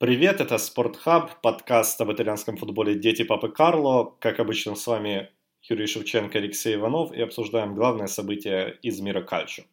Привет, 0.00 0.40
это 0.40 0.58
Спортхаб, 0.58 1.40
подкаст 1.40 2.00
об 2.00 2.12
итальянском 2.12 2.56
футболе 2.56 2.94
«Дети 2.94 3.24
папы 3.24 3.48
Карло». 3.48 4.14
Как 4.20 4.38
обычно, 4.38 4.76
с 4.76 4.86
вами 4.86 5.28
Юрий 5.64 5.88
Шевченко, 5.88 6.38
Алексей 6.38 6.76
Иванов 6.76 7.12
и 7.12 7.20
обсуждаем 7.20 7.74
главные 7.74 8.06
события 8.06 8.78
из 8.80 9.00
мира 9.00 9.22
кальчо. 9.22 9.64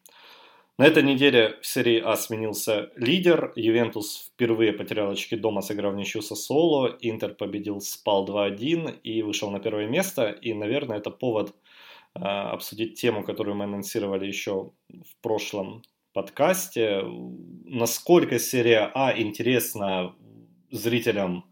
На 0.78 0.86
этой 0.86 1.04
неделе 1.04 1.56
в 1.62 1.66
серии 1.68 2.02
А 2.04 2.16
сменился 2.16 2.90
лидер. 2.96 3.52
Ювентус 3.54 4.32
впервые 4.32 4.72
потерял 4.72 5.12
очки 5.12 5.36
дома, 5.36 5.62
сыграв 5.62 5.94
ничью 5.94 6.22
со 6.22 6.34
Соло. 6.34 6.96
Интер 7.00 7.32
победил 7.36 7.80
Спал 7.80 8.26
2-1 8.26 8.98
и 9.04 9.22
вышел 9.22 9.52
на 9.52 9.60
первое 9.60 9.86
место. 9.86 10.30
И, 10.30 10.54
наверное, 10.54 10.98
это 10.98 11.10
повод 11.10 11.54
э, 12.16 12.18
обсудить 12.18 13.00
тему, 13.00 13.22
которую 13.22 13.54
мы 13.54 13.66
анонсировали 13.66 14.26
еще 14.26 14.72
в 14.88 15.22
прошлом 15.22 15.82
подкасте, 16.16 17.02
насколько 17.66 18.38
серия 18.38 18.90
А 18.94 19.12
интересна 19.12 20.14
зрителям 20.76 21.44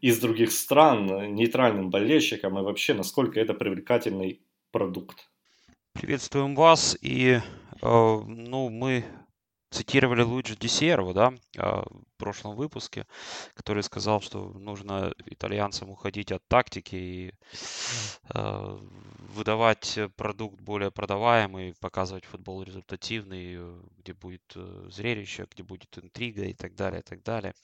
из 0.00 0.18
других 0.18 0.52
стран, 0.52 1.34
нейтральным 1.34 1.90
болельщикам 1.90 2.58
и 2.58 2.62
вообще 2.62 2.94
насколько 2.94 3.40
это 3.40 3.54
привлекательный 3.54 4.40
продукт. 4.70 5.30
Приветствуем 5.94 6.54
вас 6.54 6.96
и 7.00 7.40
э, 7.40 7.40
ну 7.82 8.68
мы 8.68 9.04
цитировали 9.70 10.22
Луиджи 10.22 10.56
Десерво, 10.56 11.12
да, 11.12 11.34
а, 11.58 11.82
в 11.82 12.18
прошлом 12.18 12.56
выпуске, 12.56 13.06
который 13.54 13.82
сказал, 13.82 14.20
что 14.20 14.52
нужно 14.54 15.12
итальянцам 15.26 15.90
уходить 15.90 16.32
от 16.32 16.46
тактики 16.48 16.94
и 16.94 17.34
а, 18.30 18.78
выдавать 19.34 19.98
продукт 20.16 20.60
более 20.60 20.90
продаваемый, 20.90 21.74
показывать 21.80 22.24
футбол 22.24 22.62
результативный, 22.62 23.58
где 23.98 24.14
будет 24.14 24.52
э, 24.54 24.88
зрелище, 24.90 25.46
где 25.50 25.62
будет 25.62 25.98
интрига 25.98 26.44
и 26.44 26.54
так 26.54 26.74
далее, 26.74 27.00
и 27.00 27.04
так 27.04 27.22
далее. 27.22 27.54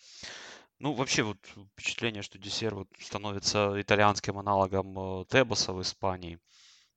Ну, 0.82 0.94
вообще, 0.94 1.22
вот 1.22 1.38
впечатление, 1.76 2.22
что 2.22 2.38
Десер 2.38 2.74
вот 2.74 2.88
становится 2.98 3.80
итальянским 3.80 4.36
аналогом 4.36 5.20
э, 5.20 5.24
Тебоса 5.26 5.72
в 5.72 5.80
Испании, 5.80 6.40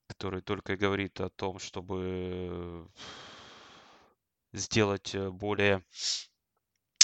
который 0.07 0.41
только 0.41 0.73
и 0.73 0.75
говорит 0.75 1.21
о 1.21 1.29
том, 1.29 1.59
чтобы 1.59 2.89
сделать 4.53 5.13
э, 5.13 5.29
более 5.29 5.83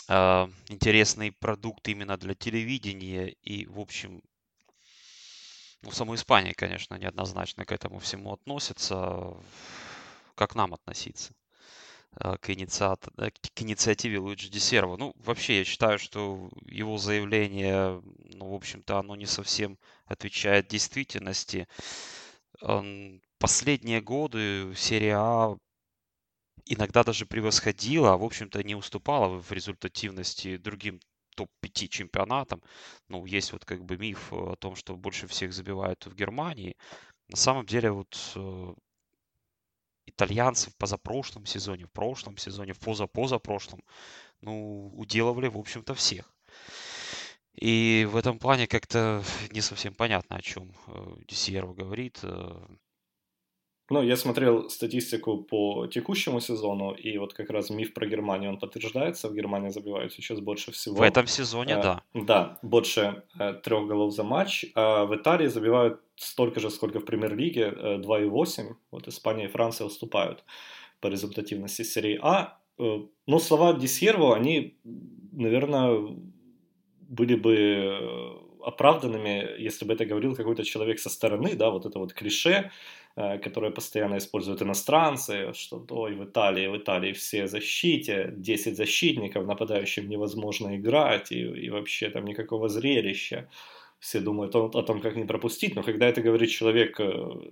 э, 0.09 0.47
интересный 0.69 1.31
продукт 1.31 1.87
именно 1.87 2.17
для 2.17 2.33
телевидения. 2.33 3.27
И, 3.43 3.67
в 3.67 3.79
общем, 3.79 4.23
ну, 5.83 5.91
в 5.91 5.95
самой 5.95 6.15
Испании, 6.15 6.53
конечно, 6.53 6.95
неоднозначно 6.95 7.63
к 7.63 7.71
этому 7.71 7.99
всему 7.99 8.33
относятся. 8.33 9.37
Как 10.33 10.55
нам 10.55 10.73
относиться? 10.73 11.31
Э, 12.19 12.37
к, 12.37 12.49
инициат... 12.49 13.07
Э, 13.17 13.29
к 13.31 13.61
инициативе 13.61 14.19
Луиджи 14.19 14.49
Десерва. 14.49 14.97
Ну, 14.97 15.13
вообще, 15.17 15.59
я 15.59 15.65
считаю, 15.65 15.99
что 15.99 16.49
его 16.65 16.97
заявление, 16.97 18.01
ну, 18.33 18.49
в 18.49 18.53
общем-то, 18.53 18.99
оно 18.99 19.15
не 19.15 19.25
совсем 19.25 19.77
отвечает 20.05 20.67
действительности. 20.67 21.67
Последние 23.39 24.01
годы 24.01 24.73
серия 24.75 25.15
А 25.17 25.57
иногда 26.65 27.03
даже 27.03 27.25
превосходила, 27.25 28.13
а 28.13 28.17
в 28.17 28.23
общем-то 28.23 28.63
не 28.63 28.75
уступала 28.75 29.41
в 29.41 29.51
результативности 29.51 30.57
другим 30.57 30.99
топ-5 31.35 31.87
чемпионатам. 31.87 32.61
Ну, 33.07 33.25
есть 33.25 33.51
вот 33.53 33.65
как 33.65 33.83
бы 33.83 33.97
миф 33.97 34.31
о 34.33 34.55
том, 34.57 34.75
что 34.75 34.95
больше 34.95 35.27
всех 35.27 35.53
забивают 35.53 36.05
в 36.05 36.13
Германии. 36.15 36.75
На 37.29 37.37
самом 37.37 37.65
деле 37.65 37.91
вот 37.91 38.15
э, 40.05 40.09
итальянцы 40.09 40.69
в 40.69 40.75
позапрошлом 40.75 41.45
сезоне, 41.45 41.85
в 41.85 41.91
прошлом 41.91 42.37
сезоне, 42.37 42.73
в 42.73 42.79
позапозапрошлом, 42.79 43.83
ну, 44.41 44.91
уделывали, 44.95 45.47
в 45.47 45.57
общем-то, 45.57 45.93
всех. 45.93 46.33
И 47.53 48.07
в 48.09 48.15
этом 48.15 48.39
плане 48.39 48.67
как-то 48.67 49.23
не 49.51 49.61
совсем 49.61 49.93
понятно, 49.93 50.37
о 50.37 50.41
чем 50.41 50.71
э, 50.87 51.15
Десьерво 51.27 51.73
говорит. 51.73 52.19
Ну, 53.91 54.01
я 54.01 54.15
смотрел 54.15 54.69
статистику 54.69 55.37
по 55.37 55.85
текущему 55.87 56.39
сезону, 56.39 56.93
и 56.93 57.17
вот 57.17 57.33
как 57.33 57.49
раз 57.49 57.69
миф 57.69 57.93
про 57.93 58.07
Германию, 58.07 58.51
он 58.51 58.57
подтверждается. 58.57 59.27
В 59.27 59.35
Германии 59.35 59.69
забивают 59.69 60.13
сейчас 60.13 60.39
больше 60.39 60.71
всего. 60.71 60.95
В 60.95 61.01
этом 61.01 61.27
сезоне, 61.27 61.73
э, 61.73 61.81
да. 61.81 62.01
Да, 62.13 62.59
больше 62.61 63.23
э, 63.37 63.53
трех 63.53 63.87
голов 63.87 64.13
за 64.13 64.23
матч. 64.23 64.65
А 64.75 65.03
в 65.05 65.13
Италии 65.13 65.47
забивают 65.47 65.99
столько 66.15 66.61
же, 66.61 66.69
сколько 66.69 66.99
в 66.99 67.05
премьер-лиге, 67.05 67.73
э, 67.75 67.97
2,8. 67.97 68.75
Вот 68.91 69.07
Испания 69.09 69.45
и 69.45 69.49
Франция 69.49 69.87
уступают 69.87 70.45
по 71.01 71.07
результативности 71.07 71.83
серии 71.83 72.17
А. 72.21 72.59
Э, 72.79 72.99
но 73.27 73.39
слова 73.39 73.73
Дисьерво, 73.73 74.37
они, 74.37 74.77
наверное, 75.33 76.15
были 77.09 77.35
бы 77.35 77.55
э, 77.55 78.51
оправданными, 78.63 79.61
если 79.61 79.85
бы 79.85 79.93
это 79.93 80.05
говорил 80.05 80.35
какой-то 80.35 80.63
человек 80.63 80.99
со 80.99 81.09
стороны, 81.09 81.55
да, 81.55 81.69
вот 81.69 81.85
это 81.85 81.99
вот 81.99 82.13
клише, 82.13 82.71
которые 83.15 83.71
постоянно 83.71 84.17
используют 84.17 84.61
иностранцы, 84.61 85.53
что 85.53 85.85
ой, 85.89 86.15
в 86.15 86.23
Италии, 86.23 86.67
в 86.67 86.77
Италии 86.77 87.13
все 87.13 87.47
защите, 87.47 88.33
10 88.35 88.77
защитников, 88.77 89.45
нападающим 89.45 90.09
невозможно 90.09 90.75
играть, 90.77 91.31
и, 91.31 91.41
и 91.41 91.69
вообще 91.69 92.09
там 92.09 92.25
никакого 92.25 92.69
зрелища. 92.69 93.49
Все 93.99 94.19
думают 94.19 94.55
о, 94.55 94.65
о 94.65 94.83
том, 94.83 95.01
как 95.01 95.15
не 95.15 95.25
пропустить, 95.25 95.75
но 95.75 95.83
когда 95.83 96.07
это 96.07 96.21
говорит 96.21 96.49
человек, 96.49 96.99
э, 96.99 97.51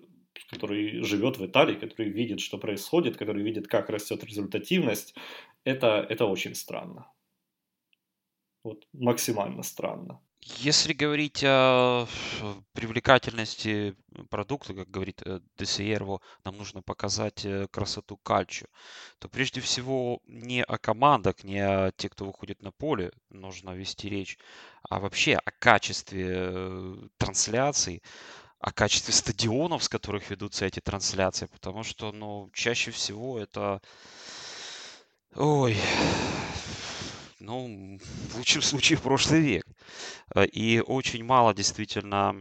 который 0.49 1.03
живет 1.03 1.37
в 1.37 1.45
Италии, 1.45 1.75
который 1.75 2.09
видит, 2.09 2.39
что 2.39 2.57
происходит, 2.57 3.17
который 3.17 3.43
видит, 3.43 3.67
как 3.67 3.89
растет 3.89 4.23
результативность, 4.23 5.15
это, 5.63 6.05
это 6.09 6.25
очень 6.25 6.55
странно. 6.55 7.11
Вот 8.63 8.87
максимально 8.93 9.63
странно. 9.63 10.19
Если 10.41 10.93
говорить 10.93 11.43
о 11.43 12.07
привлекательности 12.73 13.95
продукта, 14.29 14.73
как 14.73 14.89
говорит 14.89 15.21
э, 15.25 15.41
Десиерво, 15.57 16.21
нам 16.45 16.57
нужно 16.57 16.81
показать 16.81 17.43
э, 17.45 17.67
красоту 17.67 18.15
кальчо, 18.17 18.65
то 19.19 19.27
прежде 19.27 19.59
всего 19.59 20.21
не 20.25 20.63
о 20.63 20.77
командах, 20.77 21.43
не 21.43 21.59
о 21.59 21.91
тех, 21.91 22.11
кто 22.11 22.25
выходит 22.25 22.61
на 22.61 22.71
поле, 22.71 23.11
нужно 23.29 23.71
вести 23.71 24.07
речь, 24.07 24.37
а 24.89 24.99
вообще 24.99 25.35
о 25.35 25.51
качестве 25.51 26.27
э, 26.29 26.95
трансляций, 27.17 28.01
о 28.59 28.71
качестве 28.71 29.13
стадионов, 29.15 29.83
с 29.83 29.89
которых 29.89 30.29
ведутся 30.29 30.65
эти 30.65 30.79
трансляции, 30.79 31.47
потому 31.47 31.83
что, 31.83 32.11
ну, 32.13 32.49
чаще 32.53 32.91
всего 32.91 33.39
это... 33.39 33.81
Ой, 35.35 35.77
ну, 37.49 37.97
в 38.29 38.37
лучшем 38.37 38.61
случае 38.61 38.97
в 38.97 39.01
прошлый 39.01 39.41
век. 39.41 39.65
Э, 40.35 40.45
и 40.45 40.79
очень 40.79 41.23
мало 41.23 41.53
действительно 41.53 42.35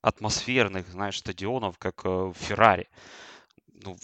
атмосферных, 0.00 0.86
знаешь, 0.88 1.18
стадионов, 1.18 1.78
как 1.78 2.04
э, 2.04 2.08
в 2.08 2.34
Феррари. 2.34 2.88
Ну, 3.66 3.96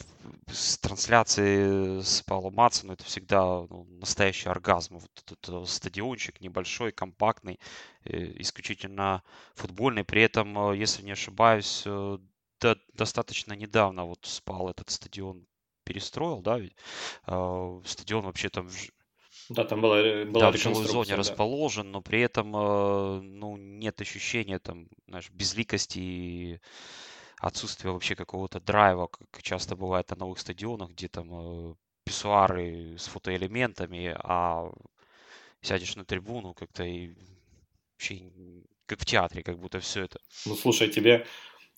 с 0.49 0.77
трансляции 0.79 2.01
с 2.01 2.23
Паулом 2.23 2.55
Матсоном 2.55 2.95
это 2.95 3.05
всегда 3.05 3.41
ну, 3.71 3.87
настоящий 4.01 4.49
оргазм. 4.49 4.99
Вот 4.99 5.11
этот 5.25 5.49
э, 5.49 5.67
стадиончик 5.67 6.41
небольшой, 6.41 6.91
компактный, 6.91 7.61
исключительно 8.05 9.23
футбольный. 9.55 10.05
При 10.05 10.23
этом, 10.23 10.73
если 10.73 11.05
не 11.05 11.13
ошибаюсь, 11.13 11.85
до, 11.85 12.77
достаточно 12.95 13.53
недавно 13.53 14.05
вот 14.05 14.21
спал 14.23 14.69
этот 14.69 14.91
стадион 14.91 15.47
перестроил, 15.85 16.41
да, 16.41 16.59
ведь 16.59 16.77
э, 17.27 17.81
стадион 17.85 18.25
вообще 18.25 18.49
там 18.49 18.69
да, 19.51 19.65
там 19.65 19.81
была, 19.81 20.01
э, 20.01 20.25
была 20.25 20.53
да, 20.53 20.53
в 20.53 20.61
жилой 20.61 20.87
зоне 20.87 21.11
да. 21.11 21.17
расположен, 21.17 21.91
но 21.91 22.01
при 22.01 22.21
этом 22.21 22.55
э, 22.55 23.21
ну, 23.21 23.57
нет 23.57 24.01
ощущения 24.01 24.61
там, 24.61 24.89
знаешь, 25.09 25.29
безликости 25.31 25.99
и 25.99 26.61
отсутствия 27.39 27.91
вообще 27.91 28.15
какого-то 28.15 28.61
драйва, 28.61 29.09
как 29.09 29.43
часто 29.43 29.75
бывает 29.75 30.09
на 30.11 30.17
новых 30.17 30.39
стадионах, 30.39 30.91
где 30.91 31.09
там 31.09 31.31
э, 31.33 31.75
писсуары 32.05 32.97
с 32.97 33.09
фотоэлементами, 33.09 34.15
а 34.23 34.71
сядешь 35.63 35.97
на 35.97 36.05
трибуну 36.05 36.55
как-то 36.55 36.85
и 36.85 37.13
вообще 37.95 38.31
как 38.87 39.01
в 39.01 39.05
театре, 39.05 39.43
как 39.43 39.59
будто 39.59 39.81
все 39.81 40.05
это. 40.05 40.21
Ну, 40.47 40.55
слушай, 40.55 40.89
тебе 40.89 41.27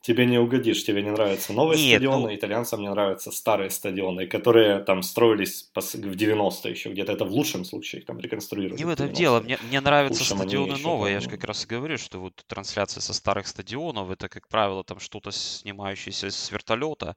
тебе 0.02 0.26
не 0.26 0.38
угодишь, 0.38 0.84
тебе 0.84 1.02
не 1.02 1.10
нравятся 1.10 1.52
новые 1.52 1.78
Нет, 1.78 1.96
стадионы, 1.96 2.28
ну... 2.28 2.34
итальянцам 2.34 2.80
не 2.80 2.90
нравятся 2.90 3.30
старые 3.30 3.70
стадионы, 3.70 4.26
которые 4.26 4.80
там 4.80 5.02
строились 5.02 5.70
в 5.74 5.78
90-е 5.78 6.70
еще 6.72 6.90
где-то, 6.90 7.12
это 7.12 7.24
в 7.24 7.30
лучшем 7.30 7.64
случае 7.64 8.00
их 8.00 8.06
там 8.06 8.18
реконструировали. 8.18 8.78
Не 8.78 8.84
в 8.84 8.90
этом 8.90 9.12
дело, 9.12 9.40
мне, 9.40 9.58
мне 9.62 9.80
нравятся 9.80 10.24
стадионы 10.24 10.76
новые, 10.76 11.14
я 11.14 11.20
же 11.20 11.30
как 11.30 11.44
раз 11.44 11.64
и 11.64 11.68
говорю, 11.68 11.96
что 11.98 12.18
вот 12.18 12.34
трансляция 12.46 13.00
со 13.00 13.14
старых 13.14 13.46
стадионов, 13.46 14.10
это, 14.10 14.28
как 14.28 14.48
правило, 14.48 14.84
там 14.84 14.98
что-то 14.98 15.30
снимающееся 15.30 16.30
с 16.30 16.50
вертолета, 16.50 17.16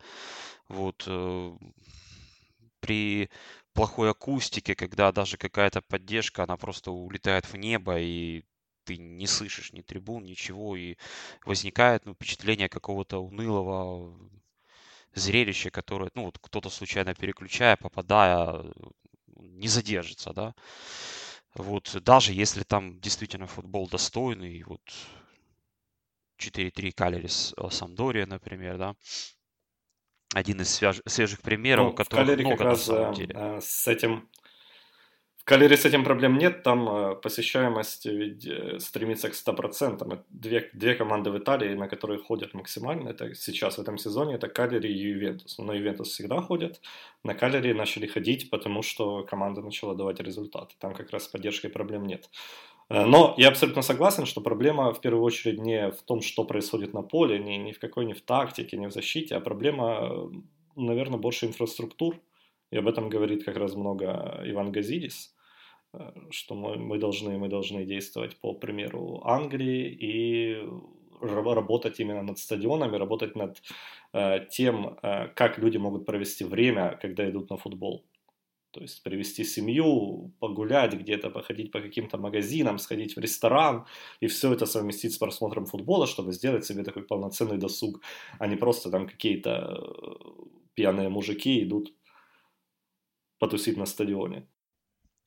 вот, 0.69 1.03
э, 1.07 1.51
при 2.79 3.29
плохой 3.73 4.11
акустике, 4.11 4.75
когда 4.75 5.11
даже 5.11 5.37
какая-то 5.37 5.81
поддержка, 5.81 6.43
она 6.43 6.55
просто 6.55 6.91
улетает 6.91 7.45
в 7.45 7.57
небо, 7.57 7.99
и 7.99 8.43
ты 8.85 8.97
не 8.97 9.27
слышишь 9.27 9.73
ни 9.73 9.81
трибун, 9.81 10.23
ничего, 10.23 10.77
и 10.77 10.95
возникает 11.45 12.05
ну, 12.05 12.13
впечатление 12.13 12.69
какого-то 12.69 13.19
унылого 13.19 14.17
зрелища, 15.13 15.71
которое, 15.71 16.11
ну, 16.13 16.25
вот 16.25 16.37
кто-то 16.39 16.69
случайно 16.69 17.15
переключая, 17.15 17.75
попадая, 17.75 18.63
не 19.35 19.67
задержится, 19.67 20.33
да. 20.33 20.53
Вот, 21.55 21.95
даже 22.03 22.33
если 22.33 22.63
там 22.63 22.99
действительно 22.99 23.47
футбол 23.47 23.87
достойный, 23.87 24.63
вот 24.63 24.81
4-3 26.37 26.91
Калерис 26.91 27.53
Самдория, 27.71 28.25
например, 28.25 28.77
да, 28.77 28.95
один 30.33 30.61
из 30.61 30.81
свежих 31.05 31.41
примеров, 31.41 31.87
ну, 31.87 31.93
которых 31.93 32.39
много 32.39 32.57
как 32.57 32.65
раз, 32.65 32.87
на 32.87 32.95
самом 32.95 33.13
деле. 33.13 33.35
Э, 33.35 33.61
с 33.61 33.87
этим 33.87 34.29
Калере 35.45 35.77
с 35.77 35.85
этим 35.85 36.03
проблем 36.03 36.39
нет, 36.39 36.63
там 36.63 36.89
э, 36.89 37.15
посещаемость 37.15 38.07
ведь 38.07 38.47
э, 38.47 38.79
стремится 38.79 39.29
к 39.29 39.33
100%. 39.33 40.23
Две, 40.29 40.71
две 40.73 40.95
команды 40.95 41.29
в 41.29 41.37
Италии, 41.37 41.75
на 41.75 41.87
которые 41.87 42.17
ходят 42.17 42.55
максимально, 42.55 43.09
это 43.09 43.35
сейчас 43.35 43.77
в 43.77 43.81
этом 43.81 43.99
сезоне, 43.99 44.35
это 44.35 44.47
Калери 44.47 44.89
и 44.89 44.97
Ювентус. 44.97 45.59
Но 45.59 45.73
Ювентус 45.73 46.09
всегда 46.09 46.41
ходят, 46.41 46.81
на 47.23 47.35
Калери 47.35 47.73
начали 47.73 48.07
ходить, 48.07 48.49
потому 48.49 48.81
что 48.81 49.23
команда 49.23 49.61
начала 49.61 49.93
давать 49.93 50.19
результаты. 50.19 50.73
Там 50.79 50.95
как 50.95 51.11
раз 51.11 51.25
с 51.25 51.27
поддержкой 51.27 51.69
проблем 51.69 52.07
нет. 52.07 52.27
Э, 52.89 53.05
но 53.05 53.35
я 53.37 53.49
абсолютно 53.49 53.83
согласен, 53.83 54.25
что 54.25 54.41
проблема 54.41 54.91
в 54.93 54.99
первую 54.99 55.23
очередь 55.23 55.59
не 55.59 55.91
в 55.91 56.01
том, 56.01 56.21
что 56.21 56.43
происходит 56.43 56.93
на 56.93 57.03
поле, 57.03 57.37
ни, 57.37 57.53
ни 57.53 57.71
в 57.71 57.77
какой, 57.77 58.05
ни 58.05 58.13
в 58.13 58.21
тактике, 58.21 58.77
ни 58.77 58.87
в 58.87 58.91
защите, 58.91 59.35
а 59.35 59.39
проблема, 59.41 60.31
наверное, 60.75 61.19
больше 61.19 61.45
инфраструктур. 61.45 62.15
И 62.71 62.77
об 62.77 62.87
этом 62.87 63.09
говорит 63.09 63.45
как 63.45 63.57
раз 63.57 63.75
много 63.75 64.41
Иван 64.43 64.71
Газидис 64.71 65.34
Э, 65.34 65.34
что 66.29 66.55
мы, 66.55 66.77
мы, 66.77 66.97
должны, 66.97 67.37
мы 67.37 67.49
должны 67.49 67.85
действовать 67.85 68.37
по 68.37 68.53
примеру 68.53 69.21
Англии 69.25 69.97
и 70.01 70.67
работать 71.21 71.99
именно 71.99 72.23
над 72.23 72.37
стадионами, 72.37 72.97
работать 72.97 73.35
над 73.35 73.61
э, 74.13 74.45
тем, 74.51 74.97
э, 75.01 75.27
как 75.35 75.57
люди 75.57 75.77
могут 75.77 76.05
провести 76.05 76.43
время, 76.43 76.97
когда 77.01 77.29
идут 77.29 77.49
на 77.49 77.57
футбол. 77.57 78.05
То 78.71 78.81
есть 78.81 79.03
привести 79.03 79.45
семью, 79.45 80.33
погулять 80.39 80.93
где-то, 80.93 81.29
походить 81.29 81.71
по 81.71 81.79
каким-то 81.79 82.17
магазинам, 82.17 82.77
сходить 82.77 83.15
в 83.15 83.19
ресторан 83.19 83.85
и 84.19 84.27
все 84.27 84.51
это 84.51 84.65
совместить 84.65 85.13
с 85.13 85.17
просмотром 85.17 85.65
футбола, 85.65 86.07
чтобы 86.07 86.33
сделать 86.33 86.65
себе 86.65 86.83
такой 86.83 87.03
полноценный 87.03 87.57
досуг, 87.57 88.01
а 88.39 88.47
не 88.47 88.57
просто 88.57 88.91
там 88.91 89.07
какие-то 89.07 89.49
э, 89.49 90.65
пьяные 90.73 91.09
мужики 91.09 91.63
идут 91.63 91.93
потусить 93.39 93.77
на 93.77 93.85
стадионе. 93.85 94.47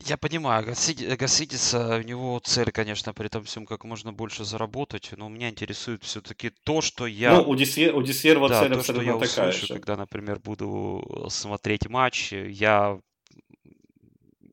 Я 0.05 0.17
понимаю, 0.17 0.65
Гасидис, 0.65 1.75
у 1.75 2.03
него 2.03 2.39
цель, 2.45 2.71
конечно, 2.71 3.13
при 3.13 3.27
этом 3.27 3.43
всем 3.45 3.67
как 3.67 3.83
можно 3.85 4.13
больше 4.13 4.45
заработать, 4.45 5.11
но 5.17 5.29
меня 5.29 5.49
интересует 5.49 6.05
все-таки 6.05 6.51
то, 6.51 6.81
что 6.81 7.07
я... 7.07 7.35
Ну, 7.35 7.49
у 7.49 7.57
Дисьер, 7.57 7.97
у 7.97 8.03
Дисьерва 8.03 8.49
да, 8.49 8.63
цель 8.63 8.75
то, 8.75 8.83
что 8.83 9.03
я 9.03 9.19
такая 9.19 9.49
услышу, 9.49 9.67
же. 9.67 9.75
когда, 9.75 9.97
например, 9.97 10.39
буду 10.39 11.27
смотреть 11.31 11.89
матч, 11.89 12.33
я 12.33 13.01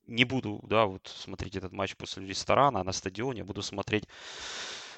не 0.08 0.26
буду, 0.26 0.62
да, 0.64 0.86
вот 0.86 1.08
смотреть 1.16 1.56
этот 1.56 1.72
матч 1.72 1.96
после 1.96 2.26
ресторана, 2.26 2.82
а 2.82 2.84
на 2.84 2.92
стадионе, 2.92 3.40
я 3.40 3.46
буду 3.46 3.62
смотреть, 3.62 4.06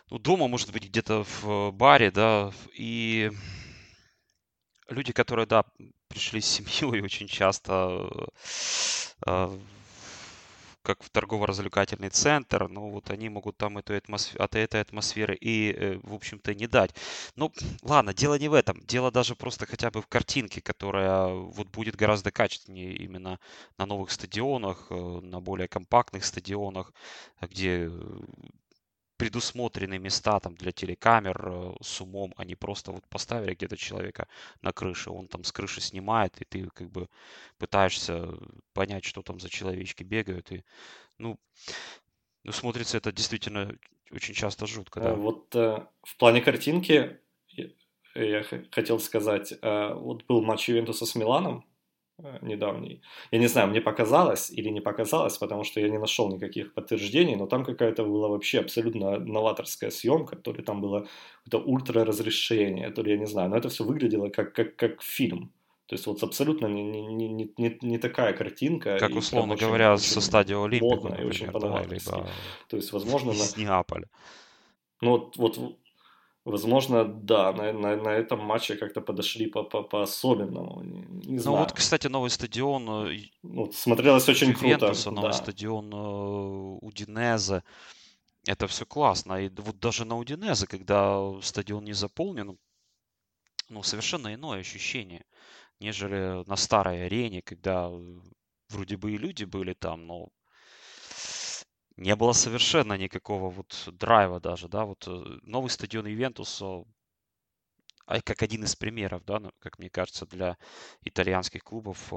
ну, 0.10 0.18
дома, 0.18 0.48
может 0.48 0.72
быть, 0.72 0.86
где-то 0.86 1.26
в 1.26 1.72
баре, 1.72 2.10
да, 2.10 2.54
и 2.74 3.32
люди, 4.90 5.12
которые, 5.12 5.46
да, 5.46 5.66
пришли 6.08 6.40
с 6.40 6.48
семьей 6.48 7.02
очень 7.04 7.28
часто 7.28 8.10
э, 9.26 9.58
как 10.88 11.04
в 11.04 11.10
торгово-развлекательный 11.10 12.10
центр, 12.10 12.70
ну 12.70 12.90
вот 12.90 13.10
они 13.10 13.28
могут 13.28 13.58
там 13.58 13.78
эту 13.78 13.94
атмосферу, 13.94 14.42
от 14.42 14.56
этой 14.56 14.80
атмосферы 14.80 15.36
и, 15.36 15.74
э, 15.74 16.00
в 16.02 16.14
общем-то, 16.14 16.56
не 16.56 16.66
дать. 16.66 16.96
Ну, 17.36 17.52
ладно, 17.84 18.14
дело 18.14 18.40
не 18.40 18.48
в 18.48 18.54
этом. 18.54 18.80
Дело 18.88 19.12
даже 19.12 19.36
просто 19.36 19.66
хотя 19.66 19.92
бы 19.92 20.02
в 20.02 20.08
картинке, 20.08 20.62
которая 20.62 21.28
вот 21.28 21.68
будет 21.68 21.98
гораздо 21.98 22.32
качественнее 22.32 22.96
именно 22.96 23.38
на 23.78 23.86
новых 23.86 24.12
стадионах, 24.12 24.88
э, 24.90 24.96
на 24.96 25.42
более 25.42 25.68
компактных 25.68 26.24
стадионах, 26.24 26.94
где 27.42 27.92
предусмотрены 29.18 29.98
места 30.00 30.40
там 30.40 30.56
для 30.56 30.72
телекамер 30.72 31.48
э, 31.48 31.74
с 31.82 32.02
умом, 32.02 32.34
они 32.38 32.56
просто 32.56 32.92
вот 32.92 33.08
поставили 33.08 33.54
где-то 33.54 33.78
человека 33.78 34.28
на 34.62 34.72
крыше, 34.72 35.10
он 35.10 35.28
там 35.28 35.44
с 35.44 35.52
крыши 35.52 35.82
снимает, 35.82 36.40
и 36.42 36.46
ты 36.46 36.70
как 36.74 36.90
бы 36.90 37.10
пытаешься 37.58 38.30
понять, 38.74 39.06
что 39.06 39.22
там 39.22 39.40
за 39.40 39.50
человечки 39.50 40.04
бегают, 40.04 40.52
и 40.52 40.64
ну, 41.18 41.38
ну 42.44 42.52
смотрится 42.52 42.98
это 42.98 43.12
действительно 43.12 43.76
очень 44.12 44.34
часто 44.34 44.68
жутко, 44.68 45.02
да. 45.02 45.14
Вот 45.14 45.56
э, 45.56 45.86
в 46.04 46.18
плане 46.18 46.42
картинки 46.42 47.20
я 48.16 48.44
хотел 48.72 49.00
сказать, 49.00 49.54
э, 49.62 49.94
вот 49.94 50.26
был 50.26 50.42
матч 50.42 50.70
Ювентуса 50.70 51.06
с 51.06 51.16
Миланом, 51.16 51.66
Э, 51.66 51.67
недавний. 52.42 53.02
Я 53.32 53.40
не 53.40 53.48
знаю, 53.48 53.68
мне 53.68 53.82
показалось 53.82 54.50
или 54.50 54.70
не 54.70 54.82
показалось, 54.82 55.38
потому 55.38 55.64
что 55.64 55.80
я 55.80 55.90
не 55.90 56.00
нашел 56.00 56.30
никаких 56.30 56.74
подтверждений, 56.74 57.36
но 57.36 57.46
там 57.48 57.64
какая-то 57.64 58.04
была 58.04 58.28
вообще 58.28 58.60
абсолютно 58.60 59.20
новаторская 59.20 59.92
съемка, 59.92 60.36
то 60.36 60.52
ли 60.54 60.64
там 60.64 60.82
было 60.82 61.08
какое-то 61.44 61.70
ультра 61.70 62.06
разрешение, 62.06 62.90
то 62.90 63.04
ли 63.04 63.12
я 63.12 63.18
не 63.18 63.28
знаю, 63.28 63.50
но 63.50 63.58
это 63.58 63.70
все 63.70 63.84
выглядело 63.84 64.30
как, 64.30 64.54
как, 64.54 64.76
как 64.76 65.02
фильм. 65.04 65.52
То 65.86 65.96
есть 65.96 66.06
вот 66.08 66.22
абсолютно 66.22 66.68
не, 66.68 66.84
не, 66.84 67.30
не, 67.30 67.54
не, 67.58 67.78
не 67.82 67.98
такая 67.98 68.34
картинка. 68.34 68.98
Как 69.00 69.16
условно 69.16 69.56
говоря, 69.56 69.94
очень 69.94 70.04
со 70.04 70.22
стадио 70.22 70.64
Олимпика, 70.64 71.16
и 71.22 71.24
очень 71.24 71.52
да, 71.52 71.84
либо... 71.84 72.28
То 72.68 72.78
есть, 72.78 72.92
возможно... 72.92 73.32
Из 73.32 73.56
на... 73.56 73.62
Неаполя. 73.62 74.10
Ну 75.00 75.12
вот, 75.12 75.38
вот 75.38 75.78
Возможно, 76.48 77.04
да, 77.04 77.52
на, 77.52 77.74
на, 77.74 77.98
на 77.98 78.10
этом 78.10 78.40
матче 78.40 78.78
как-то 78.78 79.02
подошли 79.02 79.48
по, 79.48 79.64
по, 79.64 79.84
по-особенному. 79.84 80.82
Не, 80.82 81.02
не 81.28 81.36
ну 81.36 81.42
знаю. 81.42 81.58
вот, 81.58 81.74
кстати, 81.74 82.08
новый 82.08 82.30
стадион... 82.30 82.90
Э, 82.90 83.18
вот, 83.44 83.76
смотрелось 83.76 84.30
очень 84.30 84.52
Ювентуса, 84.52 85.04
круто. 85.04 85.12
новый 85.12 85.32
да. 85.32 85.38
стадион 85.38 85.94
э, 85.94 86.86
Удинезе. 86.86 87.64
Это 88.48 88.68
все 88.68 88.86
классно. 88.86 89.42
И 89.42 89.50
вот 89.50 89.78
даже 89.80 90.06
на 90.06 90.18
Удинезе, 90.18 90.68
когда 90.68 91.20
стадион 91.42 91.84
не 91.84 91.94
заполнен, 91.94 92.58
ну, 93.68 93.84
совершенно 93.84 94.34
иное 94.34 94.62
ощущение, 94.62 95.26
нежели 95.82 96.48
на 96.48 96.56
старой 96.56 97.08
арене, 97.08 97.42
когда 97.42 97.92
вроде 98.70 98.96
бы 98.96 99.12
и 99.12 99.18
люди 99.18 99.44
были 99.44 99.74
там, 99.74 100.08
но 100.08 100.30
не 101.98 102.16
было 102.16 102.34
совершенно 102.34 102.94
никакого 102.98 103.50
вот 103.50 103.90
драйва 103.92 104.40
даже, 104.40 104.70
да, 104.70 104.86
вот 104.86 105.08
э, 105.08 105.40
новый 105.44 105.70
стадион 105.70 106.08
Ювентуса, 106.08 106.84
а 108.06 108.22
как 108.22 108.42
один 108.42 108.64
из 108.64 108.76
примеров, 108.76 109.24
да, 109.26 109.40
ну, 109.40 109.52
как 109.60 109.80
мне 109.80 109.90
кажется, 109.90 110.26
для 110.26 110.58
итальянских 111.02 111.64
клубов, 111.64 112.12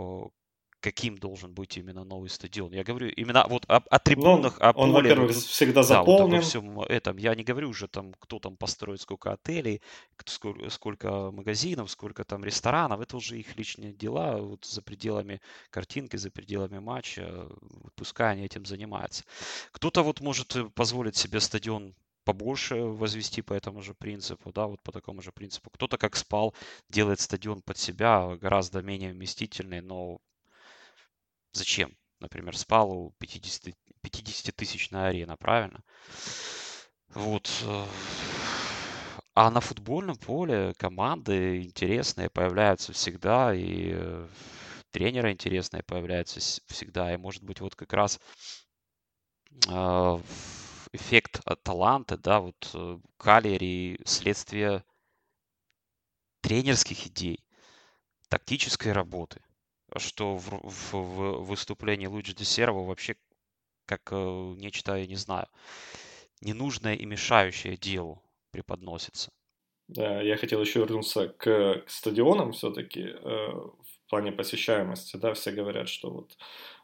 каким 0.81 1.19
должен 1.19 1.53
быть 1.53 1.77
именно 1.77 2.05
новый 2.05 2.31
стадион. 2.31 2.73
Я 2.73 2.85
говорю 2.85 3.09
именно 3.09 3.47
вот 3.49 3.65
о, 3.69 3.77
о 3.77 3.99
трибунах, 3.99 4.59
ну, 4.59 4.67
о 4.67 4.73
поле. 4.73 4.85
Он, 4.85 4.93
во-первых, 4.93 5.31
всегда 5.33 5.83
заполнен. 5.83 6.31
Да, 6.31 6.37
вот 6.37 6.45
всем 6.45 6.81
этом. 6.81 7.17
Я 7.19 7.35
не 7.35 7.45
говорю 7.45 7.69
уже 7.69 7.87
там, 7.87 8.15
кто 8.15 8.39
там 8.39 8.57
построит 8.57 9.01
сколько 9.01 9.33
отелей, 9.33 9.83
сколько, 10.25 10.71
сколько 10.71 11.31
магазинов, 11.31 11.91
сколько 11.91 12.25
там 12.25 12.45
ресторанов. 12.45 13.01
Это 13.01 13.17
уже 13.17 13.39
их 13.39 13.57
личные 13.57 13.93
дела 13.93 14.39
вот 14.39 14.65
за 14.65 14.83
пределами 14.83 15.41
картинки, 15.71 16.17
за 16.17 16.31
пределами 16.31 16.79
матча. 16.79 17.49
Пускай 17.95 18.33
они 18.33 18.45
этим 18.45 18.65
занимаются. 18.65 19.25
Кто-то 19.73 20.03
вот 20.03 20.21
может 20.21 20.57
э, 20.57 20.65
позволить 20.75 21.17
себе 21.17 21.41
стадион 21.41 21.95
побольше 22.25 22.77
возвести 22.77 23.43
по 23.43 23.55
этому 23.55 23.83
же 23.83 23.95
принципу, 23.95 24.53
да, 24.53 24.67
вот 24.67 24.81
по 24.83 24.93
такому 24.93 25.23
же 25.23 25.33
принципу. 25.33 25.71
Кто-то 25.71 25.99
как 25.99 26.17
спал, 26.17 26.55
делает 26.89 27.21
стадион 27.21 27.63
под 27.63 27.79
себя, 27.79 28.37
гораздо 28.41 28.83
менее 28.83 29.13
вместительный, 29.13 29.81
но 29.81 30.21
Зачем? 31.53 31.97
Например, 32.21 32.57
Спалу 32.57 33.15
50, 33.19 33.75
50-тысячная 34.03 35.09
арена, 35.09 35.37
правильно? 35.37 35.83
Вот. 37.09 37.51
Э, 37.65 37.87
а 39.35 39.51
на 39.51 39.61
футбольном 39.61 40.17
поле 40.17 40.75
команды 40.79 41.63
интересные 41.63 42.31
появляются 42.31 42.93
всегда, 42.93 43.55
и 43.55 43.93
э, 43.95 44.29
тренеры 44.91 45.33
интересные 45.33 45.83
появляются 45.83 46.41
всегда. 46.67 47.13
И 47.13 47.17
может 47.17 47.43
быть 47.43 47.61
вот 47.61 47.75
как 47.75 47.93
раз 47.93 48.21
э, 49.67 50.19
эффект 50.93 51.41
таланта, 51.63 52.17
да, 52.17 52.41
вот 52.41 53.01
Калери 53.17 54.01
следствие 54.05 54.85
тренерских 56.43 57.07
идей, 57.07 57.45
тактической 58.29 58.93
работы, 58.93 59.41
что 59.99 60.37
в, 60.37 60.61
в, 60.63 60.93
в 60.93 61.45
выступлении 61.45 62.07
Луиджи 62.07 62.35
Десерова 62.35 62.85
вообще 62.87 63.17
как 63.87 64.13
э, 64.13 64.55
нечто, 64.57 64.97
я 64.97 65.07
не 65.07 65.17
знаю, 65.17 65.49
ненужное 66.41 66.95
и 66.95 67.05
мешающее 67.07 67.77
делу 67.77 68.23
преподносится. 68.53 69.31
Да, 69.89 70.23
я 70.23 70.37
хотел 70.37 70.61
еще 70.61 70.79
вернуться 70.79 71.29
к, 71.29 71.83
к 71.85 71.91
стадионам 71.91 72.53
все-таки 72.53 73.01
э, 73.01 73.17
в 73.25 74.09
плане 74.09 74.31
посещаемости. 74.31 75.17
Да, 75.17 75.35
все 75.35 75.51
говорят, 75.51 75.89
что 75.89 76.11
вот 76.11 76.37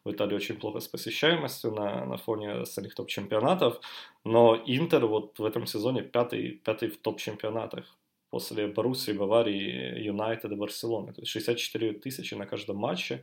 в 0.04 0.10
Италии 0.10 0.34
очень 0.34 0.58
плохо 0.58 0.80
с 0.80 0.88
посещаемостью 0.88 1.70
на, 1.70 2.04
на 2.04 2.16
фоне 2.16 2.52
остальных 2.52 2.96
топ-чемпионатов, 2.96 3.80
но 4.25 4.56
Интер 4.66 5.06
вот 5.06 5.38
в 5.38 5.44
этом 5.44 5.66
сезоне 5.66 6.02
пятый, 6.02 6.60
пятый 6.64 6.88
в 6.88 6.98
топ-чемпионатах 6.98 7.96
после 8.37 8.66
Боруссии, 8.66 9.12
Баварии, 9.12 10.05
Юнайтед 10.05 10.52
и 10.52 10.57
Барселоны. 10.57 11.12
То 11.12 11.23
есть 11.23 11.33
64 11.33 11.93
тысячи 11.93 12.35
на 12.35 12.47
каждом 12.47 12.76
матче. 12.76 13.23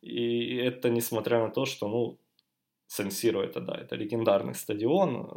И 0.00 0.56
это 0.56 0.90
несмотря 0.90 1.40
на 1.40 1.50
то, 1.50 1.66
что, 1.66 1.88
ну, 1.88 2.18
Сан-Сиро 2.86 3.42
это, 3.42 3.60
да, 3.60 3.74
это 3.74 3.96
легендарный 3.96 4.54
стадион, 4.54 5.28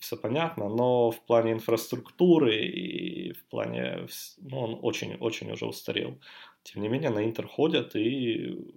все 0.00 0.16
понятно, 0.16 0.68
но 0.68 1.10
в 1.10 1.20
плане 1.26 1.52
инфраструктуры 1.52 2.56
и 2.56 3.32
в 3.32 3.44
плане, 3.44 4.08
ну, 4.38 4.58
он 4.58 4.78
очень-очень 4.82 5.52
уже 5.52 5.66
устарел. 5.66 6.18
Тем 6.64 6.82
не 6.82 6.88
менее, 6.88 7.10
на 7.10 7.24
Интер 7.24 7.46
ходят, 7.46 7.94
и, 7.94 8.74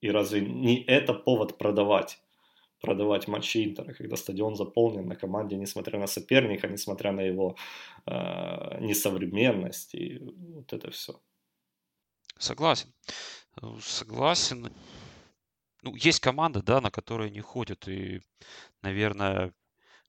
и 0.00 0.10
разве 0.10 0.40
не 0.40 0.82
это 0.84 1.12
повод 1.12 1.58
продавать? 1.58 2.23
Продавать 2.84 3.28
матчи 3.28 3.64
Интера, 3.64 3.94
когда 3.94 4.16
стадион 4.16 4.56
заполнен 4.56 5.08
на 5.08 5.16
команде, 5.16 5.56
несмотря 5.56 5.98
на 5.98 6.06
соперника, 6.06 6.68
несмотря 6.68 7.12
на 7.12 7.22
его 7.22 7.56
э, 8.06 8.80
несовременность 8.80 9.94
и 9.94 10.18
вот 10.54 10.72
это 10.72 10.90
все. 10.90 11.12
Согласен. 12.38 12.92
Согласен. 13.80 14.68
Ну, 15.82 15.96
есть 15.96 16.20
команды, 16.20 16.62
да, 16.62 16.80
на 16.80 16.90
которые 16.90 17.30
не 17.30 17.40
ходят, 17.40 17.88
и, 17.88 18.20
наверное, 18.82 19.52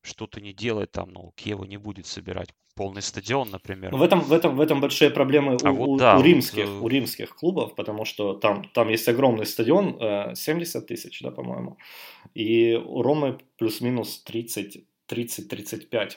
что-то 0.02 0.42
не 0.42 0.54
делать 0.54 0.92
там, 0.92 1.10
ну, 1.10 1.32
Киева 1.36 1.66
не 1.66 1.78
будет 1.78 2.06
собирать 2.06 2.54
полный 2.76 3.02
стадион, 3.02 3.50
например. 3.50 3.96
В 3.96 4.02
этом, 4.02 4.20
в 4.20 4.34
этом, 4.34 4.56
в 4.56 4.62
этом 4.62 4.82
большие 4.82 5.10
проблемы 5.10 5.58
а 5.64 5.72
у, 5.72 5.76
вот, 5.76 6.00
да, 6.00 6.18
у, 6.18 6.22
римских, 6.22 6.68
вот, 6.68 6.84
у 6.84 6.88
римских 6.88 7.36
клубов, 7.36 7.76
потому 7.76 8.06
что 8.06 8.34
там, 8.34 8.70
там 8.74 8.90
есть 8.90 9.08
огромный 9.08 9.46
стадион, 9.46 10.36
70 10.36 10.84
э, 10.84 10.86
тысяч, 10.86 11.22
да, 11.22 11.32
по-моему, 11.32 11.78
и 12.34 12.76
у 12.76 13.02
Ромы 13.02 13.40
плюс-минус 13.58 14.24
30-35 14.28 16.12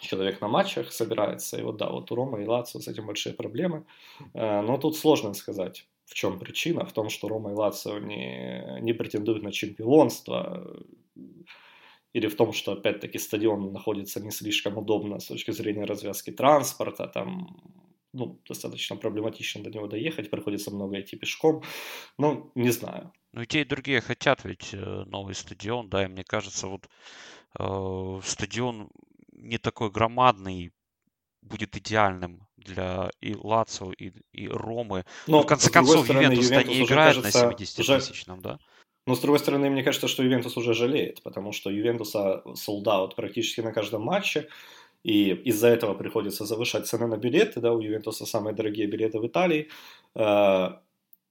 человек 0.00 0.40
на 0.40 0.48
матчах 0.48 0.92
собирается, 0.92 1.58
и 1.58 1.62
вот 1.62 1.76
да, 1.76 1.88
вот 1.88 2.12
у 2.12 2.14
Ромы 2.14 2.42
и 2.42 2.46
Лацио 2.46 2.80
с 2.80 2.88
этим 2.88 3.06
большие 3.06 3.34
проблемы, 3.34 3.84
э, 4.34 4.60
но 4.60 4.76
тут 4.76 4.96
сложно 4.96 5.34
сказать 5.34 5.86
в 6.06 6.14
чем 6.14 6.38
причина? 6.38 6.84
В 6.84 6.92
том, 6.92 7.08
что 7.08 7.28
Рома 7.28 7.50
и 7.50 7.54
Лацио 7.54 7.98
не, 7.98 8.80
не 8.80 8.92
претендуют 8.92 9.42
на 9.42 9.52
чемпионство, 9.52 10.66
или 12.14 12.28
в 12.28 12.36
том, 12.36 12.52
что, 12.52 12.72
опять-таки, 12.72 13.18
стадион 13.18 13.72
находится 13.72 14.20
не 14.20 14.30
слишком 14.30 14.78
удобно 14.78 15.18
с 15.18 15.26
точки 15.26 15.50
зрения 15.50 15.84
развязки 15.84 16.30
транспорта, 16.30 17.08
там, 17.08 17.60
ну, 18.12 18.40
достаточно 18.48 18.96
проблематично 18.96 19.62
до 19.64 19.70
него 19.70 19.88
доехать, 19.88 20.30
приходится 20.30 20.70
много 20.70 21.00
идти 21.00 21.16
пешком, 21.16 21.62
ну, 22.16 22.52
не 22.54 22.70
знаю. 22.70 23.12
Ну, 23.32 23.42
и 23.42 23.46
те, 23.46 23.62
и 23.62 23.64
другие 23.64 24.00
хотят 24.00 24.44
ведь 24.44 24.72
э, 24.72 25.04
новый 25.06 25.34
стадион, 25.34 25.90
да, 25.90 26.04
и 26.04 26.08
мне 26.08 26.22
кажется, 26.22 26.68
вот 26.68 26.88
э, 27.58 28.20
стадион 28.24 28.90
не 29.32 29.58
такой 29.58 29.90
громадный, 29.90 30.72
будет 31.42 31.76
идеальным 31.76 32.46
для 32.56 33.10
и 33.20 33.34
Лацио, 33.34 33.92
и, 33.92 34.12
и 34.32 34.48
Ромы. 34.48 35.04
Но, 35.26 35.38
ну, 35.38 35.42
в 35.42 35.46
конце 35.46 35.70
концов, 35.70 36.08
Ювентус-то 36.08 36.64
не 36.64 36.82
играет 36.82 37.16
кажется, 37.16 37.48
на 37.48 37.52
70-тысячном, 37.52 38.40
да? 38.40 38.58
Но, 39.06 39.14
с 39.14 39.20
другой 39.20 39.38
стороны, 39.38 39.68
мне 39.70 39.82
кажется, 39.82 40.08
что 40.08 40.22
Ювентус 40.22 40.56
уже 40.56 40.74
жалеет, 40.74 41.22
потому 41.22 41.52
что 41.52 41.70
Ювентуса 41.70 42.42
солдат 42.54 43.14
практически 43.14 43.60
на 43.60 43.72
каждом 43.72 44.02
матче, 44.02 44.48
и 45.02 45.30
из-за 45.44 45.68
этого 45.68 45.94
приходится 45.94 46.46
завышать 46.46 46.86
цены 46.86 47.06
на 47.06 47.18
билеты, 47.18 47.60
да, 47.60 47.72
у 47.72 47.80
Ювентуса 47.80 48.24
самые 48.24 48.54
дорогие 48.54 48.86
билеты 48.86 49.18
в 49.18 49.26
Италии. 49.26 49.68
Э, 50.14 50.70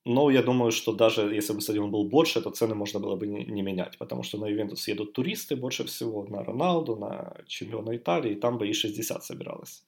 но 0.05 0.29
я 0.29 0.43
думаю, 0.43 0.71
что 0.71 0.93
даже 0.93 1.21
если 1.33 1.53
бы 1.53 1.61
стадион 1.61 1.89
был 1.89 2.03
больше, 2.03 2.41
то 2.41 2.51
цены 2.51 2.75
можно 2.75 2.99
было 2.99 3.15
бы 3.15 3.25
не, 3.25 3.61
менять, 3.63 3.97
потому 3.97 4.21
что 4.23 4.37
на 4.37 4.47
Ювентус 4.47 4.87
едут 4.87 5.13
туристы 5.13 5.55
больше 5.55 5.83
всего, 5.85 6.25
на 6.29 6.43
Роналду, 6.43 6.95
на 6.95 7.33
чемпиона 7.47 7.95
Италии, 7.95 8.33
и 8.33 8.35
там 8.35 8.57
бы 8.57 8.67
и 8.67 8.73
60 8.73 9.23
собиралось 9.23 9.83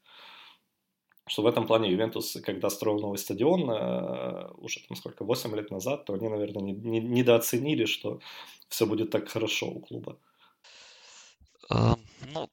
что 1.28 1.42
в 1.42 1.48
этом 1.48 1.66
плане 1.66 1.92
Ювентус, 1.92 2.38
когда 2.44 2.70
строил 2.70 3.00
новый 3.00 3.18
стадион, 3.18 3.70
э, 3.70 4.52
уже 4.58 4.80
там 4.88 4.96
сколько, 4.96 5.24
8 5.24 5.56
лет 5.56 5.72
назад, 5.72 6.06
то 6.06 6.14
они, 6.14 6.30
наверное, 6.30 6.62
не, 6.62 6.74
не, 6.74 7.00
недооценили, 7.00 7.86
что 7.86 8.20
все 8.70 8.86
будет 8.86 9.10
так 9.10 9.30
хорошо 9.30 9.68
у 9.68 9.80
клуба. 9.80 10.18
Uh, 11.72 11.98
ну, 12.32 12.48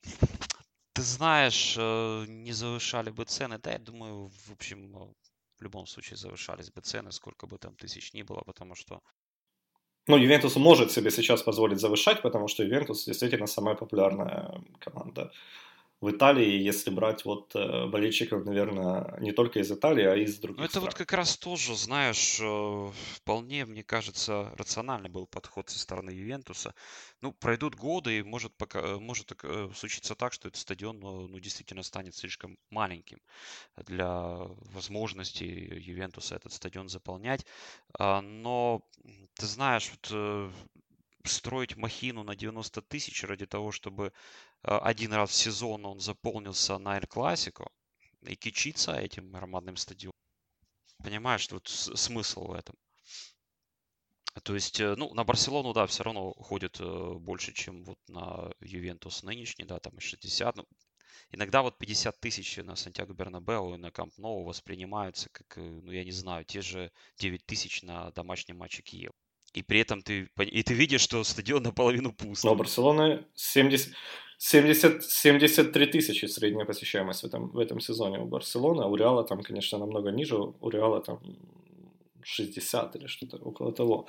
ты 0.94 1.02
знаешь, 1.02 1.76
э, 1.78 2.24
не 2.28 2.52
завышали 2.52 3.10
бы 3.10 3.24
цены, 3.24 3.58
да, 3.58 3.72
я 3.72 3.78
думаю, 3.78 4.30
в 4.46 4.52
общем, 4.52 5.14
в 5.58 5.62
любом 5.62 5.86
случае 5.86 6.16
завышались 6.16 6.70
бы 6.70 6.80
цены, 6.80 7.12
сколько 7.12 7.46
бы 7.46 7.58
там 7.58 7.74
тысяч 7.74 8.14
ни 8.14 8.22
было, 8.22 8.42
потому 8.46 8.74
что 8.74 9.02
ну, 10.08 10.16
Ювентус 10.16 10.56
может 10.56 10.90
себе 10.90 11.10
сейчас 11.10 11.42
позволить 11.42 11.78
завышать, 11.78 12.22
потому 12.22 12.48
что 12.48 12.64
Ювентус 12.64 13.04
действительно 13.04 13.46
самая 13.46 13.76
популярная 13.76 14.60
команда 14.80 15.30
в 16.02 16.10
Италии, 16.10 16.60
если 16.60 16.90
брать 16.90 17.24
вот 17.24 17.54
э, 17.54 17.86
болельщиков, 17.86 18.44
наверное, 18.44 19.16
не 19.20 19.32
только 19.32 19.60
из 19.60 19.70
Италии, 19.70 20.04
а 20.04 20.16
из 20.16 20.38
других 20.40 20.58
Ну, 20.58 20.64
это 20.64 20.80
стран. 20.80 20.80
вот 20.80 20.94
как 20.94 21.12
раз 21.12 21.38
тоже, 21.38 21.74
знаешь, 21.76 22.38
э, 22.40 22.90
вполне, 23.16 23.64
мне 23.64 23.82
кажется, 23.82 24.52
рациональный 24.56 25.08
был 25.08 25.26
подход 25.26 25.70
со 25.70 25.78
стороны 25.78 26.10
Ювентуса. 26.10 26.74
Ну, 27.22 27.32
пройдут 27.32 27.74
годы, 27.74 28.18
и 28.18 28.22
может, 28.22 28.54
пока, 28.56 28.80
э, 28.80 28.98
может 28.98 29.32
случиться 29.74 30.14
так, 30.14 30.32
что 30.34 30.48
этот 30.48 30.60
стадион, 30.60 31.00
ну, 31.00 31.38
действительно 31.40 31.82
станет 31.82 32.14
слишком 32.14 32.58
маленьким 32.70 33.20
для 33.76 34.10
возможности 34.74 35.44
Ювентуса 35.44 36.36
этот 36.36 36.52
стадион 36.52 36.88
заполнять. 36.88 37.46
А, 37.98 38.20
но, 38.20 38.82
ты 39.34 39.46
знаешь, 39.46 39.90
вот 39.92 40.52
строить 41.24 41.76
махину 41.76 42.24
на 42.24 42.34
90 42.34 42.82
тысяч 42.82 43.22
ради 43.24 43.46
того, 43.46 43.70
чтобы 43.72 44.06
Э, 44.06 44.12
один 44.62 45.12
раз 45.12 45.30
в 45.30 45.34
сезон 45.34 45.84
он 45.86 46.00
заполнился 46.00 46.78
на 46.78 46.96
Эль 46.96 47.06
Классико 47.06 47.68
и 48.22 48.36
кичиться 48.36 48.92
этим 48.92 49.30
громадным 49.30 49.76
стадионом. 49.76 50.12
Понимаешь, 51.02 51.46
тут 51.46 51.68
смысл 51.68 52.46
в 52.46 52.52
этом. 52.52 52.76
То 54.44 54.54
есть, 54.54 54.80
э, 54.80 54.94
ну, 54.96 55.12
на 55.12 55.24
Барселону, 55.24 55.74
да, 55.74 55.86
все 55.86 56.04
равно 56.04 56.32
ходит 56.32 56.80
э, 56.80 57.14
больше, 57.18 57.52
чем 57.52 57.84
вот 57.84 57.98
на 58.08 58.50
Ювентус 58.60 59.22
нынешний, 59.22 59.66
да, 59.66 59.78
там 59.78 59.94
и 59.98 60.00
60. 60.00 60.56
Ну, 60.56 60.66
иногда 61.32 61.60
вот 61.62 61.76
50 61.76 62.18
тысяч 62.18 62.56
на 62.56 62.74
Сантьяго 62.74 63.12
Бернабеу 63.12 63.74
и 63.74 63.78
на 63.78 63.90
Камп 63.90 64.16
Ноу 64.16 64.44
воспринимаются 64.44 65.28
как, 65.30 65.56
ну, 65.58 65.90
я 65.90 66.04
не 66.04 66.12
знаю, 66.12 66.46
те 66.46 66.62
же 66.62 66.90
9 67.18 67.44
тысяч 67.44 67.82
на 67.82 68.10
домашнем 68.12 68.56
матче 68.56 68.82
Киева. 68.82 69.12
И 69.52 69.62
при 69.62 69.80
этом 69.80 70.02
ты, 70.02 70.30
и 70.38 70.62
ты 70.62 70.72
видишь, 70.72 71.02
что 71.02 71.22
стадион 71.24 71.62
наполовину 71.62 72.12
пуст. 72.12 72.42
Но 72.44 72.54
Барселона 72.54 73.26
70, 73.34 73.94
70, 74.44 75.04
73 75.04 75.86
тысячи 75.86 76.26
средняя 76.26 76.66
посещаемость 76.66 77.22
в 77.22 77.26
этом, 77.26 77.48
в 77.48 77.58
этом 77.58 77.80
сезоне 77.80 78.18
у 78.18 78.24
Барселоны, 78.24 78.82
а 78.82 78.86
у 78.86 78.96
Реала 78.96 79.22
там, 79.22 79.42
конечно, 79.42 79.78
намного 79.78 80.10
ниже, 80.10 80.36
у 80.36 80.70
Реала 80.70 81.00
там 81.00 81.20
60 82.24 82.96
или 82.96 83.06
что-то 83.06 83.36
около 83.36 83.72
того. 83.72 84.06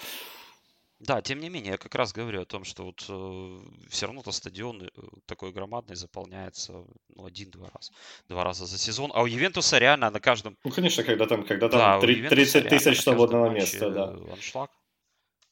Да, 0.99 1.21
тем 1.21 1.39
не 1.39 1.49
менее, 1.49 1.71
я 1.71 1.77
как 1.77 1.95
раз 1.95 2.13
говорю 2.13 2.41
о 2.41 2.45
том, 2.45 2.63
что 2.63 2.83
вот 2.83 3.05
э, 3.09 3.59
все 3.89 4.07
равно-то 4.07 4.31
стадион 4.31 4.81
э, 4.81 4.89
такой 5.25 5.51
громадный 5.51 5.95
заполняется 5.95 6.83
ну, 7.15 7.25
один-два 7.25 7.69
раза. 7.71 7.91
Два 8.27 8.43
раза 8.43 8.65
за 8.65 8.77
сезон. 8.79 9.11
А 9.13 9.21
у 9.21 9.27
Ювентуса 9.27 9.77
реально 9.77 10.09
на 10.09 10.19
каждом... 10.19 10.57
Ну, 10.63 10.71
конечно, 10.71 11.03
когда 11.03 11.27
там, 11.27 11.45
когда 11.45 11.69
там 11.69 12.01
да, 12.01 12.29
30 12.29 12.69
тысяч 12.69 13.01
свободного 13.01 13.49
места, 13.49 13.91
да. 13.91 14.33
Аншлаг. 14.33 14.71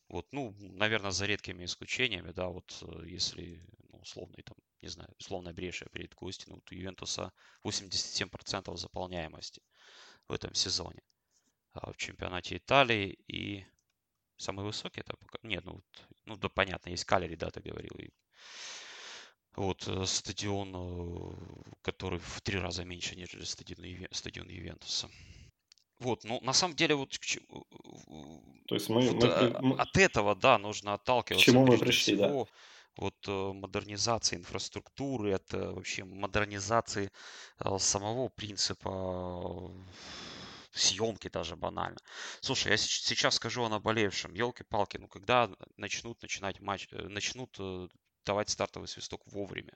Вот, 0.10 0.26
ну, 0.32 0.56
наверное, 0.60 1.12
за 1.12 1.26
редкими 1.26 1.66
исключениями, 1.66 2.32
да, 2.32 2.48
вот 2.48 2.84
э, 2.84 3.06
если, 3.06 3.60
ну, 3.92 4.00
условный 4.00 4.42
там 4.44 4.56
не 4.82 4.90
знаю, 4.90 5.10
условно 5.20 5.54
брешия 5.54 5.88
перед 5.90 6.16
Кости, 6.16 6.46
ну, 6.48 6.56
вот 6.56 6.72
у 6.72 6.76
Ювентуса 6.76 7.32
87% 7.64 8.76
заполняемости 8.78 9.62
в 10.28 10.34
этом 10.34 10.54
сезоне. 10.54 11.02
А 11.74 11.92
в 11.92 11.98
чемпионате 11.98 12.58
Италии 12.58 13.18
и 13.28 13.66
самый 14.38 14.66
высокий 14.66 15.02
это 15.02 15.16
пока... 15.18 15.40
Нет, 15.44 15.64
ну, 15.66 15.82
ну 16.26 16.36
да, 16.36 16.50
понятно, 16.50 16.90
есть 16.90 17.06
Калери, 17.06 17.36
да, 17.36 17.52
ты 17.52 17.62
говорил. 17.62 17.92
И 18.00 18.10
вот 19.56 19.88
э, 19.88 20.06
стадион, 20.06 20.74
э, 20.76 21.74
который 21.82 22.20
в 22.20 22.42
три 22.42 22.58
раза 22.58 22.84
меньше, 22.84 23.16
нежели 23.16 23.44
стадион, 23.44 24.08
стадион 24.12 24.50
Ювентуса. 24.50 25.10
Вот, 26.00 26.24
ну, 26.24 26.42
на 26.42 26.54
самом 26.54 26.76
деле, 26.76 26.96
вот 26.96 27.12
То 28.68 28.76
есть 28.76 28.90
мы, 28.90 29.08
вот, 29.08 29.24
мы, 29.24 29.62
мы... 29.62 29.76
от 29.76 29.96
этого, 29.98 30.36
да, 30.36 30.58
нужно 30.58 30.96
отталкиваться. 30.96 31.44
К 31.44 31.46
чему 31.46 31.68
мы 31.68 31.78
пришли, 31.78 32.16
всего. 32.16 32.46
да 32.46 32.52
вот 33.02 33.16
э, 33.28 33.32
модернизации 33.32 34.38
инфраструктуры, 34.38 35.34
от 35.34 35.52
вообще 35.54 36.04
модернизации 36.04 37.12
э, 37.60 37.78
самого 37.80 38.30
принципа 38.30 39.72
съемки 40.72 41.28
даже 41.30 41.56
банально. 41.56 42.00
Слушай, 42.42 42.72
я 42.72 42.78
сейчас 42.78 43.36
скажу 43.36 43.64
о 43.64 43.70
наболевшем. 43.70 44.34
Елки-палки, 44.34 44.98
ну 44.98 45.08
когда 45.08 45.50
начнут 45.78 46.22
начинать 46.22 46.62
матч, 46.62 46.88
начнут 46.92 47.60
давать 48.26 48.50
стартовый 48.50 48.88
свисток 48.88 49.22
вовремя? 49.26 49.74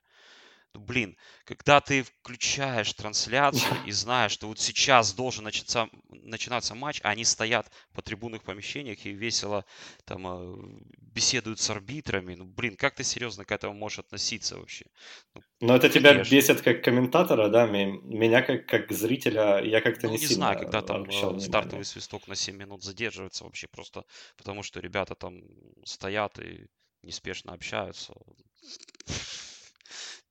Блин, 0.79 1.17
когда 1.46 1.82
ты 1.82 2.03
включаешь 2.03 2.91
трансляцию 2.94 3.77
и 3.86 3.91
знаешь, 3.91 4.32
что 4.32 4.48
вот 4.48 4.60
сейчас 4.60 5.13
должен 5.13 5.44
начаться, 5.44 5.89
начинаться 6.10 6.75
матч, 6.75 7.00
а 7.03 7.10
они 7.10 7.24
стоят 7.24 7.72
по 7.94 8.01
трибунных 8.01 8.44
помещениях 8.44 9.05
и 9.05 9.12
весело 9.12 9.65
там 10.05 10.27
э, 10.27 10.55
беседуют 10.98 11.60
с 11.60 11.70
арбитрами, 11.70 12.36
ну, 12.36 12.46
блин, 12.46 12.75
как 12.75 12.96
ты 12.96 13.03
серьезно 13.03 13.46
к 13.46 13.51
этому 13.51 13.74
можешь 13.74 14.00
относиться 14.00 14.58
вообще? 14.58 14.86
Ну, 15.34 15.41
Но 15.62 15.75
это 15.75 15.89
тебя 15.89 16.24
бесит 16.24 16.62
как 16.62 16.84
комментатора, 16.84 17.50
да? 17.50 17.65
Меня 17.67 18.41
как, 18.41 18.65
как 18.65 18.91
зрителя, 18.91 19.63
я 19.63 19.82
как-то 19.82 20.08
ну, 20.08 20.13
не, 20.13 20.20
не 20.20 20.27
сильно 20.27 20.36
знаю, 20.36 20.60
когда 20.60 20.82
там 20.82 21.03
э, 21.03 21.39
стартовый 21.39 21.86
свисток 21.86 22.27
на 22.27 22.36
7 22.36 22.55
минут 22.55 22.84
задерживается 22.84 23.44
вообще 23.44 23.67
просто 23.67 24.03
потому, 24.38 24.63
что 24.63 24.79
ребята 24.79 25.15
там 25.15 25.41
стоят 25.84 26.39
и 26.39 26.67
неспешно 27.05 27.53
общаются. 27.53 28.13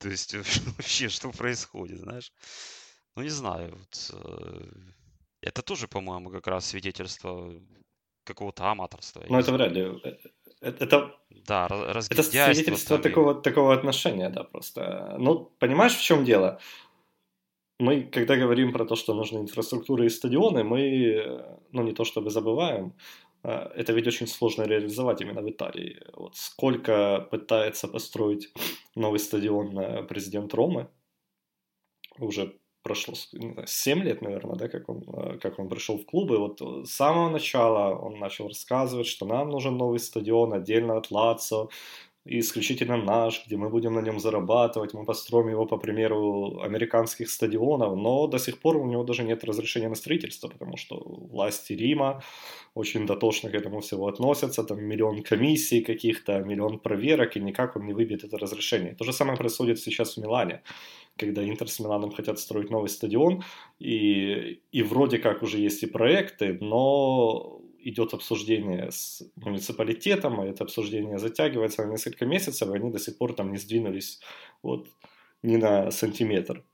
То 0.05 0.11
есть 0.11 0.35
вообще, 0.77 1.09
что 1.09 1.31
происходит, 1.31 1.99
знаешь? 2.01 2.31
Ну, 3.17 3.23
не 3.23 3.31
знаю. 3.31 3.71
Вот, 3.71 4.11
э, 4.13 4.67
это 5.41 5.63
тоже, 5.63 5.89
по-моему, 5.89 6.31
как 6.31 6.47
раз 6.47 6.67
свидетельство 6.67 7.55
какого-то 8.25 8.71
аматорства. 8.71 9.25
Ну, 9.29 9.39
это 9.39 9.53
вряд 9.53 9.73
ли. 9.73 9.81
Э, 9.81 10.17
э, 10.61 10.75
это, 10.81 11.17
да, 11.31 11.69
это 12.11 12.23
свидетельство 12.23 12.99
такого, 12.99 13.35
такого 13.35 13.73
отношения, 13.73 14.29
да, 14.29 14.45
просто. 14.45 15.17
Ну, 15.19 15.51
понимаешь, 15.59 15.97
в 15.97 16.03
чем 16.03 16.25
дело? 16.25 16.61
Мы, 17.81 18.03
когда 18.03 18.37
говорим 18.37 18.73
про 18.73 18.85
то, 18.85 18.97
что 18.97 19.15
нужны 19.15 19.39
инфраструктура 19.39 20.05
и 20.05 20.11
стадионы, 20.11 20.65
мы, 20.65 21.45
ну, 21.73 21.83
не 21.83 21.93
то 21.93 22.05
чтобы 22.05 22.31
забываем, 22.31 22.93
это 23.45 23.93
ведь 23.93 24.07
очень 24.07 24.27
сложно 24.27 24.63
реализовать 24.63 25.21
именно 25.21 25.43
в 25.43 25.51
Италии. 25.51 26.01
Вот 26.15 26.37
сколько 26.37 27.29
пытается 27.31 27.89
построить 27.89 28.53
новый 28.95 29.19
стадион 29.19 29.79
э, 29.79 30.03
президент 30.05 30.55
Ромы, 30.55 30.89
уже 32.19 32.57
прошло 32.83 33.15
7 33.15 34.03
лет, 34.03 34.23
наверное, 34.23 34.57
да, 34.57 34.69
как 34.69 34.89
он, 34.89 35.03
э, 35.03 35.39
как 35.39 35.59
он 35.59 35.69
пришел 35.69 35.99
в 35.99 36.07
клубы. 36.07 36.39
Вот 36.39 36.61
с 36.87 36.91
самого 36.91 37.29
начала 37.29 37.95
он 37.95 38.19
начал 38.19 38.49
рассказывать, 38.49 39.07
что 39.07 39.27
нам 39.27 39.51
нужен 39.51 39.77
новый 39.77 39.99
стадион 39.99 40.55
отдельно 40.55 40.97
от 40.97 41.11
Лацо, 41.11 41.69
исключительно 42.27 42.97
наш, 42.97 43.47
где 43.47 43.57
мы 43.57 43.69
будем 43.69 43.95
на 43.95 44.01
нем 44.01 44.19
зарабатывать, 44.19 44.95
мы 44.95 45.05
построим 45.05 45.49
его 45.49 45.67
по 45.67 45.77
примеру 45.77 46.61
американских 46.63 47.31
стадионов, 47.31 47.97
но 47.97 48.27
до 48.27 48.39
сих 48.39 48.59
пор 48.59 48.77
у 48.77 48.87
него 48.87 49.05
даже 49.05 49.25
нет 49.25 49.45
разрешения 49.45 49.89
на 49.89 49.95
строительство, 49.95 50.49
потому 50.49 50.77
что 50.77 50.97
власти 50.97 51.75
Рима 51.75 52.23
очень 52.75 53.07
дотошно 53.07 53.51
к 53.51 53.55
этому 53.55 53.81
всего 53.81 54.09
относятся, 54.09 54.65
там 54.65 54.83
миллион 54.83 55.23
комиссий 55.23 55.83
каких-то, 55.83 56.41
миллион 56.41 56.79
проверок, 56.79 57.37
и 57.37 57.41
никак 57.41 57.77
он 57.77 57.87
не 57.87 57.93
выбьет 57.93 58.25
это 58.25 58.39
разрешение. 58.39 58.95
То 58.95 59.05
же 59.05 59.13
самое 59.13 59.37
происходит 59.37 59.79
сейчас 59.79 60.17
в 60.17 60.21
Милане, 60.21 60.63
когда 61.19 61.43
Интер 61.43 61.69
с 61.69 61.79
Миланом 61.79 62.11
хотят 62.11 62.39
строить 62.39 62.71
новый 62.71 62.89
стадион, 62.89 63.43
и, 63.79 64.61
и 64.73 64.83
вроде 64.83 65.19
как 65.19 65.43
уже 65.43 65.59
есть 65.59 65.83
и 65.83 65.87
проекты, 65.87 66.59
но 66.61 67.61
идет 67.85 68.15
обсуждение 68.15 68.91
с 68.91 69.23
муниципалитетом, 69.37 70.41
а 70.41 70.47
это 70.47 70.65
обсуждение 70.65 71.19
затягивается 71.19 71.85
на 71.85 71.93
несколько 71.93 72.27
месяцев, 72.27 72.69
и 72.69 72.77
они 72.77 72.91
до 72.91 72.99
сих 72.99 73.19
пор 73.19 73.35
там 73.35 73.53
не 73.53 73.59
сдвинулись 73.59 74.21
вот 74.63 74.89
ни 75.43 75.57
на 75.57 75.91
сантиметр. 75.91 76.65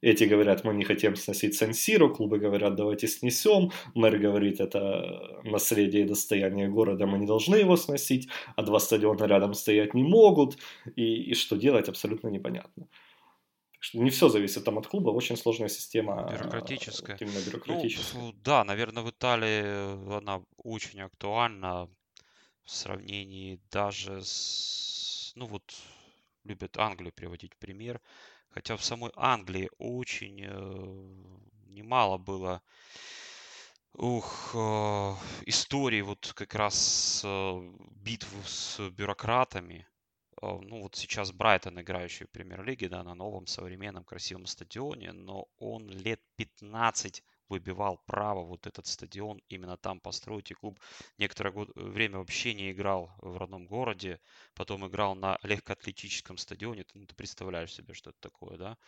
Эти 0.00 0.24
говорят, 0.24 0.64
мы 0.64 0.74
не 0.74 0.84
хотим 0.84 1.16
сносить 1.16 1.54
Сан-Сиро, 1.54 2.08
клубы 2.08 2.38
говорят, 2.38 2.74
давайте 2.74 3.08
снесем, 3.08 3.70
мэр 3.94 4.18
говорит, 4.18 4.60
это 4.60 5.40
наследие 5.44 6.04
и 6.04 6.08
достояние 6.08 6.68
города, 6.68 7.06
мы 7.06 7.18
не 7.18 7.26
должны 7.26 7.56
его 7.56 7.76
сносить, 7.76 8.28
а 8.56 8.62
два 8.62 8.80
стадиона 8.80 9.24
рядом 9.24 9.54
стоять 9.54 9.94
не 9.94 10.02
могут, 10.02 10.58
и, 10.94 11.30
и 11.30 11.34
что 11.34 11.56
делать 11.56 11.88
абсолютно 11.88 12.28
непонятно 12.28 12.86
что 13.84 13.98
не 13.98 14.08
все 14.08 14.30
зависит 14.30 14.64
там 14.64 14.78
от 14.78 14.86
клуба, 14.86 15.10
очень 15.10 15.36
сложная 15.36 15.68
система. 15.68 16.26
Бюрократическая. 16.30 17.18
Именно 17.20 17.40
бюрократическая. 17.44 18.22
Ну, 18.22 18.32
да, 18.32 18.64
наверное, 18.64 19.02
в 19.02 19.10
Италии 19.10 20.16
она 20.16 20.42
очень 20.56 21.02
актуальна 21.02 21.90
в 22.62 22.70
сравнении 22.70 23.60
даже 23.70 24.22
с... 24.22 25.32
Ну 25.34 25.44
вот, 25.44 25.74
любят 26.44 26.78
Англию 26.78 27.12
приводить 27.12 27.56
пример. 27.56 28.00
Хотя 28.48 28.78
в 28.78 28.82
самой 28.82 29.10
Англии 29.16 29.68
очень 29.76 30.40
э, 30.42 30.50
немало 31.66 32.16
было 32.16 32.62
ух, 33.92 34.52
э, 34.54 35.14
историй 35.44 36.00
вот 36.00 36.32
как 36.34 36.54
раз 36.54 37.20
э, 37.22 37.72
битв 37.90 38.28
с 38.46 38.80
бюрократами 38.88 39.86
а, 39.86 39.93
ну 40.62 40.82
вот 40.82 40.96
сейчас 40.96 41.32
Брайтон, 41.32 41.80
играющий 41.80 42.26
в 42.26 42.30
премьер-лиге, 42.30 42.88
да, 42.88 43.02
на 43.02 43.14
новом 43.14 43.46
современном 43.46 44.04
красивом 44.04 44.46
стадионе, 44.46 45.12
но 45.12 45.46
он 45.58 45.88
лет 45.88 46.20
15 46.36 47.22
выбивал 47.48 47.98
право 48.06 48.44
вот 48.44 48.66
этот 48.66 48.86
стадион 48.86 49.40
именно 49.48 49.76
там 49.76 50.00
построить. 50.00 50.50
И 50.50 50.54
клуб 50.54 50.80
некоторое 51.18 51.52
время 51.74 52.18
вообще 52.18 52.54
не 52.54 52.70
играл 52.70 53.14
в 53.18 53.36
родном 53.36 53.66
городе, 53.66 54.20
потом 54.54 54.86
играл 54.86 55.14
на 55.14 55.38
легкоатлетическом 55.42 56.36
стадионе. 56.38 56.84
Ты, 56.84 56.98
ну, 56.98 57.06
ты 57.06 57.14
представляешь 57.14 57.72
себе, 57.72 57.94
что 57.94 58.10
это 58.10 58.18
такое, 58.20 58.56
да? 58.56 58.78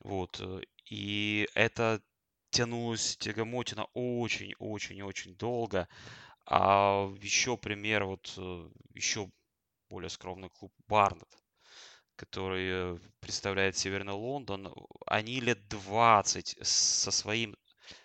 Вот. 0.00 0.40
Э, 0.40 0.60
и 0.90 1.48
это 1.54 2.02
тянулось 2.50 3.16
тягомотина 3.16 3.86
очень-очень-очень 3.94 5.36
долго. 5.36 5.88
А 6.46 7.12
еще 7.20 7.56
пример, 7.56 8.04
вот 8.04 8.32
э, 8.36 8.70
еще 8.94 9.30
более 9.88 10.10
скромный 10.10 10.50
клуб 10.50 10.72
Барнет, 10.86 11.28
который 12.16 12.68
э, 12.70 12.98
представляет 13.20 13.76
Северный 13.76 14.12
Лондон. 14.12 14.72
Они 15.06 15.40
лет 15.40 15.68
20 15.68 16.58
со 16.62 17.10
своим 17.10 17.56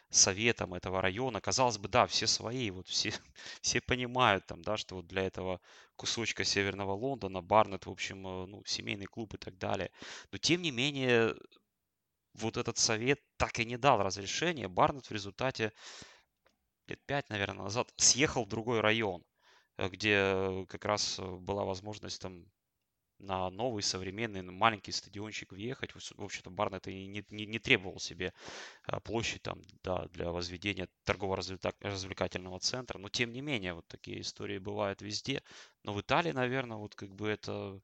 советом 0.10 0.74
этого 0.74 1.02
района. 1.02 1.42
Казалось 1.42 1.78
бы, 1.78 1.90
да, 1.90 2.06
все 2.08 2.28
свои, 2.28 2.70
вот 2.72 2.88
все, 2.88 3.12
все 3.62 3.82
понимают 3.82 4.46
там, 4.46 4.62
да, 4.62 4.78
что 4.78 4.96
вот 4.96 5.08
для 5.08 5.24
этого 5.24 5.60
кусочка 5.96 6.44
Северного 6.44 6.94
Лондона 6.94 7.42
Барнет, 7.42 7.86
в 7.86 7.90
общем, 7.92 8.26
э, 8.28 8.46
ну, 8.46 8.64
семейный 8.66 9.06
клуб 9.06 9.34
и 9.34 9.38
так 9.38 9.58
далее. 9.58 9.92
Но 10.32 10.38
тем 10.38 10.62
не 10.62 10.72
менее, 10.72 11.36
вот 12.34 12.58
этот 12.58 12.78
совет 12.78 13.20
так 13.38 13.60
и 13.60 13.66
не 13.66 13.78
дал 13.78 14.02
разрешения. 14.02 14.68
Барнет 14.68 15.08
в 15.08 15.12
результате 15.12 15.72
лет 16.88 17.00
пять, 17.06 17.30
наверное, 17.30 17.64
назад 17.64 17.92
съехал 17.98 18.46
в 18.46 18.50
другой 18.50 18.82
район. 18.82 19.24
Э, 19.78 19.90
где 19.90 20.66
как 20.70 20.86
раз 20.86 21.20
э, 21.20 21.24
была 21.24 21.64
возможность 21.64 22.22
там 22.22 22.46
на 23.20 23.50
новый, 23.50 23.84
современный, 23.84 24.42
маленький 24.42 24.92
стадиончик 24.92 25.54
въехать. 25.54 25.92
В 25.94 26.24
общем-то, 26.24 26.50
Барнет 26.50 26.88
и 26.88 27.08
не, 27.08 27.26
не, 27.30 27.46
не 27.46 27.60
требовал 27.60 28.00
себе 28.00 28.34
э, 28.88 29.00
площадь 29.02 29.44
там, 29.44 29.62
да, 29.84 30.08
для 30.10 30.32
возведения 30.32 30.90
торгово-развлекательного 31.06 32.60
центра. 32.60 33.00
Но, 33.00 33.10
тем 33.10 33.32
не 33.32 33.42
менее, 33.42 33.74
вот 33.76 33.88
такие 33.88 34.22
истории 34.22 34.58
бывают 34.60 35.02
везде. 35.02 35.42
Но 35.84 35.94
в 35.94 36.02
Италии, 36.02 36.32
наверное, 36.32 36.78
вот 36.78 36.96
как 36.96 37.14
бы 37.16 37.30
это 37.30 37.80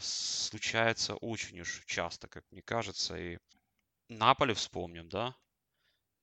случается 0.00 1.16
очень 1.16 1.60
уж 1.60 1.82
часто, 1.86 2.28
как 2.28 2.44
мне 2.52 2.62
кажется. 2.62 3.16
И 3.16 3.38
Наполе 4.08 4.54
вспомним, 4.54 5.08
да? 5.08 5.34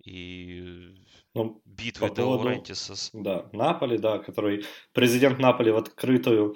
И 0.03 0.95
ну, 1.33 1.61
битвы 1.65 2.09
по 2.09 2.15
поводу, 2.15 2.43
Лаурентиса. 2.43 2.93
Да, 3.13 3.49
Наполи, 3.51 3.97
да, 3.97 4.19
который 4.19 4.65
президент 4.93 5.39
Наполи 5.39 5.71
в 5.71 5.77
открытую 5.77 6.55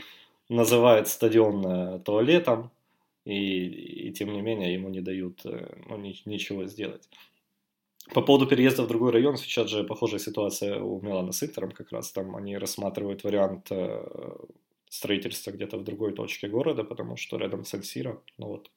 называет 0.49 1.07
стадион 1.07 1.65
э, 1.65 1.99
туалетом, 1.99 2.71
и, 3.25 4.07
и 4.07 4.11
тем 4.13 4.33
не 4.33 4.41
менее 4.41 4.73
ему 4.73 4.89
не 4.89 5.01
дают 5.01 5.45
э, 5.45 5.75
ну, 5.87 5.97
ни, 5.97 6.15
ничего 6.25 6.65
сделать. 6.65 7.09
По 8.13 8.21
поводу 8.21 8.45
переезда 8.45 8.83
в 8.83 8.87
другой 8.87 9.11
район, 9.11 9.35
сейчас 9.37 9.69
же 9.69 9.83
похожая 9.83 10.19
ситуация 10.19 10.79
у 10.79 11.01
Милана 11.01 11.31
с 11.31 11.41
Интером, 11.41 11.71
как 11.71 11.91
раз 11.91 12.11
там 12.11 12.35
они 12.35 12.57
рассматривают 12.57 13.23
вариант 13.23 13.67
э, 13.71 14.37
строительства 14.89 15.51
где-то 15.51 15.77
в 15.77 15.83
другой 15.83 16.13
точке 16.13 16.47
города, 16.47 16.83
потому 16.83 17.17
что 17.17 17.37
рядом 17.37 17.65
с 17.65 17.69
Сан-Сиро, 17.69 18.21
ну 18.37 18.47
вот, 18.47 18.71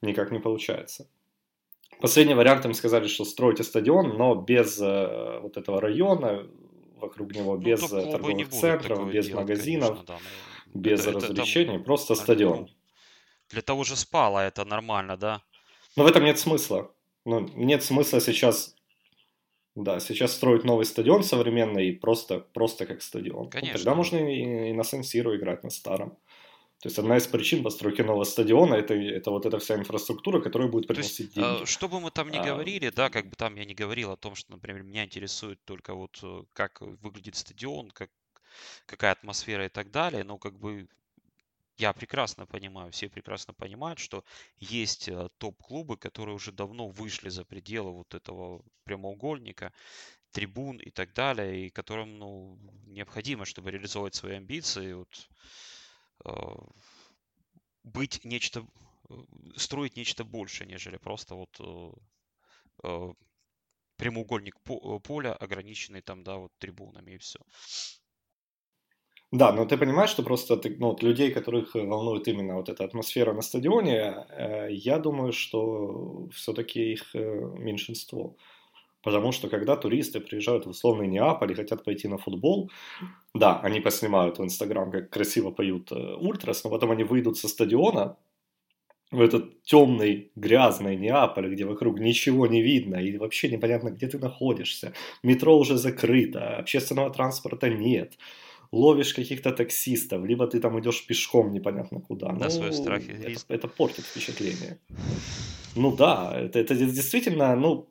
никак 0.00 0.30
не 0.32 0.40
получается. 0.40 1.06
Последний 2.04 2.34
вариант 2.34 2.66
им 2.66 2.74
сказали, 2.74 3.08
что 3.08 3.24
строите 3.24 3.64
стадион, 3.64 4.18
но 4.18 4.34
без 4.34 4.78
э, 4.78 5.38
вот 5.40 5.56
этого 5.56 5.80
района, 5.80 6.46
вокруг 7.00 7.34
него, 7.34 7.54
ну, 7.54 7.62
без 7.62 7.82
э, 7.90 8.10
торговых 8.12 8.50
центров, 8.50 9.10
без 9.10 9.26
делать, 9.28 9.40
магазинов, 9.40 9.88
конечно, 9.88 10.06
да, 10.06 10.18
но... 10.74 10.80
без 10.82 11.00
это, 11.00 11.12
развлечений, 11.12 11.76
это, 11.76 11.84
просто 11.84 12.14
стадион. 12.14 12.58
Ну, 12.58 12.68
для 13.48 13.62
того 13.62 13.84
же 13.84 13.96
спала 13.96 14.44
это 14.44 14.66
нормально, 14.66 15.16
да? 15.16 15.40
Но 15.96 16.04
в 16.04 16.06
этом 16.06 16.24
нет 16.24 16.38
смысла. 16.38 16.90
Ну, 17.24 17.48
нет 17.54 17.82
смысла 17.82 18.20
сейчас, 18.20 18.76
да, 19.74 19.98
сейчас 19.98 20.34
строить 20.34 20.64
новый 20.64 20.84
стадион 20.84 21.22
современный, 21.22 21.94
просто, 21.94 22.40
просто 22.40 22.84
как 22.84 23.00
стадион. 23.00 23.44
Ну, 23.44 23.50
Конечно. 23.50 23.72
Ну, 23.72 23.78
тогда 23.78 23.94
можно 23.94 24.16
и, 24.18 24.70
и 24.70 24.72
на 24.74 24.84
Сенсиру 24.84 25.34
играть 25.34 25.64
на 25.64 25.70
старом. 25.70 26.18
То 26.84 26.88
есть 26.88 26.98
одна 26.98 27.16
из 27.16 27.26
причин 27.26 27.62
постройки 27.62 28.02
нового 28.02 28.24
стадиона 28.24 28.74
это, 28.74 28.92
это 28.92 29.30
вот 29.30 29.46
эта 29.46 29.58
вся 29.58 29.76
инфраструктура, 29.76 30.42
которая 30.42 30.68
будет 30.68 30.86
приносить 30.86 31.32
То 31.32 31.40
есть, 31.40 31.56
деньги. 31.56 31.64
Что 31.64 31.88
бы 31.88 31.98
мы 31.98 32.10
там 32.10 32.30
ни 32.30 32.36
а... 32.36 32.44
говорили, 32.44 32.90
да, 32.90 33.08
как 33.08 33.26
бы 33.26 33.36
там 33.36 33.54
я 33.54 33.64
не 33.64 33.72
говорил 33.72 34.10
о 34.10 34.18
том, 34.18 34.34
что, 34.34 34.52
например, 34.52 34.82
меня 34.82 35.06
интересует 35.06 35.58
только 35.64 35.94
вот 35.94 36.18
э, 36.22 36.42
как 36.52 36.82
выглядит 36.82 37.36
стадион, 37.36 37.90
как, 37.90 38.10
какая 38.84 39.12
атмосфера 39.12 39.64
и 39.64 39.70
так 39.70 39.90
далее, 39.92 40.24
но 40.24 40.36
как 40.36 40.58
бы 40.58 40.86
я 41.78 41.94
прекрасно 41.94 42.44
понимаю, 42.44 42.92
все 42.92 43.08
прекрасно 43.08 43.54
понимают, 43.54 43.98
что 43.98 44.22
есть 44.58 45.08
э, 45.08 45.30
топ-клубы, 45.38 45.96
которые 45.96 46.34
уже 46.34 46.52
давно 46.52 46.88
вышли 46.88 47.30
за 47.30 47.46
пределы 47.46 47.92
вот 47.92 48.12
этого 48.12 48.62
прямоугольника, 48.84 49.72
трибун 50.32 50.76
и 50.76 50.90
так 50.90 51.14
далее, 51.14 51.66
и 51.66 51.70
которым 51.70 52.18
ну, 52.18 52.58
необходимо, 52.88 53.46
чтобы 53.46 53.70
реализовать 53.70 54.14
свои 54.14 54.34
амбиции. 54.34 54.92
Вот, 54.92 55.30
быть 57.82 58.24
нечто, 58.24 58.66
э, 59.10 59.14
строить 59.56 59.96
нечто 59.96 60.24
большее, 60.24 60.66
нежели 60.66 60.96
просто 60.96 61.34
вот 61.34 61.60
э, 62.82 63.12
прямоугольник 63.96 64.56
поля, 64.60 65.34
ограниченный 65.34 66.02
там, 66.02 66.24
да, 66.24 66.36
вот 66.36 66.52
трибунами 66.58 67.12
и 67.12 67.18
все. 67.18 67.40
Да, 69.32 69.52
но 69.52 69.64
ты 69.66 69.76
понимаешь, 69.76 70.10
что 70.10 70.22
просто 70.22 70.56
ты, 70.56 70.76
ну, 70.78 70.88
вот 70.88 71.02
людей, 71.02 71.32
которых 71.32 71.74
волнует 71.74 72.28
именно 72.28 72.54
вот 72.54 72.68
эта 72.68 72.84
атмосфера 72.84 73.32
на 73.32 73.42
стадионе, 73.42 74.26
я 74.70 74.98
думаю, 74.98 75.32
что 75.32 76.28
все-таки 76.32 76.92
их 76.92 77.14
меньшинство. 77.14 78.36
Потому 79.04 79.32
что 79.32 79.48
когда 79.48 79.76
туристы 79.76 80.20
приезжают 80.20 80.66
в 80.66 80.70
условный 80.70 81.06
Неаполь 81.06 81.52
и 81.52 81.54
хотят 81.54 81.84
пойти 81.84 82.08
на 82.08 82.18
футбол, 82.18 82.70
да, 83.34 83.60
они 83.60 83.80
поснимают 83.80 84.38
в 84.38 84.42
Инстаграм, 84.42 84.90
как 84.90 85.10
красиво 85.10 85.50
поют 85.50 85.92
э, 85.92 86.14
ультрас, 86.14 86.64
но 86.64 86.70
потом 86.70 86.90
они 86.90 87.04
выйдут 87.04 87.36
со 87.36 87.48
стадиона 87.48 88.16
в 89.10 89.20
этот 89.20 89.62
темный, 89.62 90.32
грязный 90.36 90.96
Неаполь, 90.96 91.52
где 91.52 91.64
вокруг 91.64 92.00
ничего 92.00 92.46
не 92.46 92.62
видно 92.62 92.96
и 92.96 93.18
вообще 93.18 93.48
непонятно, 93.48 93.90
где 93.90 94.08
ты 94.08 94.18
находишься. 94.18 94.92
Метро 95.22 95.58
уже 95.58 95.76
закрыто, 95.76 96.56
общественного 96.56 97.10
транспорта 97.10 97.68
нет 97.68 98.14
ловишь 98.72 99.14
каких-то 99.14 99.52
таксистов, 99.52 100.24
либо 100.24 100.46
ты 100.46 100.58
там 100.58 100.80
идешь 100.80 101.06
пешком 101.06 101.52
непонятно 101.52 102.00
куда. 102.00 102.32
На 102.32 102.44
ну, 102.44 102.50
свой 102.50 102.72
страх 102.72 103.02
и. 103.08 103.12
Это, 103.12 103.40
это 103.48 103.68
портит 103.68 104.04
впечатление. 104.04 104.78
Ну 105.76 105.96
да, 105.96 106.32
это, 106.36 106.58
это 106.58 106.74
действительно, 106.74 107.56
ну, 107.56 107.88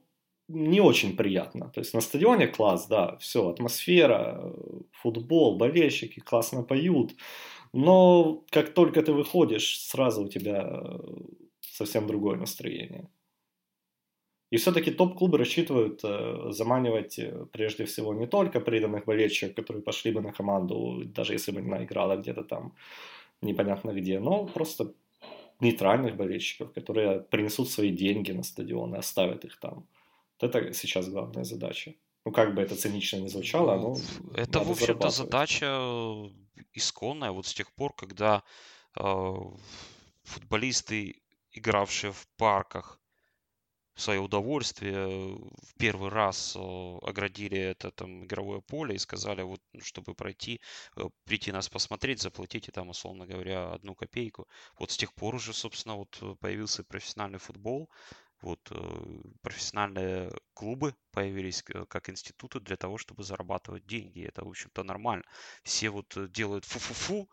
не 0.47 0.82
очень 0.82 1.15
приятно. 1.15 1.69
То 1.69 1.79
есть 1.79 1.93
на 1.93 2.01
стадионе 2.01 2.47
класс, 2.47 2.88
да, 2.88 3.17
все, 3.17 3.49
атмосфера, 3.49 4.53
футбол, 4.91 5.58
болельщики 5.58 6.19
классно 6.19 6.63
поют, 6.63 7.15
но 7.73 8.43
как 8.51 8.73
только 8.73 9.01
ты 9.01 9.13
выходишь, 9.13 9.79
сразу 9.79 10.23
у 10.23 10.29
тебя 10.29 10.99
совсем 11.62 12.08
другое 12.08 12.38
настроение. 12.38 13.10
И 14.53 14.58
все-таки 14.58 14.91
топ-клубы 14.91 15.39
рассчитывают 15.39 16.01
э, 16.03 16.51
заманивать 16.51 17.17
э, 17.17 17.47
прежде 17.51 17.86
всего 17.86 18.13
не 18.13 18.27
только 18.27 18.60
преданных 18.60 19.06
болельщиков, 19.06 19.56
которые 19.56 19.82
пошли 19.82 20.12
бы 20.12 20.21
на 20.21 20.32
команду, 20.32 21.01
даже 21.06 21.34
если 21.34 21.51
бы 21.51 21.62
она 21.62 21.84
играла 21.84 22.17
где-то 22.17 22.43
там 22.43 22.75
непонятно 23.41 23.93
где, 23.93 24.19
но 24.19 24.45
просто 24.45 24.93
нейтральных 25.60 26.15
болельщиков, 26.15 26.71
которые 26.71 27.21
принесут 27.21 27.69
свои 27.69 27.89
деньги 27.89 28.32
на 28.32 28.43
стадион 28.43 28.93
и 28.93 28.99
оставят 28.99 29.43
их 29.45 29.60
там. 29.60 29.88
Это 30.43 30.73
сейчас 30.73 31.10
главная 31.10 31.43
задача. 31.43 31.93
Ну, 32.25 32.32
как 32.32 32.56
бы 32.56 32.62
это 32.62 32.75
цинично 32.75 33.17
не 33.17 33.27
звучало, 33.27 33.75
но... 33.77 33.97
Это, 34.36 34.60
в 34.60 34.71
общем-то, 34.71 35.10
задача 35.10 35.65
исконная. 36.73 37.32
Вот 37.32 37.45
с 37.45 37.53
тех 37.53 37.71
пор, 37.73 37.93
когда 37.93 38.43
э, 38.97 39.34
футболисты, 40.23 41.21
игравшие 41.51 42.12
в 42.12 42.27
парках, 42.38 42.99
в 43.95 44.01
свое 44.01 44.19
удовольствие 44.19 45.36
в 45.36 45.75
первый 45.77 46.10
раз 46.10 46.58
оградили 46.58 47.60
это 47.60 47.91
там 47.91 48.25
игровое 48.25 48.62
поле 48.62 48.95
и 48.95 48.99
сказали, 48.99 49.43
вот 49.43 49.62
чтобы 49.82 50.15
пройти, 50.15 50.62
э, 50.95 51.03
прийти 51.25 51.51
нас 51.51 51.69
посмотреть, 51.69 52.21
заплатите 52.21 52.71
там, 52.71 52.89
условно 52.89 53.27
говоря, 53.27 53.71
одну 53.71 53.95
копейку. 53.95 54.47
Вот 54.79 54.91
с 54.91 54.97
тех 54.97 55.13
пор 55.13 55.36
уже, 55.36 55.53
собственно, 55.53 55.95
вот 55.95 56.39
появился 56.39 56.84
профессиональный 56.84 57.39
футбол, 57.39 57.89
вот 58.43 58.60
э, 58.71 59.21
профессиональные 59.41 60.32
клубы 60.53 60.95
появились 61.12 61.63
э, 61.73 61.86
как 61.88 62.10
институты 62.10 62.60
для 62.60 62.75
того, 62.77 62.97
чтобы 62.97 63.23
зарабатывать 63.23 63.86
деньги. 63.88 64.23
Это, 64.25 64.45
в 64.45 64.49
общем-то, 64.49 64.84
нормально. 64.84 65.23
Все 65.63 65.89
вот 65.89 66.15
э, 66.17 66.27
делают 66.27 66.65
фу-фу-фу, 66.65 67.29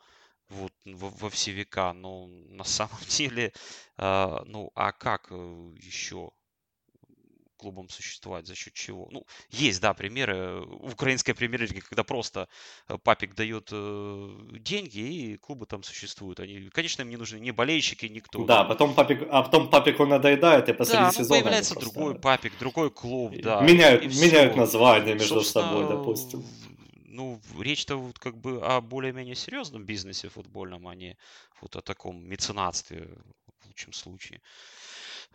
вот 0.48 0.72
во, 0.84 1.30
все 1.30 1.52
века, 1.52 1.92
но 1.92 2.26
на 2.28 2.64
самом 2.64 2.98
деле, 3.08 3.52
э, 3.98 4.38
ну 4.46 4.70
а 4.74 4.92
как 4.92 5.30
еще 5.30 6.30
клубом 7.60 7.88
существовать, 7.88 8.46
за 8.46 8.54
счет 8.54 8.72
чего. 8.74 9.08
Ну, 9.10 9.26
есть, 9.50 9.80
да, 9.80 9.92
примеры 9.92 10.62
в 10.62 10.94
украинской 10.94 11.34
премьер-лиге, 11.34 11.82
когда 11.82 12.04
просто 12.04 12.48
э, 12.88 12.96
папик 12.98 13.34
дает 13.34 13.68
э, 13.72 14.30
деньги, 14.58 14.98
и 14.98 15.36
клубы 15.36 15.66
там 15.66 15.82
существуют. 15.82 16.40
Они, 16.40 16.70
конечно, 16.70 17.02
им 17.02 17.10
не 17.10 17.16
нужны 17.16 17.38
ни 17.38 17.50
болельщики, 17.50 18.06
никто. 18.06 18.44
Да, 18.44 18.64
потом 18.64 18.94
папик, 18.94 19.28
а 19.30 19.42
потом 19.42 19.68
папик 19.68 20.00
он 20.00 20.08
надоедает, 20.08 20.68
и 20.68 20.72
посреди 20.72 20.98
да, 20.98 21.06
ну, 21.06 21.12
сезона... 21.12 21.40
появляется 21.40 21.74
просто... 21.74 21.94
другой 21.94 22.14
папик, 22.18 22.52
другой 22.58 22.90
клуб, 22.90 23.34
да. 23.42 23.60
Меняют, 23.60 24.04
меняют 24.04 24.56
название 24.56 25.14
между 25.14 25.42
собой, 25.42 25.86
допустим. 25.88 26.42
Ну, 27.04 27.40
речь-то 27.58 27.96
вот 27.96 28.18
как 28.18 28.36
бы 28.38 28.62
о 28.62 28.80
более-менее 28.80 29.34
серьезном 29.34 29.84
бизнесе 29.84 30.28
футбольном, 30.28 30.88
а 30.88 30.94
не 30.94 31.16
вот 31.60 31.76
о 31.76 31.82
таком 31.82 32.24
меценатстве 32.26 33.08
в 33.60 33.66
лучшем 33.66 33.92
случае. 33.92 34.40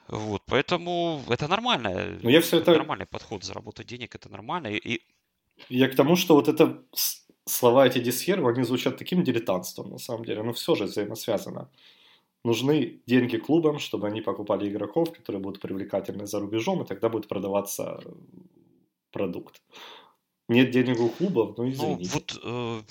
Вот, 0.08 0.43
поэтому 0.45 1.23
это 1.29 1.47
нормально. 1.47 2.19
Но 2.21 2.29
я 2.29 2.41
все 2.41 2.58
это... 2.58 2.71
Нормальный 2.71 3.05
подход, 3.05 3.43
заработать 3.43 3.88
денег, 3.88 4.15
это 4.15 4.29
нормально. 4.29 4.67
И... 4.67 5.01
Я 5.69 5.89
к 5.89 5.95
тому, 5.95 6.15
что 6.15 6.36
вот 6.36 6.47
это 6.47 6.84
слова 7.45 7.88
эти 7.88 7.99
Дисьерва, 7.99 8.51
они 8.51 8.63
звучат 8.63 8.97
таким 8.97 9.23
дилетантством, 9.23 9.89
на 9.89 9.97
самом 9.97 10.25
деле. 10.25 10.43
Но 10.43 10.53
все 10.53 10.75
же 10.75 10.86
взаимосвязано. 10.86 11.69
Нужны 12.43 13.01
деньги 13.08 13.38
клубам, 13.38 13.79
чтобы 13.79 14.08
они 14.08 14.21
покупали 14.21 14.69
игроков, 14.69 15.12
которые 15.12 15.41
будут 15.41 15.62
привлекательны 15.62 16.27
за 16.27 16.39
рубежом, 16.39 16.84
и 16.84 16.86
тогда 16.86 17.10
будет 17.10 17.27
продаваться 17.27 17.99
продукт. 19.12 19.62
Нет 20.47 20.69
денег 20.69 20.99
у 20.99 21.10
клубов, 21.10 21.58
ну 21.58 21.67
извините. 21.67 22.12
Ну, 22.13 22.13
вот, 22.13 22.39
э... 22.43 22.81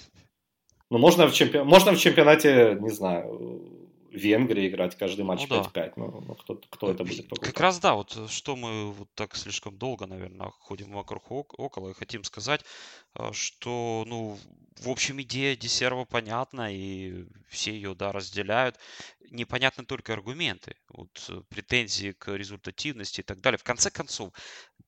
ну 0.91 0.99
можно, 0.99 1.29
в 1.29 1.33
чемпи... 1.33 1.59
можно 1.59 1.93
в 1.93 1.99
чемпионате, 1.99 2.77
не 2.81 2.91
знаю, 2.91 3.74
Венгрии 4.15 4.69
играть 4.69 4.97
каждый 4.97 5.25
матч 5.25 5.47
ну, 5.49 5.61
5-5. 5.61 5.73
Да. 5.75 5.93
Ну, 5.97 6.25
ну, 6.27 6.35
кто, 6.37 6.61
кто 6.71 6.91
это 6.91 7.03
будет 7.05 7.29
покупать? 7.29 7.51
Как 7.51 7.61
раз 7.61 7.81
да, 7.81 7.95
вот 7.95 8.31
что 8.31 8.55
мы 8.55 8.93
вот 8.93 9.09
так 9.15 9.35
слишком 9.35 9.77
долго, 9.77 10.07
наверное, 10.07 10.51
ходим 10.61 10.93
вокруг 10.93 11.31
около 11.31 11.91
и 11.91 11.95
хотим 11.95 12.23
сказать, 12.23 12.65
а, 13.15 13.33
что, 13.33 14.05
ну, 14.07 14.39
в 14.81 14.89
общем, 14.89 15.21
идея 15.23 15.57
Десерва 15.57 16.05
понятна, 16.05 16.73
и 16.73 17.27
все 17.49 17.73
ее, 17.73 17.95
да, 17.95 18.13
разделяют. 18.13 18.79
Непонятны 19.31 19.85
только 19.85 20.13
аргументы, 20.13 20.77
вот 20.91 21.27
э, 21.29 21.43
претензии 21.49 22.13
к 22.13 22.33
результативности 22.33 23.21
и 23.21 23.25
так 23.25 23.41
далее. 23.41 23.59
В 23.59 23.65
конце 23.65 23.91
концов, 23.91 24.33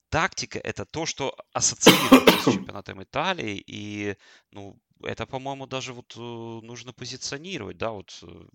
тактика– 0.09 0.59
это 0.65 0.85
то, 0.85 1.05
что 1.05 1.37
ассоциируется 1.53 2.51
с 2.51 2.55
чемпионатом 2.55 3.03
Италии, 3.03 3.63
и, 3.67 4.17
ну, 4.53 4.79
это, 5.03 5.27
по-моему, 5.27 5.67
даже 5.67 5.93
вот 5.93 6.15
э, 6.17 6.21
нужно 6.21 6.93
позиционировать, 6.93 7.79
да, 7.79 7.91
вот 7.91 8.19
э, 8.23 8.47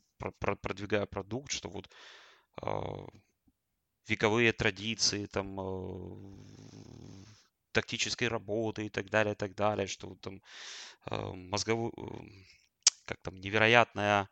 продвигая 0.62 1.06
продукт, 1.06 1.52
что 1.52 1.70
вот 1.70 1.90
э, 2.62 2.68
вековые 4.08 4.54
традиции, 4.54 5.26
там, 5.26 5.60
э, 5.60 7.26
тактической 7.72 8.28
работы 8.28 8.86
и 8.86 8.90
так 8.90 9.10
далее, 9.10 9.34
и 9.34 9.38
так 9.38 9.56
далее, 9.56 9.88
что 9.88 10.10
вот 10.10 10.22
там 10.22 10.42
э, 11.12 11.34
мозговую, 11.34 11.94
э, 11.98 12.46
как 13.06 13.22
там, 13.22 13.38
невероятное, 13.40 14.30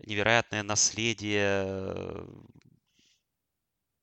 невероятное 0.00 0.62
наследие 0.62 2.26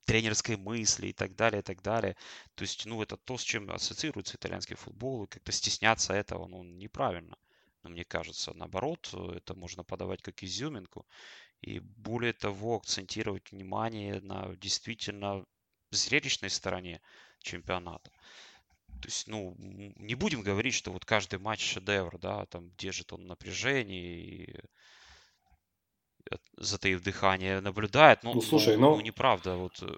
тренерской 0.06 0.58
мысли 0.58 1.08
и 1.08 1.13
так 1.13 1.36
далее, 1.36 1.60
и 1.60 1.63
так 1.63 1.82
далее. 1.82 2.16
То 2.56 2.63
есть, 2.63 2.86
ну, 2.86 3.02
это 3.02 3.18
то, 3.18 3.38
с 3.38 3.44
чем 3.44 3.70
ассоциируется 3.72 4.38
итальянский 4.38 4.76
футбол, 4.76 5.24
и 5.24 5.28
как-то 5.28 5.52
стесняться 5.52 6.13
этого, 6.13 6.48
ну, 6.48 6.63
неправильно. 6.63 7.38
Но 7.84 7.89
мне 7.89 8.06
кажется, 8.06 8.54
наоборот, 8.54 9.13
это 9.36 9.56
можно 9.56 9.84
подавать 9.84 10.22
как 10.22 10.44
изюминку. 10.44 11.06
И 11.62 11.80
более 11.80 12.34
того, 12.34 12.78
акцентировать 12.78 13.52
внимание 13.52 14.20
на 14.22 14.56
действительно 14.56 15.46
зрелищной 15.92 16.50
стороне 16.50 17.02
чемпионата. 17.39 18.12
То 19.02 19.08
есть, 19.08 19.28
ну, 19.28 19.56
не 19.58 20.16
будем 20.16 20.42
говорить, 20.42 20.74
что 20.74 20.92
вот 20.92 21.04
каждый 21.06 21.39
матч 21.39 21.62
шедевр, 21.62 22.18
да, 22.20 22.46
там 22.46 22.72
держит 22.78 23.12
он 23.12 23.28
напряжение 23.28 24.18
и 24.18 24.56
затаив 26.58 27.04
дыхание, 27.04 27.62
наблюдает. 27.62 28.24
Ну, 28.24 28.34
ну 28.34 28.41
слушай, 28.41 28.78
ну, 28.78 28.96
ну 28.96 29.02
неправда. 29.02 29.56
Вот. 29.56 29.82
Э. 29.82 29.96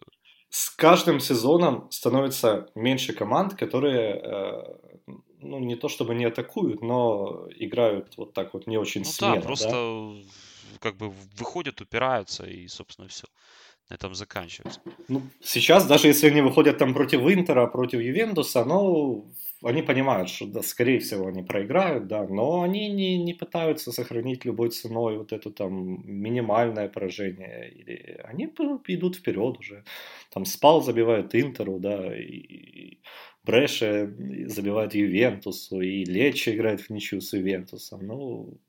С 0.50 0.70
каждым 0.70 1.20
сезоном 1.20 1.90
становится 1.92 2.70
меньше 2.76 3.14
команд, 3.14 3.56
которые 3.56 4.22
э, 4.24 4.64
ну, 5.46 5.60
не 5.60 5.76
то 5.76 5.88
чтобы 5.88 6.16
не 6.16 6.26
атакуют, 6.26 6.82
но 6.82 7.48
играют 7.56 8.18
вот 8.18 8.34
так 8.34 8.54
вот 8.54 8.68
не 8.68 8.78
очень 8.78 9.02
ну, 9.02 9.08
смело. 9.08 9.36
Да, 9.36 9.42
просто 9.42 9.70
да? 9.70 10.80
как 10.80 10.98
бы 10.98 11.14
выходят, 11.38 11.82
упираются 11.82 12.46
и, 12.46 12.68
собственно, 12.68 13.08
все. 13.08 13.28
На 13.90 13.96
этом 13.96 14.16
заканчивается. 14.16 14.82
Ну, 15.08 15.22
сейчас, 15.44 15.86
даже 15.86 16.08
если 16.08 16.28
они 16.28 16.42
выходят 16.42 16.80
там 16.80 16.94
против 16.96 17.22
Интера, 17.22 17.68
против 17.68 18.00
Ювентуса, 18.00 18.66
ну, 18.66 19.32
они 19.64 19.82
понимают, 19.82 20.30
что, 20.30 20.46
да, 20.48 20.62
скорее 20.62 21.00
всего, 21.00 21.28
они 21.28 21.44
проиграют, 21.44 22.08
да, 22.08 22.28
но 22.28 22.62
они 22.62 22.90
не, 22.90 23.18
не 23.18 23.34
пытаются 23.34 23.92
сохранить 23.92 24.46
любой 24.46 24.70
ценой 24.70 25.18
вот 25.18 25.32
это 25.34 25.50
там 25.52 26.02
минимальное 26.06 26.90
поражение. 26.90 27.72
Или 27.72 28.20
они 28.24 28.46
идут 28.46 29.16
вперед 29.16 29.58
уже. 29.60 29.84
Там 30.32 30.46
Спал 30.46 30.82
забивает 30.82 31.36
Интеру, 31.36 31.80
да, 31.80 32.16
и 32.18 33.00
Бреше 33.44 34.14
забивает 34.48 34.96
Ювентусу, 34.96 35.82
и 35.82 36.04
Лечи 36.04 36.52
играет 36.52 36.82
в 36.82 36.90
ничью 36.90 37.22
с 37.22 37.34
Ювентусом. 37.34 38.06
Ну, 38.06 38.60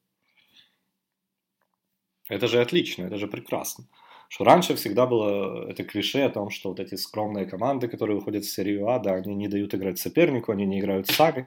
это 2.28 2.46
же 2.48 2.60
отлично, 2.60 3.04
это 3.04 3.18
же 3.18 3.26
прекрасно. 3.28 3.86
Что 4.28 4.44
раньше 4.44 4.74
всегда 4.74 5.06
было 5.06 5.68
это 5.70 5.84
клише 5.84 6.22
о 6.22 6.30
том, 6.30 6.50
что 6.50 6.70
вот 6.70 6.80
эти 6.80 6.94
скромные 6.96 7.46
команды, 7.46 7.88
которые 7.88 8.16
выходят 8.16 8.44
в 8.44 8.50
серию 8.50 8.88
А, 8.88 8.98
да, 8.98 9.14
они 9.14 9.34
не 9.34 9.48
дают 9.48 9.74
играть 9.74 9.98
сопернику, 9.98 10.52
они 10.52 10.66
не 10.66 10.80
играют 10.80 11.08
сами, 11.08 11.46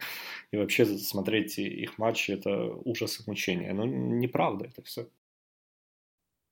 и 0.51 0.57
вообще 0.57 0.85
смотреть 0.85 1.57
их 1.57 1.97
матчи 1.97 2.31
это 2.31 2.73
ужас 2.85 3.19
и 3.19 3.23
мучение. 3.29 3.73
Но 3.73 3.85
неправда 3.85 4.65
это 4.65 4.81
все. 4.83 5.09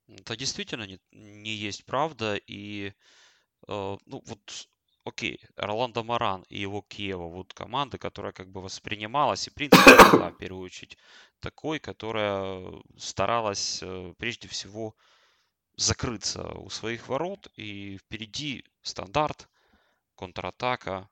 Это 0.08 0.36
действительно 0.36 0.84
не, 0.84 1.00
не 1.12 1.50
есть 1.50 1.84
правда, 1.84 2.38
и 2.46 2.92
э, 3.68 3.96
ну 4.06 4.22
вот 4.24 4.68
окей, 5.04 5.40
Роландо 5.56 6.04
Маран 6.04 6.44
и 6.48 6.58
его 6.60 6.82
Киева, 6.82 7.28
вот 7.28 7.52
команда, 7.54 7.98
которая 7.98 8.32
как 8.32 8.50
бы 8.50 8.60
воспринималась 8.60 9.46
и, 9.46 9.50
в 9.50 9.54
принципе, 9.54 9.90
была, 10.12 10.30
в 10.30 10.38
первую 10.38 10.64
очередь, 10.64 10.96
такой, 11.40 11.78
которая 11.78 12.72
старалась 12.96 13.80
э, 13.82 14.14
прежде 14.18 14.48
всего 14.48 14.94
закрыться 15.78 16.42
у 16.58 16.68
своих 16.70 17.08
ворот, 17.08 17.48
и 17.54 17.98
впереди 17.98 18.64
стандарт, 18.82 19.48
контратака. 20.16 21.08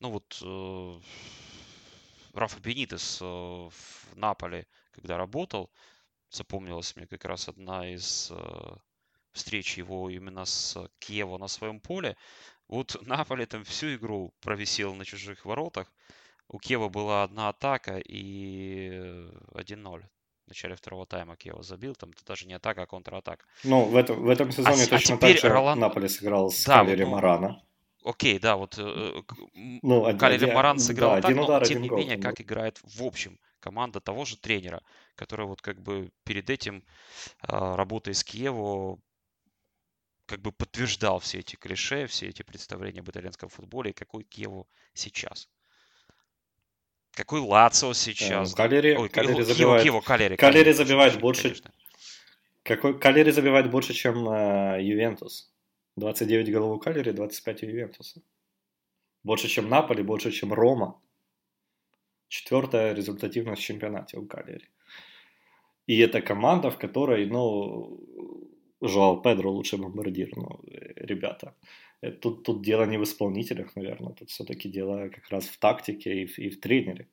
Ну 0.00 0.10
вот 0.10 0.42
э, 0.42 1.00
Рафа 2.34 2.60
Бенитес 2.60 3.20
э, 3.22 3.24
в 3.24 4.16
Наполе, 4.16 4.66
когда 4.90 5.16
работал, 5.16 5.70
запомнилась 6.28 6.96
мне 6.96 7.06
как 7.06 7.24
раз 7.24 7.48
одна 7.48 7.88
из 7.88 8.32
э, 8.32 8.76
встреч 9.30 9.78
его 9.78 10.10
именно 10.10 10.44
с 10.44 10.90
Киево 10.98 11.38
на 11.38 11.46
своем 11.46 11.78
поле. 11.80 12.16
Вот 12.66 13.00
Наполе 13.06 13.46
там 13.46 13.62
всю 13.62 13.94
игру 13.94 14.34
провисел 14.40 14.92
на 14.96 15.04
чужих 15.04 15.44
воротах. 15.44 15.92
У 16.48 16.58
Киева 16.58 16.88
была 16.88 17.22
одна 17.22 17.50
атака 17.50 17.98
и 17.98 18.90
1-0 19.54 20.04
в 20.46 20.48
начале 20.48 20.76
второго 20.76 21.06
тайма 21.06 21.36
Киева 21.36 21.62
забил, 21.62 21.94
там 21.96 22.10
это 22.10 22.24
даже 22.24 22.46
не 22.46 22.54
атака, 22.54 22.82
а 22.82 22.86
контратака. 22.86 23.44
Ну, 23.64 23.84
в 23.84 23.96
этом, 23.96 24.22
в 24.22 24.28
этом 24.28 24.52
сезоне 24.52 24.84
а, 24.84 24.86
точно 24.86 25.16
а 25.16 25.18
так 25.18 25.36
же 25.36 25.48
Ролан... 25.48 25.80
Наполе 25.80 26.08
сыграл 26.08 26.50
с 26.50 26.64
да, 26.64 26.78
Калери 26.78 27.04
ну, 27.04 27.10
Марана. 27.10 27.62
Окей, 28.04 28.38
да, 28.38 28.56
вот 28.56 28.78
э, 28.78 29.22
ну, 29.82 30.16
Калери 30.16 30.52
Маран 30.52 30.78
сыграл 30.78 31.16
да, 31.16 31.22
так, 31.22 31.30
один 31.30 31.42
удар, 31.42 31.60
но 31.60 31.66
тем 31.66 31.82
не 31.82 31.88
гол, 31.88 31.98
менее, 31.98 32.18
как 32.18 32.40
играет 32.40 32.78
в 32.84 33.02
общем 33.02 33.40
команда 33.58 34.00
того 34.00 34.24
же 34.24 34.36
тренера, 34.36 34.82
который 35.16 35.46
вот 35.46 35.60
как 35.60 35.82
бы 35.82 36.12
перед 36.22 36.48
этим, 36.48 36.84
э, 37.42 37.74
работая 37.74 38.14
с 38.14 38.22
Киеву, 38.22 39.02
как 40.26 40.40
бы 40.40 40.52
подтверждал 40.52 41.18
все 41.18 41.40
эти 41.40 41.56
клише, 41.56 42.06
все 42.06 42.28
эти 42.28 42.42
представления 42.42 43.00
об 43.00 43.10
итальянском 43.10 43.48
футболе, 43.48 43.90
и 43.90 43.94
какой 43.94 44.22
Киеву 44.22 44.68
сейчас. 44.94 45.48
Какой 47.16 47.40
Лацио 47.40 47.94
сейчас? 47.94 48.54
Кальяри, 48.54 48.94
Ой, 48.94 49.08
Кальяри 49.08 49.42
забивает, 49.42 49.82
Киево, 49.82 50.00
Кальяри, 50.02 50.36
Кальяри, 50.36 50.52
Кальяри 50.58 50.72
забивает 50.72 51.18
больше, 51.18 51.42
конечно. 51.44 51.70
какой, 52.62 53.00
Кальяри 53.00 53.30
забивает 53.30 53.70
больше, 53.70 53.94
чем 53.94 54.28
э, 54.28 54.82
Ювентус. 54.82 55.50
29 55.96 56.52
голов 56.52 56.76
у 56.76 56.78
Кальяри, 56.78 57.12
25 57.12 57.62
у 57.62 57.66
Ювентуса. 57.66 58.20
Больше, 59.24 59.48
чем 59.48 59.70
Наполи, 59.70 60.02
больше, 60.02 60.30
чем 60.30 60.52
Рома. 60.52 61.00
Четвертая 62.28 62.92
результативность 62.92 63.62
в 63.62 63.64
чемпионате 63.64 64.18
у 64.18 64.26
Кальяри. 64.26 64.68
И 65.86 65.98
это 65.98 66.20
команда, 66.20 66.70
в 66.70 66.76
которой, 66.76 67.24
ну, 67.24 67.98
Жоао 68.82 69.22
Педро 69.22 69.50
лучший 69.50 69.78
бомбардир, 69.78 70.36
ну, 70.36 70.60
ребята. 70.96 71.54
Э, 71.62 71.85
тут, 72.00 72.42
тут 72.44 72.62
дело 72.62 72.84
не 72.84 72.98
в 72.98 73.04
исполнителях, 73.04 73.74
наверное, 73.76 74.12
тут 74.12 74.30
все-таки 74.30 74.68
дело 74.68 75.08
как 75.08 75.28
раз 75.30 75.46
в 75.46 75.58
тактике 75.58 76.22
и 76.22 76.26
в, 76.26 76.38
и 76.38 76.48
в 76.50 76.60
тренере. 76.60 77.08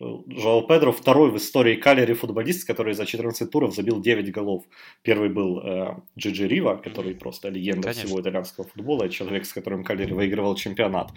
Жоал 0.00 0.66
Педро 0.66 0.90
второй 0.92 1.30
в 1.30 1.36
истории 1.36 1.76
Калери 1.76 2.14
футболист, 2.14 2.66
который 2.66 2.94
за 2.94 3.06
14 3.06 3.48
туров 3.48 3.74
забил 3.74 4.00
9 4.00 4.32
голов. 4.32 4.64
Первый 5.02 5.28
был 5.28 5.60
э, 5.60 5.96
Джиджи 6.18 6.48
Рива, 6.48 6.76
который 6.76 7.14
просто 7.14 7.48
легенда 7.48 7.88
Конечно. 7.88 8.06
всего 8.06 8.20
итальянского 8.20 8.66
футбола, 8.66 9.08
человек, 9.08 9.46
с 9.46 9.52
которым 9.52 9.84
Калери 9.84 10.12
выигрывал 10.12 10.56
чемпионат. 10.56 11.12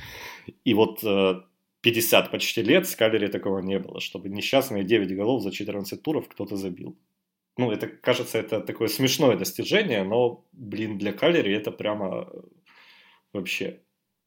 И 0.64 0.76
вот 0.76 1.04
э, 1.04 1.42
50 1.82 2.30
почти 2.30 2.62
лет 2.62 2.88
с 2.88 2.96
Калери 2.96 3.28
такого 3.28 3.60
не 3.60 3.80
было, 3.80 4.00
чтобы 4.00 4.30
несчастные 4.30 4.84
9 4.84 5.16
голов 5.16 5.42
за 5.42 5.52
14 5.52 6.00
туров 6.02 6.28
кто-то 6.28 6.56
забил 6.56 6.96
ну, 7.58 7.72
это, 7.72 7.88
кажется, 7.88 8.38
это 8.38 8.62
такое 8.62 8.88
смешное 8.88 9.36
достижение, 9.36 10.04
но, 10.04 10.46
блин, 10.52 10.98
для 10.98 11.12
Калери 11.12 11.54
это 11.54 11.72
прямо 11.72 12.30
э, 12.32 12.42
вообще 13.34 13.82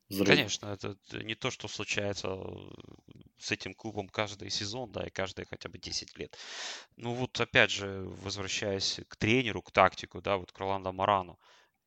взрыв. 0.09 0.29
Конечно, 0.29 0.67
это 0.67 0.97
не 1.23 1.35
то, 1.35 1.51
что 1.51 1.69
случается 1.69 2.29
э, 2.29 2.45
с 3.39 3.53
этим 3.53 3.75
клубом 3.75 4.09
каждый 4.09 4.51
сезон, 4.51 4.91
да, 4.93 5.07
и 5.07 5.11
каждые 5.11 5.47
хотя 5.47 5.69
бы 5.69 5.79
10 5.79 6.19
лет. 6.19 6.37
Ну 6.97 7.15
вот, 7.15 7.41
опять 7.41 7.71
же, 7.71 8.03
возвращаясь 8.23 9.01
к 9.09 9.17
тренеру, 9.17 9.63
к 9.63 9.71
тактику, 9.71 10.21
да, 10.21 10.37
вот 10.37 10.53
к 10.53 10.59
Роландо 10.59 10.93
Марану, 10.93 11.39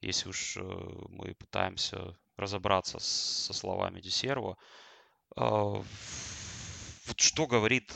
если 0.01 0.29
уж 0.29 0.57
э, 0.57 0.61
мы 0.61 1.35
пытаемся 1.35 2.17
разобраться 2.37 2.99
со 2.99 3.53
словами 3.53 4.01
Десерва, 4.01 4.57
вот 5.35 5.85
что 7.17 7.47
говорит 7.47 7.91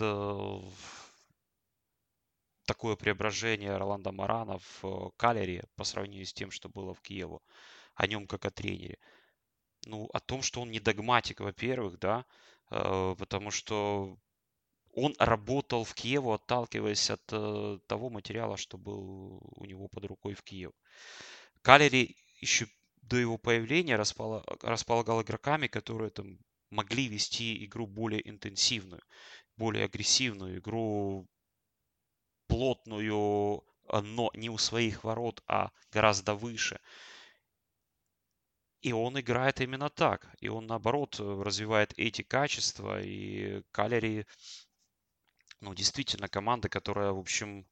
такое 2.67 2.95
преображение 2.95 3.77
Роланда 3.77 4.12
Марана 4.12 4.60
в 4.60 4.84
э, 4.84 5.10
Калере 5.17 5.63
по 5.75 5.84
сравнению 5.84 6.25
с 6.25 6.34
тем, 6.34 6.51
что 6.51 6.69
было 6.69 6.93
в 6.93 7.01
Киеву, 7.01 7.41
о 7.95 8.06
нем 8.08 8.27
как 8.27 8.45
о 8.45 8.51
тренере. 8.51 8.99
Ну, 9.86 10.10
о 10.13 10.19
том, 10.19 10.41
что 10.43 10.62
он 10.62 10.69
не 10.69 10.80
догматик, 10.80 11.39
во-первых, 11.39 11.97
да, 11.97 12.25
э, 12.69 13.15
потому 13.17 13.51
что 13.51 14.17
он 14.93 15.15
работал 15.17 15.84
в 15.86 15.93
Киеву, 15.93 16.34
отталкиваясь 16.34 17.10
от 17.10 17.21
э, 17.32 17.80
того 17.88 18.10
материала, 18.10 18.58
что 18.58 18.77
был 18.77 19.39
у 19.56 19.65
него 19.65 19.88
под 19.88 20.06
рукой 20.06 20.34
в 20.34 20.43
Киев. 20.43 20.73
Калери 21.62 22.17
еще 22.41 22.67
до 23.01 23.17
его 23.17 23.38
появления 23.38 23.95
располагал 23.95 25.21
игроками, 25.21 25.67
которые 25.67 26.10
там 26.10 26.38
могли 26.69 27.08
вести 27.08 27.63
игру 27.65 27.88
более 27.88 28.27
интенсивную, 28.30 29.01
более 29.56 29.86
агрессивную 29.86 30.58
игру 30.60 31.27
плотную, 32.47 33.63
а, 33.88 34.01
но 34.01 34.31
не 34.33 34.49
у 34.49 34.57
своих 34.57 35.03
ворот, 35.03 35.43
а 35.47 35.71
гораздо 35.91 36.36
выше. 36.36 36.79
И 38.81 38.93
он 38.93 39.19
играет 39.19 39.60
именно 39.62 39.89
так. 39.89 40.27
И 40.39 40.49
он, 40.49 40.67
наоборот, 40.67 41.19
развивает 41.19 41.93
эти 41.97 42.21
качества. 42.21 43.01
И 43.01 43.63
Калери, 43.71 44.25
ну, 45.62 45.73
действительно, 45.73 46.29
команда, 46.29 46.69
которая, 46.69 47.12
в 47.12 47.19
общем, 47.19 47.65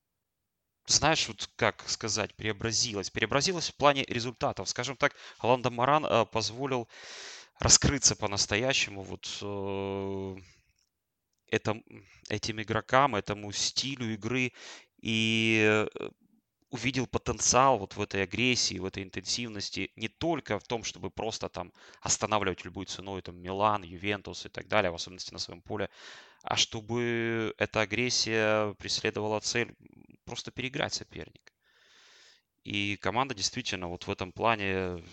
знаешь, 0.88 1.28
вот 1.28 1.50
как 1.56 1.88
сказать, 1.88 2.36
преобразилась. 2.36 3.10
Преобразилась 3.10 3.70
в 3.70 3.76
плане 3.76 4.04
результатов. 4.04 4.70
Скажем 4.70 4.98
так, 4.98 5.16
Ланда 5.42 5.70
Маран 5.70 6.06
э, 6.06 6.26
позволил 6.26 6.88
раскрыться 7.60 8.16
по-настоящему 8.16 9.02
вот 9.02 9.26
э, 11.56 11.58
этом, 11.58 11.84
этим 12.30 12.62
игрокам, 12.62 13.16
этому 13.16 13.52
стилю 13.52 14.14
игры 14.14 14.52
и 15.02 15.88
э, 16.00 16.10
увидел 16.70 17.08
потенциал 17.08 17.78
вот 17.78 17.96
в 17.96 18.02
этой 18.02 18.24
агрессии, 18.24 18.80
в 18.80 18.86
этой 18.86 19.04
интенсивности 19.04 19.92
не 19.96 20.08
только 20.08 20.60
в 20.60 20.64
том, 20.64 20.84
чтобы 20.84 21.10
просто 21.10 21.50
там 21.50 21.72
останавливать 22.02 22.66
любой 22.66 22.86
ценой 22.86 23.22
там 23.22 23.38
Милан, 23.38 23.84
Ювентус 23.84 24.46
и 24.46 24.50
так 24.50 24.68
далее, 24.68 24.92
в 24.92 24.96
особенности 24.96 25.34
на 25.34 25.40
своем 25.40 25.62
поле, 25.62 25.90
а 26.44 26.56
чтобы 26.56 27.54
эта 27.58 27.82
агрессия 27.82 28.74
преследовала 28.74 29.40
цель 29.40 29.76
просто 30.26 30.52
переиграть 30.52 30.94
соперника. 30.94 31.54
И 32.64 32.98
команда 32.98 33.36
действительно 33.36 33.88
вот 33.88 34.08
в 34.08 34.12
этом 34.12 34.32
плане 34.32 35.04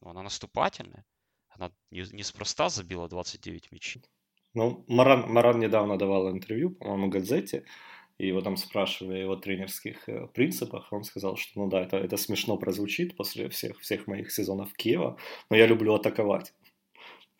она 0.00 0.22
наступательная. 0.22 1.04
Она 1.48 1.72
неспроста 1.90 2.68
забила 2.68 3.08
29 3.08 3.72
мячей. 3.72 4.02
Ну, 4.56 4.84
Маран, 4.88 5.30
Маран 5.30 5.60
недавно 5.60 5.98
давал 5.98 6.30
интервью, 6.30 6.70
по-моему, 6.70 7.08
газете, 7.08 7.64
и 8.16 8.26
его 8.26 8.40
там 8.40 8.56
спрашивали 8.56 9.18
о 9.18 9.22
его 9.22 9.36
тренерских 9.36 10.08
э, 10.08 10.28
принципах. 10.32 10.90
Он 10.92 11.04
сказал, 11.04 11.36
что, 11.36 11.60
ну 11.60 11.68
да, 11.68 11.82
это, 11.82 11.98
это 11.98 12.16
смешно 12.16 12.56
прозвучит 12.56 13.16
после 13.16 13.50
всех, 13.50 13.78
всех 13.80 14.06
моих 14.06 14.32
сезонов 14.32 14.72
Киева, 14.72 15.18
но 15.50 15.56
я 15.56 15.66
люблю 15.66 15.92
атаковать. 15.92 16.54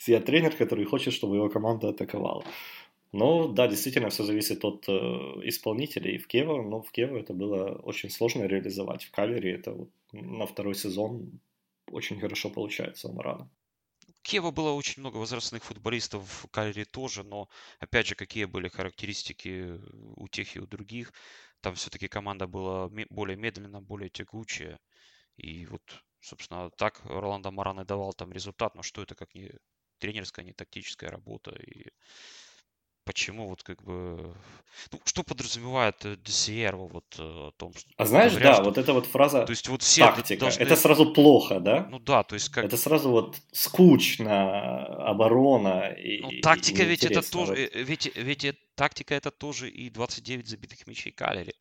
Я 0.06 0.20
тренер, 0.20 0.54
который 0.56 0.84
хочет, 0.84 1.14
чтобы 1.14 1.36
его 1.36 1.48
команда 1.48 1.88
атаковала. 1.88 2.44
Но 3.12 3.48
да, 3.48 3.66
действительно, 3.66 4.10
все 4.10 4.22
зависит 4.22 4.62
от 4.66 4.84
э, 4.86 4.92
исполнителей. 5.44 6.16
И 6.16 6.18
в 6.18 6.26
Кево, 6.26 6.60
но 6.60 6.82
в 6.82 6.90
Кево 6.90 7.16
это 7.16 7.32
было 7.32 7.80
очень 7.82 8.10
сложно 8.10 8.44
реализовать. 8.44 9.04
В 9.04 9.10
Калере 9.10 9.54
это 9.54 9.72
вот 9.72 9.88
на 10.12 10.44
второй 10.44 10.74
сезон 10.74 11.40
очень 11.90 12.20
хорошо 12.20 12.50
получается 12.50 13.08
у 13.08 13.14
Марана. 13.14 13.48
Кева 14.26 14.50
было 14.50 14.72
очень 14.72 15.02
много 15.02 15.18
возрастных 15.18 15.62
футболистов, 15.62 16.28
в 16.28 16.48
Калере 16.48 16.84
тоже, 16.84 17.22
но 17.22 17.48
опять 17.78 18.08
же, 18.08 18.16
какие 18.16 18.44
были 18.44 18.66
характеристики 18.66 19.78
у 20.16 20.26
тех 20.26 20.56
и 20.56 20.58
у 20.58 20.66
других. 20.66 21.12
Там 21.60 21.76
все-таки 21.76 22.08
команда 22.08 22.48
была 22.48 22.88
более 23.08 23.36
медленная, 23.36 23.80
более 23.80 24.10
тягучая. 24.10 24.80
И 25.36 25.64
вот, 25.66 26.02
собственно, 26.20 26.70
так 26.70 27.02
Роланда 27.04 27.52
Маран 27.52 27.78
и 27.80 27.84
давал 27.84 28.14
там 28.14 28.32
результат, 28.32 28.74
но 28.74 28.82
что 28.82 29.00
это 29.02 29.14
как 29.14 29.32
не 29.36 29.52
тренерская, 29.98 30.44
не 30.44 30.52
тактическая 30.52 31.08
работа. 31.08 31.52
И 31.52 31.90
почему 33.06 33.48
вот 33.48 33.62
как 33.62 33.82
бы... 33.82 34.34
Ну, 34.92 35.00
что 35.04 35.22
подразумевает 35.22 36.04
ДСР 36.24 36.76
вот 36.76 37.04
э, 37.18 37.22
о 37.22 37.52
том, 37.56 37.72
что... 37.72 37.88
А 37.96 38.04
знаешь, 38.04 38.32
говорят, 38.32 38.50
да, 38.50 38.54
что... 38.56 38.64
вот 38.64 38.78
эта 38.78 38.92
вот 38.92 39.06
фраза 39.06 39.46
то 39.46 39.52
есть, 39.52 39.68
вот 39.68 39.82
все 39.82 40.02
тактика, 40.02 40.40
должны... 40.40 40.62
это 40.62 40.76
сразу 40.76 41.12
плохо, 41.12 41.60
да? 41.60 41.86
Ну 41.90 41.98
да, 41.98 42.22
то 42.24 42.34
есть 42.34 42.50
как... 42.50 42.64
Это 42.64 42.76
сразу 42.76 43.10
вот 43.10 43.36
скучно, 43.52 44.84
оборона 45.08 45.92
и 45.92 46.20
Ну 46.20 46.40
тактика 46.42 46.82
и 46.82 46.86
ведь 46.86 47.04
это 47.04 47.22
тоже, 47.22 47.52
вот. 47.52 47.58
Э, 47.58 47.82
ведь, 47.82 48.14
ведь 48.16 48.58
тактика 48.74 49.14
это 49.14 49.30
тоже 49.30 49.70
и 49.70 49.88
29 49.88 50.48
забитых 50.48 50.86
мячей 50.86 51.12
Калери. 51.12 51.54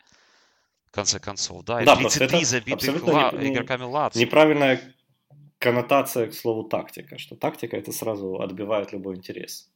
В 0.88 0.92
конце 0.92 1.20
концов, 1.20 1.64
да, 1.64 1.82
и 1.82 1.86
да, 1.86 1.96
33 1.96 2.44
забитых 2.44 3.04
ла... 3.04 3.32
не, 3.34 3.54
игроками 3.54 3.84
Лаци. 3.84 4.18
Неправильная 4.20 4.82
коннотация 5.60 6.28
к 6.28 6.34
слову 6.34 6.64
тактика, 6.64 7.18
что 7.18 7.36
тактика 7.36 7.78
это 7.78 7.92
сразу 7.92 8.42
отбивает 8.42 8.92
любой 8.94 9.16
интерес. 9.16 9.70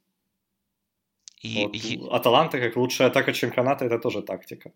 И, 1.40 1.64
вот, 1.64 1.76
и... 1.76 2.00
Аталанта 2.12 2.60
как 2.60 2.76
лучшая 2.76 3.10
атака 3.10 3.34
чемпионата 3.34 3.86
это 3.86 4.00
тоже 4.00 4.22
тактика. 4.22 4.72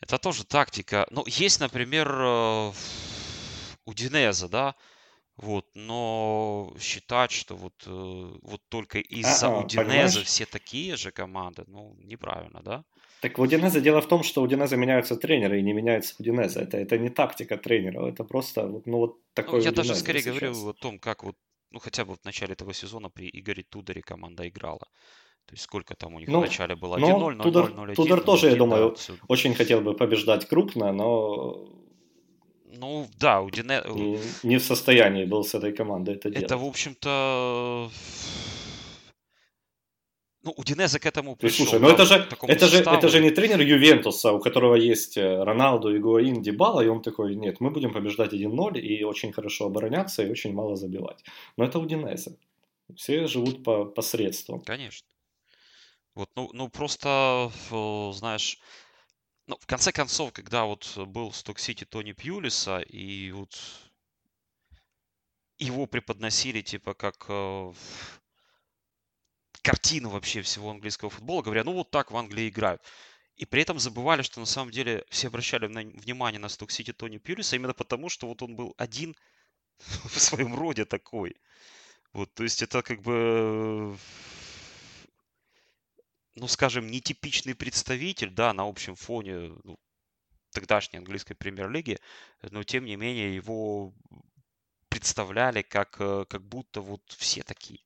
Это 0.00 0.18
тоже 0.18 0.44
тактика. 0.44 1.06
Ну, 1.10 1.24
есть, 1.26 1.60
например, 1.60 2.08
э, 2.10 2.72
у 3.86 3.94
Динеза, 3.94 4.48
да, 4.48 4.74
вот, 5.36 5.66
но 5.74 6.74
считать, 6.78 7.30
что 7.30 7.56
вот, 7.56 7.72
э, 7.86 8.38
вот 8.42 8.60
только 8.68 8.98
из-за 8.98 9.46
а, 9.46 9.60
Удинеза 9.60 10.22
все 10.24 10.44
такие 10.44 10.96
же 10.96 11.10
команды, 11.10 11.64
ну, 11.66 11.96
неправильно, 11.98 12.60
да? 12.62 12.84
Так 13.20 13.38
в 13.38 13.42
Удинезе 13.42 13.80
дело 13.80 14.00
в 14.00 14.08
том, 14.08 14.22
что 14.24 14.42
у 14.42 14.44
Удинеза 14.44 14.76
меняются 14.76 15.16
тренеры 15.16 15.60
и 15.60 15.62
не 15.62 15.72
меняется 15.72 16.14
Удинеза. 16.18 16.60
Это, 16.60 16.76
это 16.76 16.98
не 16.98 17.08
тактика 17.08 17.56
тренера, 17.56 18.06
это 18.06 18.24
просто, 18.24 18.82
ну, 18.84 18.98
вот 18.98 19.18
такой 19.32 19.60
ну, 19.60 19.64
Я 19.64 19.72
даже 19.72 19.94
скорее 19.94 20.20
сейчас. 20.20 20.36
говорю 20.36 20.68
о 20.68 20.74
том, 20.74 20.98
как 20.98 21.24
вот, 21.24 21.36
ну, 21.70 21.78
хотя 21.78 22.04
бы 22.04 22.16
в 22.16 22.24
начале 22.24 22.52
этого 22.52 22.74
сезона 22.74 23.08
при 23.08 23.30
Игоре 23.32 23.62
Тудоре 23.62 24.02
команда 24.02 24.46
играла. 24.48 24.86
То 25.52 25.56
есть 25.56 25.64
сколько 25.64 25.94
там 25.94 26.14
у 26.14 26.18
них 26.18 26.28
ну, 26.28 26.38
в 26.38 26.42
начале 26.44 26.74
было? 26.74 26.96
1-0, 26.96 27.36
0-0, 27.36 27.42
Тудор, 27.42 27.70
0-1. 27.72 27.94
Тудор 27.94 28.20
тоже, 28.22 28.48
я 28.48 28.56
думаю, 28.56 28.96
да, 29.08 29.14
очень 29.28 29.54
хотел 29.54 29.82
бы 29.82 29.92
побеждать 29.92 30.48
крупно, 30.48 30.92
но... 30.92 31.68
Ну, 32.78 33.06
да, 33.20 33.42
у 33.42 33.50
Дине... 33.50 33.82
Не, 33.94 34.18
не 34.44 34.56
в 34.56 34.62
состоянии 34.62 35.26
был 35.26 35.44
с 35.44 35.54
этой 35.54 35.74
командой 35.74 36.14
это 36.14 36.30
делать. 36.30 36.44
Это, 36.44 36.56
в 36.56 36.64
общем-то... 36.64 37.90
Ну, 40.42 40.54
у 40.56 40.64
Динеза 40.64 40.98
к 40.98 41.04
этому 41.04 41.36
пришел. 41.36 41.66
Слушай, 41.66 41.80
ну 41.80 41.90
это 41.90 42.06
же, 42.06 42.26
это, 42.48 42.68
же, 42.68 42.78
это 42.78 43.08
же 43.08 43.20
не 43.20 43.30
тренер 43.30 43.60
Ювентуса, 43.60 44.32
у 44.32 44.40
которого 44.40 44.76
есть 44.76 45.18
э, 45.18 45.44
Роналду, 45.44 45.94
Игуаин, 45.94 46.40
Дебала, 46.40 46.80
и 46.80 46.88
он 46.88 47.02
такой, 47.02 47.34
нет, 47.34 47.60
мы 47.60 47.70
будем 47.70 47.92
побеждать 47.92 48.32
1-0 48.32 48.80
и 48.80 49.04
очень 49.04 49.32
хорошо 49.34 49.66
обороняться, 49.66 50.22
и 50.22 50.30
очень 50.30 50.54
мало 50.54 50.76
забивать. 50.76 51.22
Но 51.58 51.64
это 51.66 51.78
у 51.78 51.84
Динеза. 51.84 52.38
Все 52.96 53.26
живут 53.26 53.62
по 53.62 53.84
посредствам. 53.84 54.62
Конечно. 54.62 55.11
Вот, 56.14 56.30
ну, 56.36 56.50
ну 56.52 56.68
просто, 56.68 57.50
знаешь, 58.14 58.58
ну, 59.46 59.56
в 59.60 59.66
конце 59.66 59.92
концов, 59.92 60.32
когда 60.32 60.64
вот 60.64 60.96
был 61.08 61.30
в 61.30 61.36
Сток-Сити 61.36 61.84
Тони 61.84 62.12
Пьюлиса, 62.12 62.80
и 62.80 63.30
вот 63.32 63.58
его 65.58 65.86
преподносили 65.86 66.60
типа 66.60 66.94
как 66.94 67.26
э, 67.28 67.72
картину 69.62 70.10
вообще 70.10 70.42
всего 70.42 70.70
английского 70.70 71.10
футбола, 71.10 71.42
говоря, 71.42 71.64
ну 71.64 71.72
вот 71.72 71.90
так 71.90 72.10
в 72.10 72.16
Англии 72.16 72.48
играют. 72.48 72.82
И 73.36 73.46
при 73.46 73.62
этом 73.62 73.78
забывали, 73.78 74.22
что 74.22 74.40
на 74.40 74.46
самом 74.46 74.70
деле 74.70 75.04
все 75.08 75.28
обращали 75.28 75.66
внимание 75.66 76.38
на 76.38 76.48
Сток-Сити 76.48 76.92
Тони 76.92 77.18
Пьюлиса 77.18 77.56
именно 77.56 77.74
потому, 77.74 78.08
что 78.08 78.26
вот 78.26 78.42
он 78.42 78.56
был 78.56 78.74
один 78.76 79.16
в 79.78 80.20
своем 80.20 80.54
роде 80.54 80.84
такой. 80.84 81.36
Вот, 82.12 82.32
то 82.34 82.42
есть 82.42 82.62
это 82.62 82.82
как 82.82 83.00
бы 83.02 83.96
ну, 86.34 86.48
скажем, 86.48 86.86
нетипичный 86.86 87.54
представитель, 87.54 88.30
да, 88.30 88.52
на 88.52 88.68
общем 88.68 88.94
фоне 88.94 89.52
ну, 89.64 89.76
тогдашней 90.52 90.98
английской 90.98 91.34
премьер-лиги, 91.34 91.98
но 92.50 92.62
тем 92.62 92.84
не 92.84 92.96
менее 92.96 93.34
его 93.34 93.92
представляли 94.88 95.62
как, 95.62 95.96
э, 96.00 96.24
как 96.28 96.42
будто 96.42 96.80
вот 96.80 97.02
все 97.08 97.42
такие. 97.42 97.80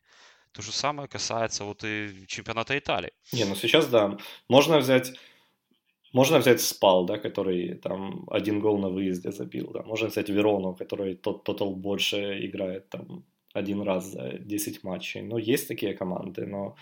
То 0.52 0.62
же 0.62 0.72
самое 0.72 1.08
касается 1.08 1.64
вот 1.64 1.84
и 1.84 2.26
чемпионата 2.26 2.78
Италии. 2.78 3.12
Не, 3.32 3.44
ну 3.44 3.54
сейчас 3.54 3.88
да. 3.88 4.16
Можно 4.48 4.78
взять 4.78 5.12
можно 6.12 6.38
взять 6.38 6.60
Спал, 6.60 7.04
да, 7.04 7.18
который 7.18 7.74
там 7.74 8.26
один 8.30 8.60
гол 8.60 8.78
на 8.78 8.88
выезде 8.88 9.32
забил, 9.32 9.70
да. 9.72 9.82
Можно 9.82 10.08
взять 10.08 10.30
Верону, 10.30 10.74
который 10.74 11.14
тот 11.14 11.44
тотал 11.44 11.74
больше 11.74 12.46
играет 12.46 12.88
там 12.88 13.24
один 13.52 13.82
раз 13.82 14.06
за 14.06 14.38
10 14.38 14.84
матчей. 14.84 15.22
Но 15.22 15.38
есть 15.38 15.68
такие 15.68 15.94
команды, 15.94 16.46
но 16.46 16.76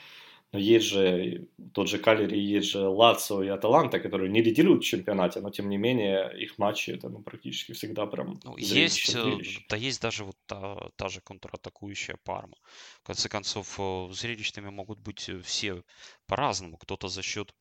но 0.55 0.61
есть 0.61 0.87
же 0.87 1.49
тот 1.73 1.89
же 1.89 1.99
Калери, 1.99 2.39
есть 2.39 2.71
же 2.71 2.89
Лацо 2.89 3.43
и 3.43 3.49
Аталанта, 3.49 3.99
которые 3.99 4.31
не 4.31 4.41
лидируют 4.41 4.85
в 4.85 4.87
чемпионате, 4.87 5.41
но 5.41 5.51
тем 5.51 5.69
не 5.69 5.77
менее 5.77 6.33
их 6.41 6.59
матчи 6.59 6.93
это 6.93 7.09
ну, 7.09 7.23
практически 7.23 7.73
всегда 7.73 8.07
прям 8.07 8.39
ну, 8.45 8.57
есть, 8.57 9.13
э, 9.17 9.39
да 9.69 9.77
есть 9.77 10.01
даже 10.01 10.25
вот 10.25 10.37
та, 10.47 10.91
та 10.95 11.09
же 11.09 11.21
контратакующая 11.21 12.19
Парма. 12.23 12.55
В 13.03 13.07
конце 13.07 13.29
концов, 13.29 13.81
э, 13.81 14.09
зрелищными 14.13 14.71
могут 14.71 15.01
быть 15.01 15.29
э, 15.29 15.41
все 15.41 15.83
по-разному. 16.29 16.77
Кто-то 16.77 17.09
за 17.09 17.23
счет 17.23 17.53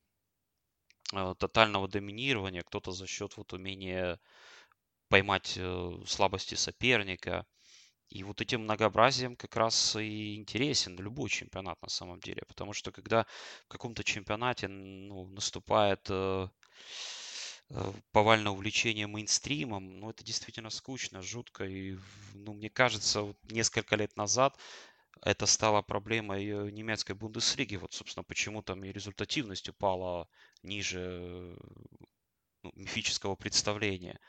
тотального 1.40 1.88
доминирования, 1.88 2.62
кто-то 2.62 2.92
за 2.92 3.08
счет 3.08 3.38
вот 3.38 3.54
умения 3.54 4.20
поймать 5.10 5.60
слабости 6.06 6.54
соперника, 6.56 7.46
и 8.14 8.24
вот 8.24 8.42
этим 8.42 8.62
многообразием 8.62 9.36
как 9.36 9.56
раз 9.56 9.96
и 9.96 10.36
интересен 10.36 10.96
любой 10.98 11.30
чемпионат 11.30 11.82
на 11.82 11.90
самом 11.90 12.20
деле. 12.20 12.44
Потому 12.48 12.74
что 12.74 12.92
когда 12.92 13.26
в 13.66 13.68
каком-то 13.70 14.04
чемпионате 14.04 14.68
ну, 14.68 15.26
наступает 15.26 16.06
э, 16.12 16.48
э, 17.72 17.94
повальное 18.12 18.52
увлечение 18.52 19.08
мейнстримом, 19.08 20.00
ну, 20.00 20.12
это 20.12 20.24
действительно 20.24 20.70
скучно, 20.70 21.24
жутко. 21.24 21.66
И, 21.66 21.98
ну, 22.36 22.54
мне 22.54 22.70
кажется, 22.70 23.24
вот 23.24 23.38
несколько 23.50 23.96
лет 23.96 24.16
назад 24.16 24.60
это 25.24 25.48
стало 25.48 25.82
проблемой 25.82 26.46
э, 26.46 26.70
немецкой 26.70 27.14
Бундеслиги. 27.14 27.78
Вот, 27.78 27.94
собственно, 27.94 28.24
почему 28.24 28.62
там 28.62 28.84
и 28.84 28.92
результативность 28.92 29.70
упала 29.70 30.30
ниже 30.62 31.58
ну, 32.62 32.72
мифического 32.76 33.36
представления. 33.36 34.20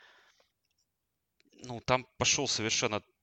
Ну, 1.66 1.80
там 1.80 2.06
пошел 2.16 2.48
совершенно 2.48 3.02
Э, 3.02 3.13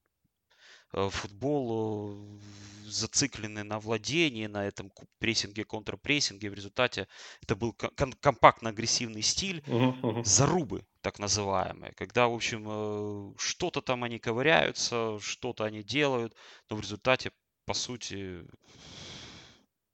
футбол 0.94 2.14
э, 2.14 2.90
зациклены 2.90 3.64
на 3.64 3.80
владении, 3.80 4.48
на 4.48 4.66
этом 4.68 4.92
прессинге, 5.20 5.64
контрпрессинге. 5.64 6.50
В 6.50 6.54
результате 6.54 7.08
это 7.42 7.56
был 7.56 7.74
компактно-агрессивный 7.74 9.22
стиль, 9.22 9.60
uh-huh, 9.60 10.02
uh-huh. 10.02 10.24
зарубы 10.26 10.86
так 11.02 11.20
называемые, 11.20 11.94
когда, 11.94 12.28
в 12.28 12.34
общем, 12.34 12.66
э, 12.68 13.34
что-то 13.38 13.82
там 13.82 14.04
они 14.04 14.20
ковыряются, 14.20 15.20
что-то 15.22 15.64
они 15.64 15.84
делают, 15.84 16.36
но 16.70 16.76
в 16.76 16.82
результате, 16.82 17.32
по 17.66 17.74
сути, 17.74 18.46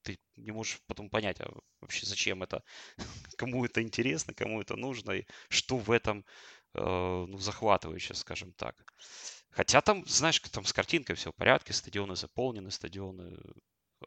ты 0.01 0.19
не 0.35 0.51
можешь 0.51 0.81
потом 0.87 1.09
понять, 1.09 1.39
а 1.39 1.53
вообще 1.81 2.05
зачем 2.05 2.41
это, 2.41 2.63
кому 3.37 3.63
это 3.65 3.81
интересно, 3.83 4.33
кому 4.33 4.61
это 4.61 4.75
нужно, 4.75 5.11
и 5.11 5.25
что 5.49 5.77
в 5.77 5.91
этом 5.91 6.25
ну, 6.73 7.37
захватывающе, 7.37 8.13
скажем 8.13 8.53
так. 8.53 8.75
Хотя 9.51 9.81
там, 9.81 10.05
знаешь, 10.05 10.39
там 10.39 10.65
с 10.65 10.73
картинкой 10.73 11.15
все 11.15 11.31
в 11.31 11.35
порядке, 11.35 11.73
стадионы 11.73 12.15
заполнены, 12.15 12.71
стадионы 12.71 13.37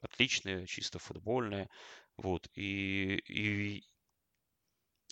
отличные, 0.00 0.66
чисто 0.66 0.98
футбольные. 0.98 1.68
Вот. 2.16 2.48
И, 2.54 3.16
и 3.28 3.84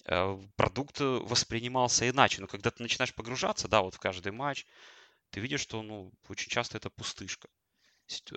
э, 0.05 0.39
продукт 0.57 1.01
воспринимался 1.01 2.09
иначе. 2.09 2.41
Но 2.41 2.47
когда 2.47 2.71
ты 2.71 2.83
начинаешь 2.83 3.15
погружаться, 3.15 3.69
да, 3.69 3.83
вот 3.83 3.95
в 3.95 3.99
каждый 3.99 4.33
матч, 4.33 4.67
ты 5.31 5.41
видишь, 5.41 5.61
что 5.61 5.83
ну, 5.83 6.13
очень 6.29 6.51
часто 6.51 6.79
это 6.79 6.91
пустышка. 6.91 7.49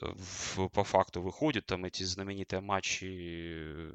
В, 0.01 0.67
по 0.67 0.83
факту 0.83 1.21
выходят 1.21 1.65
там 1.65 1.85
эти 1.85 2.03
знаменитые 2.03 2.59
матчи 2.59 3.89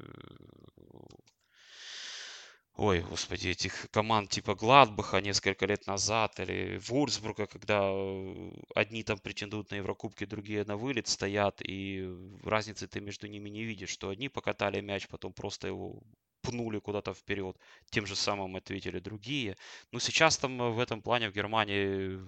ой, 2.77 3.01
господи, 3.01 3.49
этих 3.49 3.89
команд 3.91 4.29
типа 4.29 4.55
Гладбаха 4.55 5.19
несколько 5.19 5.65
лет 5.65 5.87
назад 5.87 6.39
или 6.39 6.77
Вурцбурга, 6.87 7.47
когда 7.47 7.81
э, 7.83 8.51
одни 8.75 9.03
там 9.03 9.17
претендуют 9.19 9.71
на 9.71 9.75
Еврокубки, 9.75 10.25
другие 10.25 10.63
на 10.63 10.77
вылет 10.77 11.07
стоят, 11.07 11.61
и 11.61 12.07
разницы 12.43 12.87
ты 12.87 13.01
между 13.01 13.27
ними 13.27 13.49
не 13.49 13.63
видишь, 13.63 13.89
что 13.89 14.09
одни 14.09 14.29
покатали 14.29 14.79
мяч, 14.81 15.07
потом 15.07 15.33
просто 15.33 15.67
его 15.67 16.03
пнули 16.41 16.79
куда-то 16.79 17.13
вперед, 17.13 17.57
тем 17.89 18.05
же 18.05 18.15
самым 18.15 18.55
ответили 18.55 18.99
другие. 18.99 19.57
Ну, 19.91 19.99
сейчас 19.99 20.37
там 20.37 20.57
в 20.73 20.79
этом 20.79 21.01
плане 21.01 21.29
в 21.29 21.33
Германии 21.33 22.19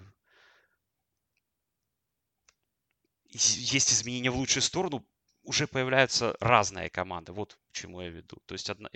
есть 3.32 3.93
изменения 3.93 4.32
в 4.32 4.38
лучшую 4.38 4.64
сторону, 4.64 5.06
уже 5.44 5.68
появляются 5.68 6.36
разные 6.40 6.90
команды. 6.90 7.32
Вот 7.32 7.58
к 7.70 7.74
чему 7.74 8.02
я 8.02 8.10
веду. 8.10 8.38
То 8.46 8.54
есть 8.54 8.70
одно, 8.70 8.90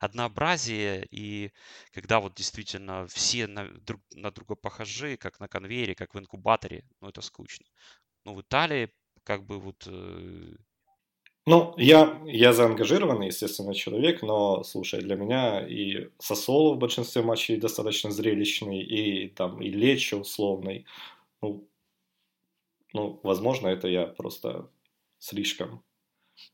однообразие, 0.00 1.06
и 1.10 1.52
когда 1.92 2.20
вот 2.20 2.34
действительно 2.34 3.06
все 3.06 3.46
на, 3.46 3.68
друг, 3.68 4.00
на 4.14 4.30
друга 4.30 4.54
похожи, 4.54 5.16
как 5.16 5.40
на 5.40 5.48
конвейере, 5.48 5.94
как 5.94 6.14
в 6.14 6.18
инкубаторе, 6.18 6.84
ну 7.00 7.08
это 7.08 7.20
скучно. 7.20 7.66
Ну 8.24 8.34
в 8.34 8.40
Италии 8.40 8.90
как 9.24 9.44
бы 9.44 9.58
вот... 9.58 9.86
Э... 9.86 10.56
Ну, 11.46 11.74
я, 11.78 12.20
я 12.26 12.52
заангажированный, 12.52 13.28
естественно, 13.28 13.74
человек, 13.74 14.22
но, 14.22 14.62
слушай, 14.62 15.00
для 15.00 15.16
меня 15.16 15.66
и 15.66 16.10
Сосоло 16.18 16.74
в 16.74 16.78
большинстве 16.78 17.22
матчей 17.22 17.56
достаточно 17.56 18.10
зрелищный, 18.10 18.82
и 18.82 19.28
там 19.28 19.60
и 19.62 19.70
Лечо 19.70 20.18
условный. 20.18 20.86
Ну, 21.42 21.66
ну, 22.92 23.20
возможно, 23.22 23.68
это 23.68 23.88
я 23.88 24.06
просто 24.06 24.70
слишком 25.18 25.82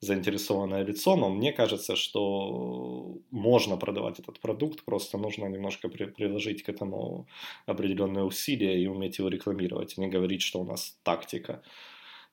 заинтересованное 0.00 0.84
лицо, 0.84 1.16
но 1.16 1.30
мне 1.30 1.52
кажется, 1.52 1.96
что 1.96 3.16
можно 3.30 3.76
продавать 3.76 4.18
этот 4.18 4.40
продукт, 4.40 4.84
просто 4.84 5.18
нужно 5.18 5.46
немножко 5.46 5.88
при, 5.88 6.06
приложить 6.06 6.62
к 6.62 6.68
этому 6.68 7.26
определенные 7.66 8.24
усилия 8.24 8.82
и 8.82 8.86
уметь 8.86 9.18
его 9.18 9.28
рекламировать, 9.28 9.98
не 9.98 10.08
говорить, 10.08 10.42
что 10.42 10.60
у 10.60 10.64
нас 10.64 10.98
тактика. 11.02 11.62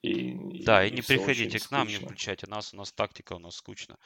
И, 0.03 0.63
да, 0.65 0.83
и, 0.83 0.89
и 0.89 0.95
не 0.95 1.01
приходите 1.01 1.59
к 1.59 1.71
нам, 1.71 1.87
скучно. 1.87 2.01
не 2.01 2.05
включайте 2.05 2.47
нас, 2.47 2.73
у 2.73 2.77
нас 2.77 2.91
тактика, 2.91 3.33
у 3.33 3.39
нас 3.39 3.55
скучно. 3.55 3.97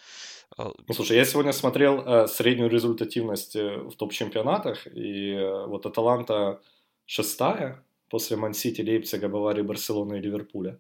А, 0.56 0.72
ну, 0.88 0.94
слушай, 0.94 1.18
я 1.18 1.26
сегодня 1.26 1.54
смотрел 1.54 2.02
э, 2.02 2.28
среднюю 2.28 2.70
результативность 2.70 3.56
э, 3.56 3.78
в 3.78 3.96
топ-чемпионатах, 3.96 4.86
и 4.86 5.32
э, 5.32 5.66
вот 5.66 5.88
Аталанта 5.88 6.62
шестая 7.08 7.84
после 8.10 8.38
Мансити, 8.38 8.82
Лейпцига, 8.82 9.28
Баварии, 9.28 9.64
Барселоны 9.64 10.20
и 10.20 10.22
Ливерпуля. 10.22 10.80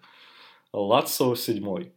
Лацо 0.71 1.35
седьмой. 1.35 1.93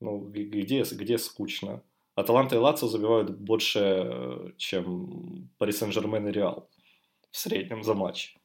Ну, 0.00 0.18
где, 0.30 0.82
где 0.82 1.18
скучно? 1.18 1.82
Аталанта 2.14 2.56
и 2.56 2.58
Лацо 2.58 2.88
забивают 2.88 3.30
больше, 3.30 3.78
э, 3.80 4.52
чем 4.56 5.50
Пари 5.58 5.72
Сен-Жермен 5.72 6.28
и 6.28 6.32
Реал 6.32 6.68
в 7.30 7.36
среднем 7.38 7.82
за 7.82 7.94
матч. 7.94 8.36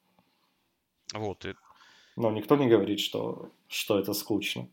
Вот. 1.12 1.44
И... 1.44 1.54
Но 2.16 2.30
никто 2.30 2.56
не 2.56 2.68
говорит, 2.68 3.00
что, 3.00 3.50
что 3.68 3.98
это 3.98 4.14
скучно, 4.14 4.68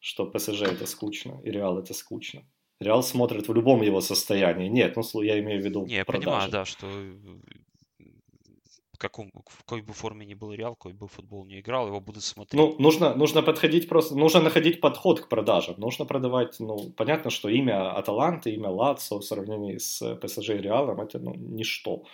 что 0.00 0.26
ПСЖ 0.26 0.62
это 0.62 0.86
скучно 0.86 1.40
и 1.44 1.50
Реал 1.50 1.78
это 1.78 1.94
скучно. 1.94 2.42
Реал 2.80 3.02
смотрит 3.02 3.48
в 3.48 3.54
любом 3.54 3.82
его 3.82 4.00
состоянии. 4.00 4.68
Нет, 4.68 4.96
ну 4.96 5.22
я 5.22 5.38
имею 5.38 5.62
в 5.62 5.64
виду. 5.64 5.86
Не, 5.86 5.96
я 5.96 6.04
продажи. 6.04 6.26
понимаю, 6.26 6.50
да, 6.50 6.64
что 6.64 6.86
каком, 9.02 9.30
в 9.46 9.64
какой 9.64 9.82
бы 9.82 9.92
форме 9.92 10.24
ни 10.24 10.34
был 10.34 10.52
Реал, 10.52 10.74
какой 10.76 10.92
бы 10.92 11.08
футбол 11.08 11.44
не 11.44 11.58
играл, 11.60 11.88
его 11.88 12.00
будут 12.00 12.22
смотреть. 12.22 12.60
Ну, 12.60 12.76
нужно, 12.78 13.14
нужно 13.14 13.42
подходить 13.42 13.88
просто, 13.88 14.16
нужно 14.16 14.40
находить 14.40 14.80
подход 14.80 15.20
к 15.20 15.28
продажам. 15.28 15.74
Нужно 15.78 16.04
продавать, 16.04 16.60
ну, 16.60 16.90
понятно, 16.96 17.30
что 17.30 17.48
имя 17.48 17.96
Аталанты, 17.98 18.54
имя 18.54 18.68
Лацо 18.68 19.18
в 19.18 19.22
сравнении 19.22 19.78
с 19.78 20.14
ПСЖ 20.16 20.50
и 20.50 20.58
Реалом 20.58 21.00
это, 21.00 21.18
ну, 21.18 21.34
ничто. 21.34 22.04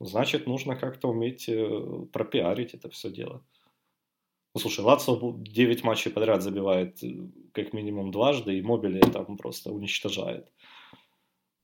Значит, 0.00 0.46
нужно 0.46 0.76
как-то 0.76 1.08
уметь 1.08 1.48
э, 1.48 2.06
пропиарить 2.12 2.74
это 2.74 2.88
все 2.88 3.10
дело. 3.10 3.42
Ну, 4.54 4.60
слушай, 4.60 4.84
Лацо 4.84 5.18
9 5.20 5.84
матчей 5.84 6.10
подряд 6.10 6.42
забивает 6.42 7.02
э, 7.04 7.08
как 7.52 7.72
минимум 7.72 8.10
дважды, 8.10 8.58
и 8.58 8.62
Мобили 8.62 9.00
там 9.00 9.36
просто 9.36 9.72
уничтожает. 9.72 10.46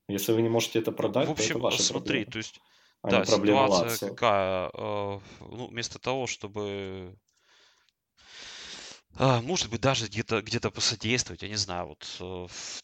Если 0.08 0.32
вы 0.32 0.42
не 0.42 0.48
можете 0.48 0.80
это 0.80 0.92
продать, 0.92 1.28
в 1.28 1.32
общем, 1.32 1.46
то 1.46 1.52
это 1.52 1.62
ваша 1.62 1.82
смотри, 1.82 2.24
проблема. 2.24 2.32
то 2.32 2.38
есть 2.38 2.60
а 3.02 3.10
да, 3.10 3.24
ситуация 3.24 3.90
Лацио. 3.90 4.08
какая? 4.08 4.70
Э, 4.74 5.20
ну, 5.40 5.68
вместо 5.68 5.98
того, 5.98 6.26
чтобы 6.26 7.16
а, 9.18 9.40
может 9.40 9.70
быть, 9.70 9.80
даже 9.80 10.06
где-то 10.06 10.42
где 10.42 10.60
посодействовать, 10.60 11.42
я 11.42 11.48
не 11.48 11.56
знаю, 11.56 11.88
вот 11.88 12.16
э, 12.20 12.24
в 12.24 12.82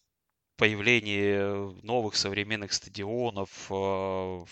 появлении 0.57 1.83
новых 1.85 2.17
современных 2.17 2.73
стадионов, 2.73 3.51
э, 3.71 4.45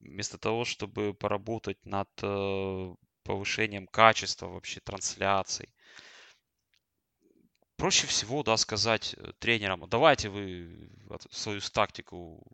вместо 0.00 0.38
того, 0.38 0.64
чтобы 0.64 1.14
поработать 1.14 1.84
над 1.84 2.08
повышением 3.24 3.86
качества 3.88 4.46
вообще 4.46 4.80
трансляций, 4.80 5.68
проще 7.76 8.06
всего, 8.06 8.42
да, 8.42 8.56
сказать 8.56 9.16
тренерам, 9.38 9.88
давайте 9.88 10.28
вы 10.28 10.90
свою 11.30 11.60
тактику 11.60 12.44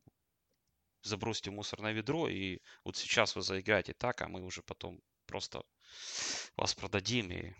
забросьте 1.02 1.50
в 1.50 1.54
мусорное 1.54 1.92
ведро, 1.92 2.28
и 2.28 2.60
вот 2.84 2.96
сейчас 2.96 3.36
вы 3.36 3.42
заиграете 3.42 3.92
так, 3.92 4.22
а 4.22 4.28
мы 4.28 4.42
уже 4.42 4.62
потом 4.62 5.00
просто 5.26 5.62
вас 6.56 6.74
продадим, 6.74 7.30
и 7.32 7.52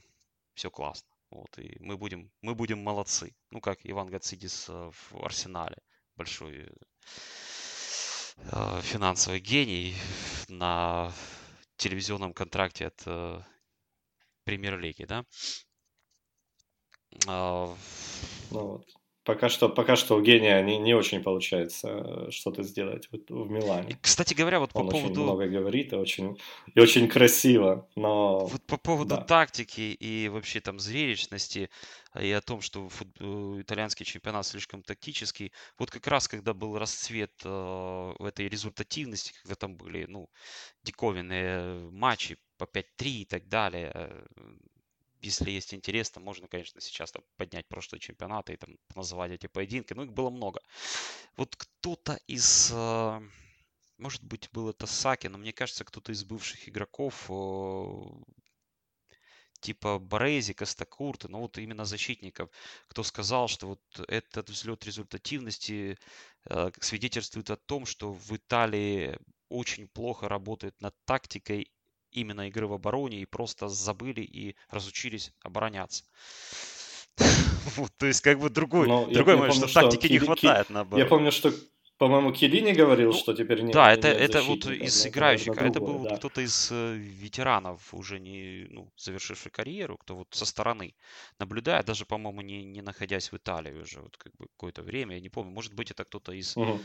все 0.55 0.71
классно. 0.71 1.09
Вот, 1.31 1.59
и 1.59 1.77
мы 1.81 1.97
будем, 1.97 2.31
мы 2.43 2.55
будем 2.55 2.83
молодцы. 2.83 3.35
Ну, 3.51 3.61
как 3.61 3.79
Иван 3.85 4.09
Гацидис 4.09 4.69
э, 4.69 4.91
в 4.93 5.25
Арсенале. 5.25 5.79
Большой 6.15 6.69
э, 8.37 8.81
финансовый 8.83 9.41
гений 9.41 9.95
на 10.49 11.11
телевизионном 11.77 12.35
контракте 12.35 12.89
от 12.89 13.03
э, 13.07 13.43
премьер-лиги, 14.45 15.05
да? 15.05 15.25
Э, 17.27 17.27
ну, 17.27 17.77
вот. 18.51 19.02
Пока 19.25 19.49
что, 19.49 19.69
пока 19.69 19.95
что 19.95 20.17
у 20.17 20.21
гения 20.21 20.61
не, 20.63 20.79
не 20.79 20.95
очень 20.95 21.23
получается 21.23 21.89
э, 21.89 22.31
что-то 22.31 22.65
сделать 22.65 23.09
в, 23.13 23.17
в 23.29 23.51
Милане. 23.51 23.97
Кстати 24.03 24.35
говоря, 24.35 24.59
вот 24.59 24.73
по 24.73 24.79
Он 24.79 24.89
поводу... 24.89 25.13
очень 25.13 25.23
много 25.23 25.47
говорит 25.47 25.93
и 25.93 25.97
очень, 25.97 26.39
и 26.75 26.81
очень 26.81 27.09
красиво, 27.09 27.89
но... 27.95 28.47
Вот 28.47 28.63
по 28.67 28.79
поводу 28.79 29.17
да. 29.17 29.23
тактики 29.23 29.81
и 29.81 30.29
вообще 30.29 30.61
там 30.61 30.81
зрелищности 30.81 31.71
и 32.21 32.33
о 32.33 32.41
том, 32.41 32.61
что 32.61 32.89
фут... 32.89 33.09
Э, 33.21 33.61
итальянский 33.61 34.05
чемпионат 34.05 34.45
слишком 34.45 34.83
тактический. 34.83 35.53
Вот 35.79 35.91
как 35.91 36.07
раз, 36.09 36.27
когда 36.27 36.53
был 36.53 36.77
расцвет 36.77 37.33
э, 37.45 38.13
этой 38.19 38.49
результативности, 38.49 39.33
когда 39.43 39.55
там 39.55 39.77
были, 39.77 40.07
ну, 40.07 40.29
диковинные 40.83 41.91
матчи 41.91 42.39
по 42.59 42.65
5-3 42.65 42.85
и 42.99 43.25
так 43.25 43.49
далее, 43.49 43.93
э, 43.95 44.25
если 45.23 45.51
есть 45.51 45.73
интерес, 45.75 46.11
то 46.11 46.21
можно, 46.21 46.49
конечно, 46.49 46.81
сейчас 46.81 47.13
там, 47.13 47.23
поднять 47.37 47.67
прошлые 47.69 48.01
чемпионаты 48.01 48.55
и 48.55 48.57
там 48.57 48.77
называть 48.95 49.33
эти 49.33 49.47
поединки. 49.47 49.95
Ну, 49.95 50.05
их 50.05 50.13
было 50.13 50.31
много. 50.31 50.61
Вот 51.37 51.57
кто-то 51.57 52.19
из... 52.27 52.71
Э, 52.73 53.21
может 53.99 54.25
быть, 54.25 54.49
был 54.53 54.69
это 54.71 54.87
Саки, 54.87 55.29
но 55.29 55.39
мне 55.39 55.53
кажется, 55.53 55.85
кто-то 55.85 56.13
из 56.13 56.25
бывших 56.25 56.69
игроков 56.69 57.31
типа 59.63 59.99
Борези, 59.99 60.53
Костакурта, 60.53 61.29
ну 61.29 61.41
вот 61.41 61.57
именно 61.57 61.85
защитников, 61.85 62.51
кто 62.89 63.03
сказал, 63.05 63.49
что 63.49 63.69
вот 63.69 63.81
этот 64.09 64.51
взлет 64.51 64.85
результативности 64.85 65.97
э, 66.47 66.71
свидетельствует 66.81 67.49
о 67.51 67.57
том, 67.57 67.87
что 67.87 68.13
в 68.13 68.37
Италии 68.37 69.19
очень 69.49 69.87
плохо 69.89 70.29
работает 70.29 70.81
над 70.81 70.95
тактикой 71.05 71.71
именно 72.13 72.49
игры 72.49 72.67
в 72.67 72.73
обороне 72.73 73.21
и 73.21 73.27
просто 73.27 73.69
забыли 73.69 74.21
и 74.21 74.57
разучились 74.71 75.33
обороняться. 75.43 76.05
Вот, 77.77 77.91
то 77.97 78.07
есть, 78.07 78.21
как 78.23 78.41
бы 78.41 78.51
другой, 78.51 78.89
Но 78.89 79.07
другой 79.07 79.37
момент, 79.37 79.55
что, 79.55 79.69
что 79.69 79.83
тактики 79.83 80.09
Кили, 80.09 80.13
не 80.15 80.19
хватает 80.19 80.69
наоборот. 80.69 80.99
Я 80.99 81.09
помню, 81.09 81.31
что 81.31 81.53
по-моему, 82.03 82.33
Килини 82.33 82.73
говорил, 82.73 83.13
ну, 83.13 83.17
что 83.17 83.33
теперь 83.33 83.63
нет. 83.63 83.75
Да, 83.75 83.93
это, 83.93 84.09
это 84.09 84.43
вот 84.43 84.67
из 84.67 85.07
играющих, 85.07 85.57
а 85.57 85.67
это 85.67 85.79
был 85.79 86.01
да. 86.01 86.17
кто-то 86.17 86.41
из 86.41 86.69
э, 86.73 86.97
ветеранов, 86.97 87.95
уже 87.95 88.19
не 88.19 88.67
ну, 88.71 88.91
завершивший 88.97 89.53
карьеру, 89.53 89.99
кто 89.99 90.17
вот 90.17 90.27
со 90.33 90.45
стороны 90.45 90.97
наблюдает, 91.39 91.87
даже, 91.87 92.05
по-моему, 92.05 92.41
не, 92.41 92.65
не 92.65 92.83
находясь 92.83 93.31
в 93.31 93.37
Италии 93.37 93.75
уже 93.75 94.01
вот 94.01 94.17
как 94.17 94.33
бы 94.37 94.49
какое-то 94.49 94.83
время, 94.83 95.15
я 95.15 95.21
не 95.21 95.29
помню, 95.29 95.53
может 95.53 95.75
быть, 95.75 95.93
это 95.93 96.05
кто-то 96.05 96.33
из 96.33 96.57
угу. 96.57 96.81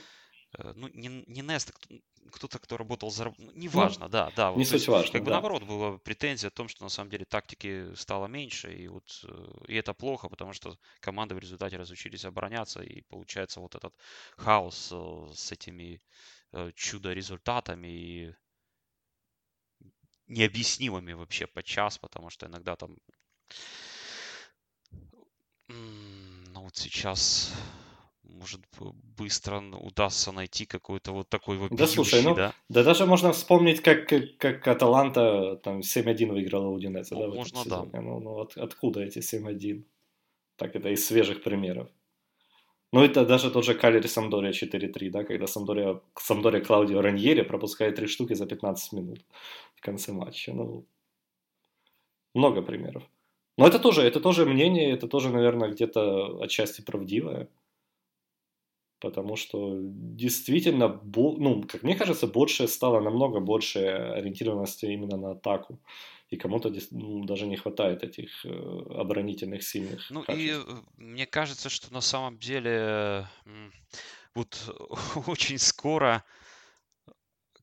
Э, 0.57 0.73
ну, 0.75 0.89
не, 0.93 1.23
не 1.27 1.41
Nest, 1.41 1.73
кто-то, 2.31 2.59
кто 2.59 2.77
работал 2.77 3.09
за... 3.11 3.25
Ну, 3.37 3.51
неважно, 3.53 4.05
ну, 4.05 4.11
да, 4.11 4.31
да. 4.35 4.51
Вот, 4.51 4.57
не 4.57 4.65
суть 4.65 4.73
есть, 4.73 4.87
важно, 4.87 5.11
Как 5.11 5.21
да. 5.21 5.25
бы 5.25 5.31
наоборот, 5.31 5.63
была 5.63 5.97
претензия 5.99 6.49
о 6.49 6.51
том, 6.51 6.67
что 6.67 6.83
на 6.83 6.89
самом 6.89 7.09
деле 7.09 7.25
тактики 7.25 7.93
стало 7.95 8.27
меньше, 8.27 8.73
и 8.73 8.87
вот 8.87 9.25
э, 9.27 9.65
и 9.67 9.75
это 9.75 9.93
плохо, 9.93 10.29
потому 10.29 10.53
что 10.53 10.77
команды 10.99 11.35
в 11.35 11.39
результате 11.39 11.77
разучились 11.77 12.25
обороняться, 12.25 12.81
и 12.81 13.01
получается 13.01 13.59
вот 13.59 13.75
этот 13.75 13.93
хаос 14.35 14.89
э, 14.91 15.27
с 15.33 15.51
этими 15.51 16.01
чудо-результатами 16.75 17.87
и 17.87 18.33
необъяснимыми 20.27 21.11
вообще 21.11 21.45
по 21.45 21.61
час, 21.61 21.97
потому 21.97 22.29
что 22.29 22.45
иногда 22.47 22.75
там... 22.77 22.97
Ну 25.67 26.61
вот 26.61 26.77
сейчас 26.77 27.53
может, 28.37 28.61
быстро 29.17 29.61
удастся 29.61 30.31
найти 30.31 30.65
какой-то 30.65 31.11
вот 31.11 31.29
такой 31.29 31.57
вот 31.57 31.71
Да, 31.71 31.87
слушай, 31.87 32.21
ну, 32.23 32.35
да? 32.35 32.53
да 32.69 32.83
даже 32.83 33.05
можно 33.05 33.31
вспомнить, 33.31 33.81
как, 33.81 34.07
как, 34.37 34.67
Аталанта 34.67 35.57
там 35.63 35.79
7-1 35.79 36.31
выиграла 36.31 36.67
у 36.67 36.79
Динеца, 36.79 37.15
ну, 37.15 37.21
да, 37.21 37.35
можно, 37.35 37.63
да. 37.65 38.01
Ну, 38.01 38.19
ну 38.19 38.39
от, 38.39 38.57
откуда 38.57 39.01
эти 39.01 39.19
7-1? 39.19 39.83
Так, 40.55 40.75
это 40.75 40.89
из 40.89 41.05
свежих 41.05 41.43
примеров. 41.43 41.87
Ну, 42.93 43.03
это 43.03 43.25
даже 43.25 43.51
тот 43.51 43.65
же 43.65 43.73
Калери 43.73 44.07
Самдория 44.07 44.51
4-3, 44.51 45.09
да, 45.09 45.23
когда 45.23 45.45
Самдория, 45.45 45.99
Самдория 46.15 46.61
Клаудио 46.61 47.01
Раньери 47.01 47.41
пропускает 47.41 47.95
три 47.95 48.07
штуки 48.07 48.33
за 48.33 48.45
15 48.45 48.93
минут 48.93 49.19
в 49.75 49.81
конце 49.81 50.13
матча. 50.13 50.53
Ну, 50.53 50.85
много 52.33 52.61
примеров. 52.61 53.03
Но 53.57 53.67
это 53.67 53.79
тоже, 53.79 54.03
это 54.03 54.21
тоже 54.21 54.45
мнение, 54.45 54.91
это 54.91 55.07
тоже, 55.07 55.29
наверное, 55.29 55.69
где-то 55.69 56.41
отчасти 56.41 56.81
правдивое. 56.81 57.49
Потому 58.99 59.35
что 59.35 59.77
действительно, 59.81 61.01
ну, 61.15 61.63
как 61.63 61.83
мне 61.83 61.95
кажется, 61.95 62.27
больше 62.27 62.67
стало 62.67 62.99
намного 62.99 63.39
больше 63.39 63.79
ориентированности 63.79 64.85
именно 64.85 65.17
на 65.17 65.31
атаку. 65.31 65.79
И 66.29 66.35
кому-то 66.35 66.73
ну, 66.91 67.23
даже 67.23 67.47
не 67.47 67.55
хватает 67.55 68.03
этих 68.03 68.45
э, 68.45 68.49
оборонительных 68.49 69.63
сильных. 69.63 70.09
Ну 70.09 70.23
качеств. 70.23 70.67
и 70.67 70.71
э, 70.71 70.75
мне 70.97 71.25
кажется, 71.25 71.69
что 71.69 71.93
на 71.93 72.01
самом 72.01 72.37
деле 72.37 73.27
вот 74.35 74.75
очень 75.27 75.57
скоро 75.57 76.23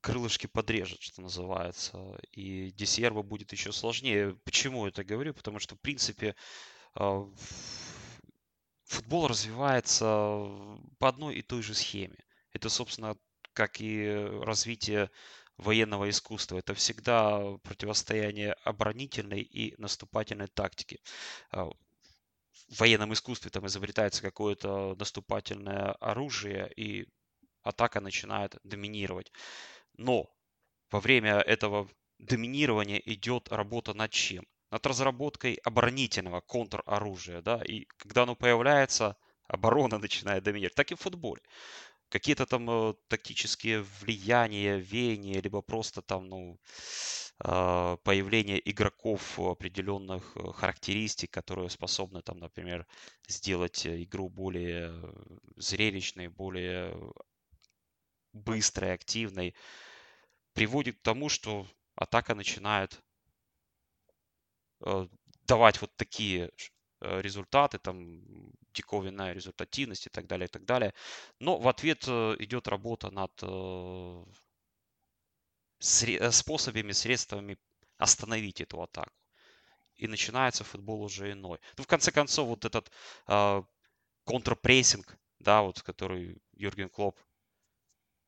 крылышки 0.04 0.46
подрежет, 0.46 1.00
что 1.00 1.22
называется. 1.22 1.98
И 2.32 2.70
Десерва 2.72 3.22
будет 3.22 3.52
еще 3.52 3.72
сложнее. 3.72 4.36
Почему 4.44 4.84
я 4.84 4.90
это 4.90 5.02
говорю? 5.02 5.32
Потому 5.32 5.58
что, 5.60 5.76
в 5.76 5.80
принципе, 5.80 6.34
а, 6.94 7.26
футбол 8.84 9.26
развивается 9.26 9.96
по 10.98 11.08
одной 11.08 11.36
и 11.36 11.42
той 11.42 11.62
же 11.62 11.74
схеме. 11.74 12.18
Это, 12.52 12.68
собственно, 12.68 13.16
как 13.52 13.80
и 13.80 14.08
развитие 14.42 15.10
военного 15.56 16.10
искусства. 16.10 16.58
Это 16.58 16.74
всегда 16.74 17.56
противостояние 17.62 18.52
оборонительной 18.64 19.40
и 19.42 19.74
наступательной 19.78 20.48
тактики. 20.48 21.00
А, 21.50 21.66
в 22.68 22.80
военном 22.80 23.12
искусстве 23.12 23.50
там 23.50 23.66
изобретается 23.66 24.22
какое-то 24.22 24.96
наступательное 24.98 25.92
оружие, 25.92 26.72
и 26.76 27.06
атака 27.62 28.00
начинает 28.00 28.56
доминировать. 28.64 29.32
Но 29.96 30.30
во 30.90 31.00
время 31.00 31.40
этого 31.40 31.88
доминирования 32.18 33.00
идет 33.04 33.48
работа 33.50 33.94
над 33.94 34.10
чем? 34.10 34.44
Над 34.74 34.86
разработкой 34.86 35.54
оборонительного 35.62 36.40
контроружия. 36.40 37.40
Да? 37.42 37.62
И 37.64 37.84
когда 37.96 38.24
оно 38.24 38.34
появляется, 38.34 39.16
оборона 39.46 39.98
начинает 40.00 40.42
доминировать. 40.42 40.74
Так 40.74 40.90
и 40.90 40.96
в 40.96 41.00
футболе. 41.00 41.42
Какие-то 42.08 42.44
там 42.44 42.68
э, 42.68 42.94
тактические 43.06 43.82
влияния, 44.00 44.78
веяния, 44.78 45.40
либо 45.40 45.62
просто 45.62 46.02
там, 46.02 46.28
ну, 46.28 46.58
э, 47.44 47.96
появление 48.02 48.60
игроков 48.68 49.38
определенных 49.38 50.36
э, 50.36 50.52
характеристик, 50.52 51.30
которые 51.30 51.70
способны 51.70 52.22
там, 52.22 52.38
например, 52.38 52.84
сделать 53.28 53.86
игру 53.86 54.28
более 54.28 54.92
зрелищной, 55.54 56.26
более 56.26 56.96
быстрой, 58.32 58.92
активной, 58.92 59.54
приводит 60.52 60.98
к 60.98 61.02
тому, 61.02 61.28
что 61.28 61.68
атака 61.94 62.34
начинает 62.34 62.94
э, 62.94 63.03
давать 65.46 65.80
вот 65.80 65.90
такие 65.96 66.50
э, 67.00 67.20
результаты, 67.20 67.78
там, 67.78 68.22
диковинная 68.72 69.32
результативность 69.32 70.06
и 70.06 70.10
так 70.10 70.26
далее, 70.26 70.46
и 70.46 70.50
так 70.50 70.64
далее. 70.64 70.94
Но 71.40 71.58
в 71.58 71.68
ответ 71.68 72.04
э, 72.08 72.36
идет 72.38 72.68
работа 72.68 73.10
над 73.10 73.32
способами, 75.78 76.92
средствами 76.92 77.58
остановить 77.98 78.60
эту 78.60 78.82
атаку. 78.82 79.12
И 79.96 80.08
начинается 80.08 80.64
футбол 80.64 81.02
уже 81.02 81.32
иной. 81.32 81.58
Ну, 81.76 81.84
в 81.84 81.86
конце 81.86 82.10
концов, 82.10 82.48
вот 82.48 82.64
этот 82.64 82.90
э, 83.28 83.62
контрпрессинг, 84.24 85.16
да, 85.38 85.62
вот, 85.62 85.82
который 85.82 86.38
Юрген 86.52 86.88
Клоп 86.88 87.18
Э, 87.18 87.33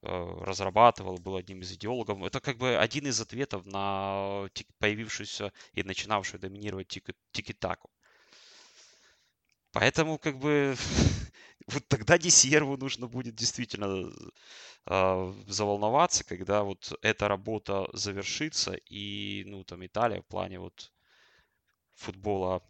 разрабатывал, 0.06 1.18
был 1.18 1.36
одним 1.36 1.60
из 1.62 1.72
идеологов. 1.72 2.22
Это 2.22 2.40
как 2.40 2.58
бы 2.58 2.76
один 2.76 3.06
из 3.06 3.20
ответов 3.20 3.66
на 3.66 4.48
появившуюся 4.78 5.52
и 5.72 5.82
начинавшую 5.82 6.40
доминировать 6.40 6.88
тики-таку. 7.32 7.90
Поэтому 9.72 10.18
как 10.18 10.38
бы 10.38 10.74
вот 11.66 11.86
тогда 11.88 12.16
Десьерву 12.18 12.76
нужно 12.76 13.08
будет 13.08 13.34
действительно 13.34 14.10
э, 14.86 15.34
заволноваться, 15.46 16.24
когда 16.24 16.62
вот 16.62 16.92
эта 17.02 17.28
работа 17.28 17.86
завершится 17.92 18.74
и, 18.86 19.44
ну, 19.46 19.64
там, 19.64 19.84
Италия 19.84 20.22
в 20.22 20.26
плане 20.26 20.60
вот 20.60 20.92
футбола, 21.94 22.62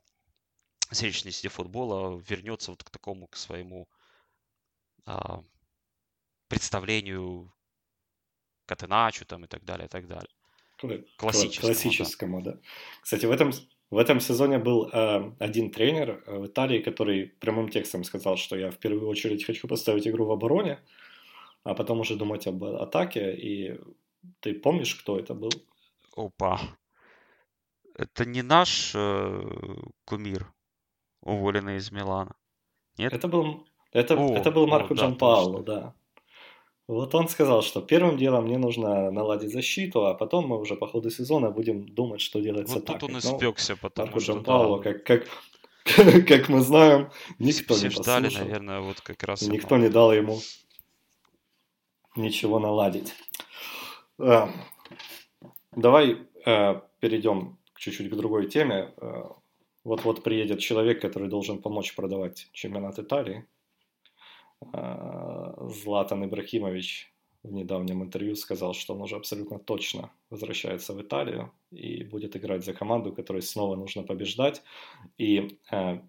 зрелищности 0.91 1.49
футбола 1.49 2.21
вернется 2.29 2.71
вот 2.73 2.83
к 2.83 2.91
такому, 2.91 3.29
к 3.29 3.37
своему 3.37 3.89
э, 5.07 5.13
представлению 6.49 7.53
Катеначу 8.67 9.25
там 9.25 9.45
и 9.45 9.49
так 9.49 9.65
далее, 9.65 9.87
и 9.87 9.89
так 9.89 10.07
далее. 10.07 10.31
Классическому, 11.17 11.73
Классическому 11.73 12.43
да. 12.43 12.53
да. 12.53 12.59
Кстати, 13.01 13.27
в 13.27 13.31
этом, 13.31 13.53
в 13.91 13.97
этом 13.97 14.21
сезоне 14.21 14.59
был 14.59 14.91
э, 14.93 15.33
один 15.39 15.71
тренер 15.71 16.23
э, 16.27 16.39
в 16.39 16.47
Италии, 16.47 16.83
который 16.83 17.27
прямым 17.41 17.71
текстом 17.71 18.05
сказал, 18.05 18.37
что 18.37 18.57
я 18.57 18.71
в 18.71 18.77
первую 18.77 19.09
очередь 19.09 19.45
хочу 19.45 19.69
поставить 19.69 20.07
игру 20.07 20.27
в 20.27 20.33
обороне, 20.33 20.81
а 21.65 21.75
потом 21.75 22.01
уже 22.01 22.17
думать 22.17 22.47
об 22.47 22.63
атаке. 22.65 23.35
И 23.35 23.81
ты 24.41 24.55
помнишь, 24.55 24.95
кто 24.97 25.19
это 25.19 25.35
был? 25.35 25.51
Опа. 26.15 26.61
Это 27.95 28.27
не 28.27 28.43
наш 28.43 28.93
э, 28.95 29.43
кумир, 30.05 30.53
уволенный 31.23 31.77
из 31.77 31.91
Милана? 31.91 32.37
Нет? 32.99 33.15
Это 33.15 33.29
был, 33.29 33.67
это, 33.93 34.15
О, 34.15 34.37
это 34.37 34.51
был 34.51 34.67
Марко 34.67 34.93
о, 34.93 34.97
Джан 34.97 35.17
Пауло, 35.17 35.63
да. 35.63 35.95
Вот 36.89 37.15
он 37.17 37.29
сказал, 37.29 37.63
что 37.63 37.81
первым 37.81 38.17
делом 38.17 38.45
мне 38.45 38.59
нужно 38.59 39.11
наладить 39.11 39.53
защиту, 39.53 40.07
а 40.07 40.15
потом 40.15 40.47
мы 40.47 40.59
уже 40.61 40.77
по 40.77 40.87
ходу 40.87 41.11
сезона 41.11 41.51
будем 41.51 41.89
думать, 41.89 42.21
что 42.21 42.41
делать 42.41 42.69
вот 42.69 42.79
с 42.79 42.83
атакой. 42.83 43.01
тут 43.01 43.11
он 43.11 43.19
испекся, 43.19 43.73
ну, 43.73 43.79
потому 43.83 44.21
что... 44.21 44.41
Пауло, 44.41 44.81
да. 44.81 44.93
как, 44.93 45.05
как, 45.05 45.27
как 46.29 46.49
мы 46.49 46.61
знаем, 46.61 47.11
никто 47.41 47.75
Все 47.75 47.89
не 47.89 47.91
ждали, 47.91 48.25
послушал. 48.25 48.47
наверное, 48.47 48.81
вот 48.81 49.01
как 49.01 49.23
раз... 49.25 49.43
Никто 49.43 49.75
ему. 49.75 49.85
не 49.85 49.91
дал 49.91 50.13
ему 50.13 50.39
ничего 52.15 52.61
наладить. 52.61 53.15
А, 54.19 54.49
давай 55.73 56.19
а, 56.45 56.83
перейдем 57.01 57.59
чуть-чуть 57.77 58.11
к 58.11 58.15
другой 58.15 58.49
теме. 58.49 58.95
А, 58.99 59.33
вот-вот 59.83 60.23
приедет 60.23 60.61
человек, 60.61 61.01
который 61.01 61.29
должен 61.29 61.61
помочь 61.61 61.97
продавать 61.97 62.49
чемпионат 62.53 63.01
Италии. 63.01 63.45
Златан 65.71 66.25
Ибрахимович 66.25 67.13
в 67.43 67.53
недавнем 67.53 68.03
интервью 68.03 68.35
сказал, 68.35 68.75
что 68.75 68.95
он 68.95 69.03
уже 69.03 69.17
абсолютно 69.17 69.59
точно 69.59 70.11
возвращается 70.31 70.93
в 70.93 71.03
Италию 71.03 71.53
и 71.71 72.03
будет 72.03 72.37
играть 72.37 72.65
за 72.65 72.73
команду, 72.73 73.13
которой 73.13 73.43
снова 73.43 73.77
нужно 73.77 74.03
побеждать 74.03 74.63
и 75.17 75.59
э, 75.71 76.01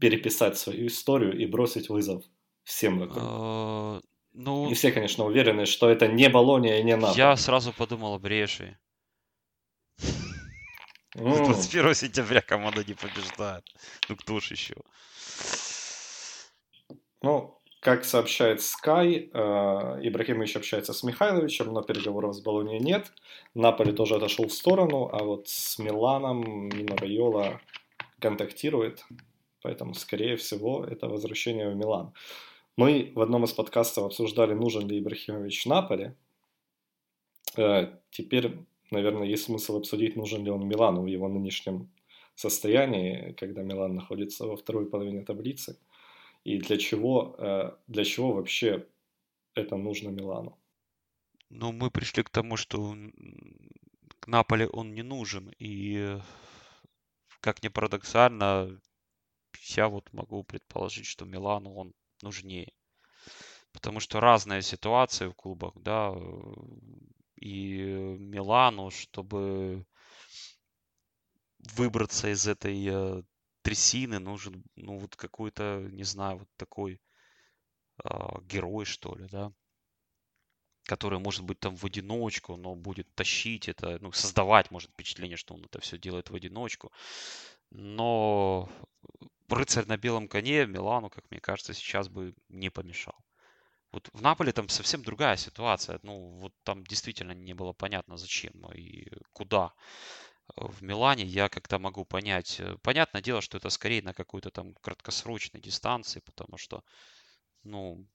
переписать 0.00 0.58
свою 0.58 0.88
историю 0.88 1.38
и 1.38 1.46
бросить 1.46 1.88
вызов 1.88 2.24
всем 2.64 2.98
вокруг. 2.98 3.22
А, 3.22 4.00
ну, 4.32 4.70
и 4.70 4.74
все, 4.74 4.90
конечно, 4.90 5.24
уверены, 5.24 5.66
что 5.66 5.88
это 5.88 6.08
не 6.08 6.28
Болония 6.28 6.80
и 6.80 6.82
не 6.82 6.96
НАТО. 6.96 7.16
Я 7.16 7.36
сразу 7.36 7.72
подумал 7.72 8.14
об 8.14 8.26
Реши. 8.26 8.76
21 11.14 11.94
сентября 11.94 12.40
команда 12.40 12.84
не 12.84 12.94
побеждает. 12.94 13.64
Ну 14.08 14.16
кто 14.16 14.40
ж 14.40 14.50
еще? 14.50 14.74
Как 17.84 18.06
сообщает 18.06 18.60
Sky, 18.60 19.28
э, 19.30 20.08
Ибрахимович 20.08 20.56
общается 20.56 20.94
с 20.94 21.02
Михайловичем, 21.02 21.70
но 21.70 21.82
переговоров 21.82 22.34
с 22.34 22.40
Болонией 22.40 22.80
нет. 22.80 23.12
Наполи 23.52 23.92
тоже 23.92 24.14
отошел 24.14 24.46
в 24.46 24.54
сторону, 24.54 25.10
а 25.12 25.22
вот 25.22 25.48
с 25.48 25.78
Миланом 25.78 26.70
Мина 26.70 26.96
Райола 26.96 27.60
контактирует. 28.20 29.04
Поэтому, 29.60 29.92
скорее 29.92 30.36
всего, 30.36 30.82
это 30.82 31.08
возвращение 31.08 31.68
в 31.68 31.76
Милан. 31.76 32.14
Мы 32.78 33.12
в 33.14 33.20
одном 33.20 33.44
из 33.44 33.52
подкастов 33.52 34.04
обсуждали, 34.04 34.54
нужен 34.54 34.88
ли 34.88 34.98
Ибрахимович 34.98 35.66
Наполе. 35.66 36.16
Э, 37.58 37.98
теперь, 38.10 38.60
наверное, 38.92 39.26
есть 39.26 39.44
смысл 39.44 39.76
обсудить, 39.76 40.16
нужен 40.16 40.42
ли 40.42 40.50
он 40.50 40.66
Милану 40.66 41.02
в 41.02 41.06
его 41.06 41.28
нынешнем 41.28 41.90
состоянии, 42.34 43.34
когда 43.38 43.60
Милан 43.60 43.94
находится 43.94 44.46
во 44.46 44.56
второй 44.56 44.86
половине 44.86 45.20
таблицы– 45.20 45.76
и 46.44 46.58
для 46.58 46.76
чего, 46.78 47.36
э, 47.38 47.76
для 47.88 48.04
чего 48.04 48.32
вообще 48.32 48.86
это 49.54 49.76
нужно 49.76 50.10
Милану? 50.10 50.58
Ну, 51.48 51.72
мы 51.72 51.90
пришли 51.90 52.22
к 52.22 52.28
тому, 52.28 52.56
что 52.58 52.94
к 54.20 54.26
Наполе 54.26 54.68
он 54.68 54.92
не 54.94 55.02
нужен. 55.02 55.50
И, 55.58 56.18
как 57.40 57.62
ни 57.62 57.68
парадоксально, 57.68 58.80
я 59.76 59.88
вот 59.88 60.12
могу 60.12 60.44
предположить, 60.44 61.06
что 61.06 61.24
Милану 61.24 61.74
он 61.74 61.94
нужнее. 62.22 62.72
потому 63.72 64.00
что 64.00 64.20
разные 64.20 64.62
ситуации 64.62 65.26
в 65.28 65.34
клубах, 65.34 65.74
да, 65.76 66.14
и 67.36 67.82
Милану, 68.18 68.90
чтобы 68.90 69.84
выбраться 71.76 72.28
из 72.32 72.46
этой 72.46 72.86
э, 72.86 73.22
трясины, 73.64 74.18
нужен, 74.18 74.62
ну, 74.76 74.98
вот 74.98 75.16
какой-то, 75.16 75.88
не 75.90 76.04
знаю, 76.04 76.38
вот 76.38 76.48
такой 76.56 77.00
э, 78.04 78.08
герой, 78.42 78.84
что 78.84 79.14
ли, 79.16 79.26
да, 79.26 79.52
который 80.84 81.18
может 81.18 81.44
быть 81.44 81.58
там 81.60 81.76
в 81.76 81.84
одиночку, 81.84 82.56
но 82.56 82.74
будет 82.74 83.12
тащить 83.14 83.68
это, 83.68 83.98
ну, 84.00 84.12
создавать, 84.12 84.70
может, 84.70 84.90
впечатление, 84.90 85.36
что 85.36 85.54
он 85.54 85.64
это 85.64 85.80
все 85.80 85.98
делает 85.98 86.30
в 86.30 86.34
одиночку. 86.34 86.92
Но 87.70 88.68
рыцарь 89.48 89.86
на 89.86 89.96
белом 89.96 90.28
коне 90.28 90.66
Милану, 90.66 91.08
как 91.08 91.24
мне 91.30 91.40
кажется, 91.40 91.72
сейчас 91.74 92.08
бы 92.08 92.34
не 92.48 92.70
помешал. 92.70 93.16
Вот 93.92 94.10
в 94.12 94.20
Наполе 94.20 94.52
там 94.52 94.68
совсем 94.68 95.02
другая 95.02 95.36
ситуация. 95.36 96.00
Ну, 96.02 96.38
вот 96.40 96.52
там 96.64 96.84
действительно 96.84 97.32
не 97.32 97.54
было 97.54 97.72
понятно, 97.72 98.16
зачем 98.16 98.52
и 98.74 99.08
куда. 99.32 99.72
В 100.56 100.82
Милане 100.82 101.24
я 101.24 101.48
как-то 101.48 101.78
могу 101.78 102.04
понять. 102.04 102.60
Э, 102.60 102.76
понятное 102.82 103.20
дело, 103.22 103.40
что 103.40 103.58
это 103.58 103.70
скорее 103.70 104.02
на 104.02 104.14
какой-то 104.14 104.50
там 104.50 104.74
краткосрочной 104.74 105.60
дистанции, 105.60 106.20
потому 106.20 106.56
что, 106.58 106.84
ну, 107.64 108.06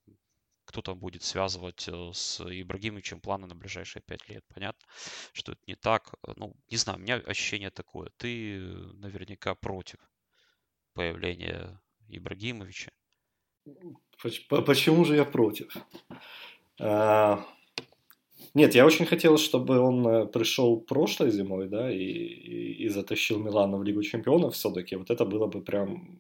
кто 0.66 0.82
там 0.82 1.00
будет 1.00 1.24
связывать 1.24 1.88
э, 1.88 2.12
с 2.14 2.40
Ибрагимовичем 2.42 3.20
планы 3.20 3.48
на 3.48 3.56
ближайшие 3.56 4.02
пять 4.04 4.30
лет. 4.30 4.46
Понятно, 4.54 4.88
что 5.34 5.52
это 5.52 5.62
не 5.68 5.76
так. 5.76 6.14
Ну, 6.38 6.56
не 6.70 6.78
знаю, 6.78 7.00
у 7.00 7.02
меня 7.02 7.16
ощущение 7.16 7.72
такое. 7.72 8.10
Ты 8.18 8.60
наверняка 8.94 9.56
против 9.56 10.00
появления 10.94 11.82
Ибрагимовича. 12.08 12.92
Почему 14.48 15.04
же 15.06 15.16
я 15.16 15.26
против? 15.26 15.76
А, 16.80 17.46
нет, 18.54 18.76
я 18.76 18.86
очень 18.86 19.06
хотел, 19.06 19.38
чтобы 19.38 19.80
он 19.80 20.08
э, 20.08 20.26
пришел 20.26 20.80
прошлой 20.82 21.32
зимой, 21.32 21.68
да, 21.68 21.92
и, 21.92 21.98
и, 21.98 22.86
и 22.86 22.90
затащил 22.90 23.40
Милана 23.40 23.78
в 23.78 23.84
Лигу 23.84 24.02
Чемпионов 24.02 24.54
все-таки. 24.54 24.96
Вот 24.96 25.10
это 25.10 25.26
было 25.26 25.48
бы 25.48 25.62
прям 25.62 26.20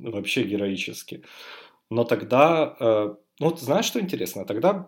вообще 0.00 0.42
героически. 0.42 1.22
Но 1.90 2.04
тогда, 2.04 2.76
э, 2.80 3.14
ну, 3.38 3.56
знаешь, 3.56 3.86
что 3.86 4.00
интересно? 4.00 4.44
Тогда, 4.44 4.86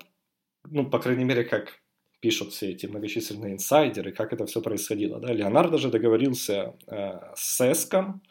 ну, 0.64 0.90
по 0.90 0.98
крайней 0.98 1.24
мере, 1.24 1.44
как 1.44 1.80
пишут 2.20 2.52
все 2.52 2.70
эти 2.70 2.86
многочисленные 2.86 3.52
инсайдеры, 3.52 4.12
как 4.12 4.32
это 4.32 4.46
все 4.46 4.60
происходило, 4.60 5.20
да, 5.20 5.32
Леонардо 5.32 5.78
же 5.78 5.90
договорился 5.90 6.74
э, 6.86 7.20
с 7.36 7.56
Сеском 7.56 8.22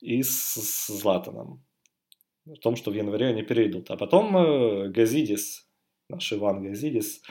и 0.00 0.22
с 0.22 0.54
Златаном 0.86 1.62
о 2.50 2.56
том, 2.56 2.76
что 2.76 2.90
в 2.90 2.94
январе 2.94 3.26
они 3.26 3.42
перейдут. 3.42 3.90
А 3.90 3.96
потом 3.96 4.90
Газидис, 4.92 5.68
наш 6.08 6.32
Иван 6.32 6.62
Газидис, 6.62 7.22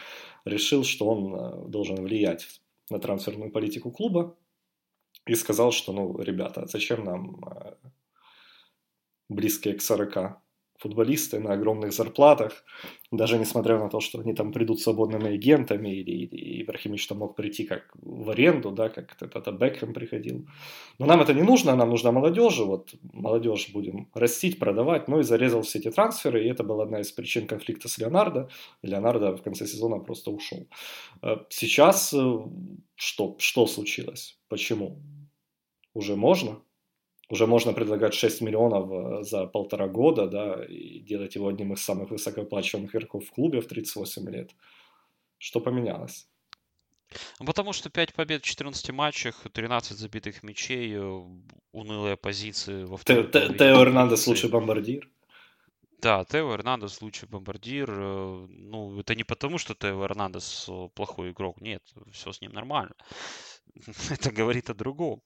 решил, 0.45 0.83
что 0.83 1.07
он 1.07 1.35
э, 1.35 1.69
должен 1.69 2.03
влиять 2.03 2.61
на 2.89 2.99
трансферную 2.99 3.51
политику 3.51 3.91
клуба 3.91 4.37
и 5.25 5.35
сказал, 5.35 5.71
что, 5.71 5.93
ну, 5.93 6.17
ребята, 6.21 6.65
зачем 6.67 7.03
нам 7.03 7.43
э, 7.45 7.75
близкие 9.29 9.75
к 9.75 9.81
40 9.81 10.41
футболисты 10.81 11.39
на 11.39 11.53
огромных 11.53 11.93
зарплатах, 11.93 12.63
даже 13.11 13.37
несмотря 13.37 13.77
на 13.77 13.89
то, 13.89 13.99
что 13.99 14.19
они 14.19 14.33
там 14.33 14.51
придут 14.51 14.81
свободными 14.81 15.35
агентами, 15.35 15.89
или, 15.89 16.11
или 16.11 16.63
Ибрахимович 16.63 17.07
там 17.07 17.19
мог 17.19 17.35
прийти 17.35 17.65
как 17.65 17.91
в 18.01 18.29
аренду, 18.31 18.71
да, 18.71 18.89
как 18.89 19.15
это 19.21 19.51
Бекхэм 19.51 19.93
приходил. 19.93 20.47
Но 20.99 21.05
нам 21.05 21.21
это 21.21 21.33
не 21.33 21.43
нужно, 21.43 21.75
нам 21.75 21.89
нужна 21.89 22.11
молодежь, 22.11 22.59
вот 22.59 22.95
молодежь 23.13 23.69
будем 23.73 24.09
растить, 24.13 24.59
продавать, 24.59 25.07
ну 25.07 25.19
и 25.19 25.23
зарезал 25.23 25.61
все 25.61 25.79
эти 25.79 25.91
трансферы, 25.91 26.43
и 26.43 26.49
это 26.49 26.63
была 26.63 26.83
одна 26.83 26.99
из 26.99 27.11
причин 27.11 27.47
конфликта 27.47 27.87
с 27.87 27.99
Леонардо. 27.99 28.49
Леонардо 28.81 29.35
в 29.37 29.43
конце 29.43 29.67
сезона 29.67 29.99
просто 29.99 30.31
ушел. 30.31 30.67
Э, 31.21 31.37
сейчас 31.49 32.13
э, 32.13 32.39
что, 32.95 33.35
что 33.37 33.67
случилось? 33.67 34.39
Почему? 34.47 34.99
Уже 35.93 36.15
можно? 36.15 36.61
Уже 37.31 37.47
можно 37.47 37.73
предлагать 37.73 38.13
6 38.13 38.41
миллионов 38.41 38.91
э, 38.91 39.23
за 39.23 39.45
полтора 39.45 39.87
года, 39.87 40.27
да, 40.27 40.65
и 40.65 40.99
делать 40.99 41.35
его 41.35 41.47
одним 41.47 41.73
из 41.73 41.81
самых 41.81 42.11
высокооплачиваемых 42.11 42.93
игроков 42.93 43.25
в 43.25 43.31
клубе 43.31 43.61
в 43.61 43.67
38 43.67 44.29
лет. 44.29 44.51
Что 45.37 45.61
поменялось? 45.61 46.27
Ну, 47.39 47.45
потому 47.45 47.73
что 47.73 47.89
5 47.89 48.13
побед 48.13 48.43
в 48.43 48.45
14 48.45 48.91
матчах, 48.91 49.47
13 49.51 49.97
забитых 49.97 50.43
мячей, 50.43 50.93
э, 50.93 51.21
унылые 51.71 52.17
позиции 52.17 52.83
во 52.83 52.97
второй 52.97 53.31
Тео 53.31 53.81
Эрнандес 53.81 54.27
лучший 54.27 54.49
бомбардир. 54.49 55.09
Да, 56.01 56.25
Тео 56.25 56.53
Эрнандес 56.53 57.01
лучший 57.01 57.29
бомбардир. 57.29 57.89
Э, 57.89 58.47
ну, 58.49 58.99
это 58.99 59.15
не 59.15 59.23
потому, 59.23 59.57
что 59.57 59.73
Тео 59.73 60.03
Эрнандес 60.03 60.69
плохой 60.95 61.31
игрок. 61.31 61.61
Нет, 61.61 61.81
все 62.11 62.33
с 62.33 62.41
ним 62.41 62.51
нормально. 62.51 62.93
Это 64.09 64.31
говорит 64.31 64.69
о 64.69 64.73
другом. 64.73 65.21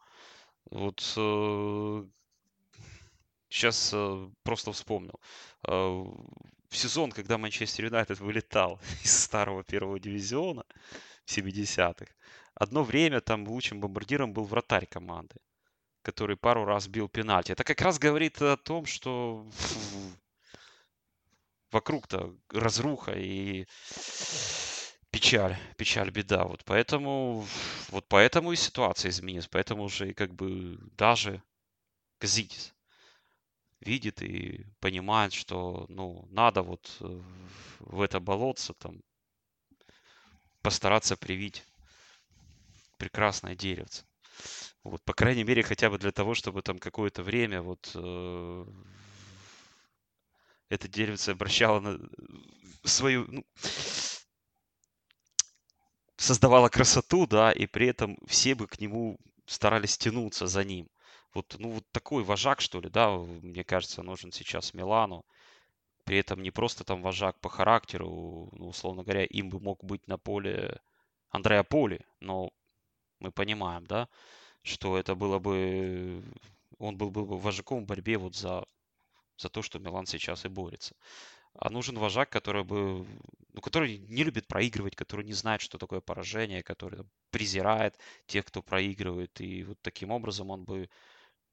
Вот 0.71 1.13
э, 1.17 2.05
сейчас 3.49 3.91
э, 3.93 4.29
просто 4.43 4.71
вспомнил. 4.71 5.19
Э, 5.67 5.71
в 6.69 6.77
сезон, 6.77 7.11
когда 7.11 7.37
Манчестер 7.37 7.85
Юнайтед 7.85 8.19
вылетал 8.19 8.79
из 9.03 9.17
старого 9.17 9.63
первого 9.63 9.99
дивизиона 9.99 10.65
в 11.25 11.37
70-х, 11.37 12.07
одно 12.55 12.83
время 12.83 13.21
там 13.21 13.47
лучшим 13.47 13.79
бомбардиром 13.79 14.33
был 14.33 14.43
вратарь 14.43 14.85
команды, 14.85 15.35
который 16.01 16.35
пару 16.35 16.65
раз 16.65 16.87
бил 16.87 17.07
пенальти. 17.07 17.51
Это 17.51 17.63
как 17.63 17.81
раз 17.81 17.99
говорит 17.99 18.41
о 18.41 18.57
том, 18.57 18.85
что 18.85 19.47
вокруг-то 21.71 22.35
разруха 22.49 23.13
и 23.13 23.67
печаль, 25.15 25.57
печаль, 25.77 26.11
беда. 26.11 26.43
Вот 26.43 26.65
поэтому, 26.65 27.47
вот 27.89 28.05
поэтому 28.09 28.51
и 28.51 28.57
ситуация 28.57 29.11
изменилась. 29.11 29.47
Поэтому 29.47 29.83
уже 29.83 30.13
как 30.13 30.33
бы 30.33 30.77
даже 30.97 31.41
Казидис 32.17 32.73
видит 33.79 34.21
и 34.21 34.65
понимает, 34.81 35.31
что, 35.31 35.85
ну, 35.87 36.27
надо 36.31 36.63
вот 36.63 36.97
э, 36.99 37.21
в 37.79 38.01
это 38.01 38.19
болотце 38.19 38.73
там 38.73 39.01
постараться 40.61 41.15
привить 41.15 41.63
прекрасное 42.97 43.55
деревце. 43.55 44.03
Вот, 44.83 45.01
по 45.03 45.13
крайней 45.13 45.45
мере, 45.45 45.63
хотя 45.63 45.89
бы 45.89 45.97
для 45.97 46.11
того, 46.11 46.35
чтобы 46.35 46.61
там 46.61 46.77
какое-то 46.77 47.23
время 47.23 47.61
вот 47.61 47.89
э, 47.95 48.65
это 50.67 50.89
деревце 50.89 51.31
обращало 51.31 51.79
на 51.79 51.99
свою, 52.83 53.25
ну, 53.29 53.45
создавала 56.17 56.69
красоту, 56.69 57.27
да, 57.27 57.51
и 57.51 57.65
при 57.65 57.87
этом 57.87 58.17
все 58.27 58.55
бы 58.55 58.67
к 58.67 58.79
нему 58.79 59.17
старались 59.45 59.97
тянуться 59.97 60.47
за 60.47 60.63
ним. 60.63 60.87
Вот, 61.33 61.55
ну, 61.59 61.71
вот 61.71 61.83
такой 61.91 62.23
вожак, 62.23 62.61
что 62.61 62.79
ли, 62.79 62.89
да, 62.89 63.09
мне 63.17 63.63
кажется, 63.63 64.01
нужен 64.03 64.31
сейчас 64.31 64.73
Милану. 64.73 65.25
При 66.05 66.17
этом 66.17 66.41
не 66.41 66.51
просто 66.51 66.83
там 66.83 67.01
вожак 67.01 67.39
по 67.39 67.49
характеру, 67.49 68.49
ну, 68.53 68.67
условно 68.69 69.03
говоря, 69.03 69.25
им 69.25 69.49
бы 69.49 69.59
мог 69.59 69.83
быть 69.83 70.07
на 70.07 70.17
поле 70.17 70.79
Андреа 71.29 71.63
Поли, 71.63 71.99
но 72.19 72.51
мы 73.19 73.31
понимаем, 73.31 73.85
да, 73.87 74.07
что 74.61 74.97
это 74.97 75.15
было 75.15 75.39
бы, 75.39 76.23
он 76.79 76.97
был 76.97 77.09
бы 77.11 77.25
вожаком 77.25 77.83
в 77.83 77.87
борьбе 77.87 78.17
вот 78.17 78.35
за, 78.35 78.65
за 79.37 79.49
то, 79.49 79.61
что 79.61 79.79
Милан 79.79 80.05
сейчас 80.05 80.45
и 80.45 80.47
борется 80.47 80.95
а 81.57 81.69
нужен 81.69 81.97
вожак, 81.97 82.29
который 82.29 82.63
бы, 82.63 83.05
ну, 83.53 83.61
который 83.61 83.97
не 83.97 84.23
любит 84.23 84.47
проигрывать, 84.47 84.95
который 84.95 85.25
не 85.25 85.33
знает, 85.33 85.61
что 85.61 85.77
такое 85.77 86.01
поражение, 86.01 86.63
который 86.63 87.05
презирает 87.31 87.97
тех, 88.27 88.45
кто 88.45 88.61
проигрывает, 88.61 89.39
и 89.41 89.63
вот 89.63 89.77
таким 89.81 90.11
образом 90.11 90.49
он 90.49 90.65
бы, 90.65 90.89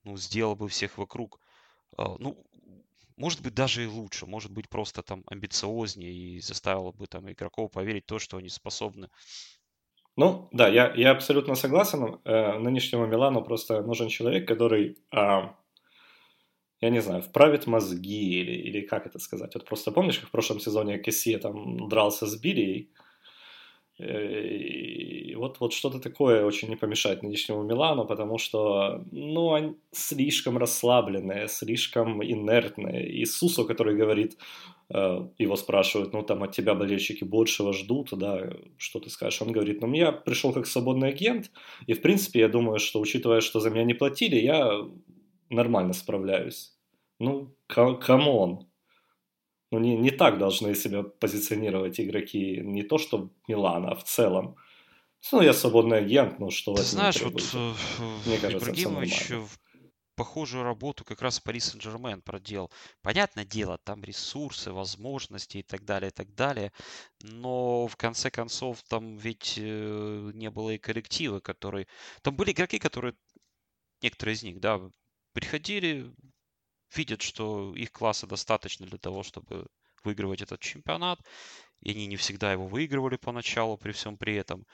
ну, 0.05 0.17
сделал 0.17 0.57
бы 0.57 0.69
всех 0.69 0.99
вокруг, 0.99 1.41
а, 1.97 2.17
ну, 2.19 2.45
может 3.17 3.43
быть, 3.43 3.55
даже 3.55 3.85
и 3.85 3.87
лучше, 3.87 4.27
может 4.27 4.51
быть, 4.51 4.69
просто 4.69 5.03
там 5.03 5.23
амбициознее 5.27 6.13
и 6.13 6.41
заставил 6.41 6.93
бы 6.93 7.07
там 7.07 7.31
игроков 7.31 7.71
поверить 7.73 8.05
в 8.05 8.09
то, 8.09 8.19
что 8.19 8.39
они 8.39 8.49
способны. 8.49 9.09
Ну, 10.17 10.49
да, 10.53 10.69
я, 10.69 10.93
я 10.95 11.11
абсолютно 11.13 11.55
согласен. 11.55 12.21
Э, 12.25 12.59
нынешнему 12.59 13.07
Милану 13.07 13.43
просто 13.43 13.83
нужен 13.83 14.09
человек, 14.09 14.47
который 14.47 14.99
э, 15.11 15.49
я 16.83 16.91
не 16.91 17.01
знаю, 17.01 17.23
вправит 17.23 17.67
мозги 17.69 18.41
или, 18.41 18.53
или 18.53 18.81
как 18.81 19.07
это 19.07 19.21
сказать. 19.21 19.55
Вот 19.55 19.65
просто 19.65 19.93
помнишь, 19.93 20.19
как 20.19 20.29
в 20.29 20.33
прошлом 20.33 20.59
сезоне 20.59 20.99
Кессия 20.99 21.39
там 21.39 21.89
дрался 21.89 22.27
с 22.27 22.37
Билли, 22.37 22.89
э, 24.01 24.47
и 24.49 25.35
вот, 25.37 25.61
вот 25.61 25.73
что-то 25.73 26.01
такое 26.01 26.45
очень 26.45 26.69
не 26.69 26.77
помешает 26.77 27.23
нынешнему 27.23 27.63
Милану, 27.63 28.05
потому 28.05 28.37
что, 28.39 29.05
ну, 29.13 29.53
они 29.53 29.77
слишком 29.93 30.59
расслабленные, 30.59 31.47
слишком 31.47 32.21
инертные. 32.21 33.09
И 33.09 33.25
Сусо, 33.27 33.65
который 33.65 33.97
говорит, 33.97 34.37
э, 34.91 35.29
его 35.39 35.55
спрашивают, 35.55 36.13
ну, 36.13 36.23
там, 36.25 36.43
от 36.43 36.51
тебя 36.51 36.75
болельщики 36.75 37.23
большего 37.23 37.73
ждут, 37.73 38.09
да, 38.11 38.51
что 38.77 38.99
ты 38.99 39.09
скажешь? 39.09 39.41
Он 39.41 39.53
говорит, 39.53 39.81
ну, 39.83 39.95
я 39.95 40.11
пришел 40.11 40.53
как 40.53 40.67
свободный 40.67 41.11
агент, 41.11 41.53
и, 41.87 41.93
в 41.93 42.03
принципе, 42.03 42.41
я 42.41 42.49
думаю, 42.49 42.81
что, 42.81 43.01
учитывая, 43.01 43.41
что 43.41 43.61
за 43.61 43.71
меня 43.71 43.85
не 43.85 43.95
платили, 43.95 44.37
я 44.37 44.83
нормально 45.53 45.93
справляюсь. 45.93 46.72
Ну, 47.23 47.55
come 47.69 48.26
on. 48.26 48.69
Ну, 49.71 49.79
не, 49.79 49.97
не 49.97 50.11
так 50.11 50.39
должны 50.39 50.75
себя 50.75 51.05
позиционировать 51.05 52.01
игроки, 52.01 52.61
не 52.61 52.83
то 52.83 52.99
что 52.99 53.31
Милана, 53.47 53.93
а 53.93 53.95
в 53.95 54.03
целом. 54.03 54.57
Ну, 55.31 55.41
я 55.41 55.53
свободный 55.53 55.99
агент, 55.99 56.41
ну 56.41 56.51
что 56.51 56.75
Ты 56.75 56.83
знаешь, 56.83 57.23
вот 57.23 57.41
э, 57.55 57.75
Мне 58.27 58.39
кажется, 58.39 58.73
похожую 60.17 60.65
работу 60.65 61.05
как 61.05 61.23
раз 61.23 61.39
Пари 61.39 61.61
Сен-Жермен 61.61 62.23
проделал. 62.23 62.73
Понятное 63.03 63.45
дело, 63.45 63.79
там 63.79 64.03
ресурсы, 64.03 64.73
возможности 64.73 65.59
и 65.59 65.63
так 65.63 65.85
далее, 65.85 66.09
и 66.09 66.13
так 66.13 66.35
далее. 66.35 66.73
Но 67.21 67.87
в 67.87 67.97
конце 67.97 68.31
концов 68.31 68.83
там 68.89 69.17
ведь 69.17 69.55
э, 69.59 70.31
не 70.35 70.51
было 70.51 70.71
и 70.71 70.79
коллектива, 70.79 71.39
который... 71.39 71.87
Там 72.23 72.35
были 72.35 72.51
игроки, 72.51 72.81
которые, 72.81 73.15
некоторые 74.03 74.35
из 74.35 74.43
них, 74.43 74.61
да, 74.61 74.81
приходили, 75.33 76.13
видят, 76.97 77.23
что 77.23 77.75
их 77.75 77.93
класса 77.93 78.27
достаточно 78.27 78.87
для 78.87 78.99
того, 78.99 79.23
чтобы 79.23 79.67
выигрывать 80.05 80.43
этот 80.43 80.61
чемпионат. 80.61 81.21
И 81.81 81.91
они 81.91 82.07
не 82.07 82.17
всегда 82.17 82.53
его 82.53 82.67
выигрывали 82.67 83.17
поначалу 83.17 83.77
при 83.77 83.93
всем 83.93 84.17
при 84.17 84.35
этом. 84.35 84.67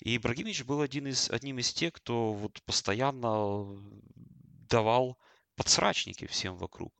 И 0.00 0.16
Ибрагимович 0.16 0.64
был 0.64 0.80
один 0.80 1.06
из, 1.06 1.30
одним 1.30 1.58
из 1.58 1.72
тех, 1.72 1.92
кто 1.92 2.32
вот 2.32 2.62
постоянно 2.62 3.66
давал 4.68 5.18
подсрачники 5.56 6.26
всем 6.26 6.56
вокруг. 6.56 6.92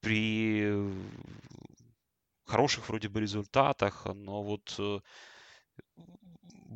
При 0.00 0.70
хороших 2.44 2.88
вроде 2.88 3.08
бы 3.08 3.20
результатах, 3.20 4.06
но 4.14 4.42
вот 4.42 4.78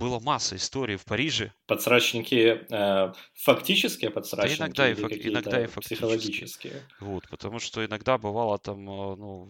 была 0.01 0.18
масса 0.18 0.57
историй 0.57 0.96
в 0.96 1.05
Париже. 1.05 1.53
Подсрачники 1.66 2.66
э, 2.70 3.12
фактические 3.34 4.11
подсрачники 4.11 4.59
да 4.59 4.64
иногда, 4.64 4.90
и 4.90 4.94
фак, 4.94 5.12
иногда 5.12 5.64
и 5.64 5.66
психологические. 5.66 6.82
Вот, 7.01 7.28
потому 7.28 7.61
что 7.61 7.84
иногда 7.84 8.16
бывало 8.16 8.59
там, 8.59 8.80
э, 8.80 9.16
ну, 9.16 9.48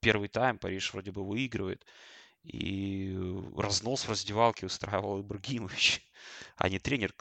первый 0.00 0.28
тайм 0.28 0.58
Париж 0.58 0.92
вроде 0.94 1.12
бы 1.12 1.22
выигрывает, 1.22 1.84
и 2.42 3.14
разнос 3.54 4.04
в 4.06 4.10
раздевалке 4.10 4.64
устраивал 4.64 5.20
Ибрагимович, 5.20 6.02
а 6.56 6.70
не 6.70 6.78
тренер. 6.78 7.14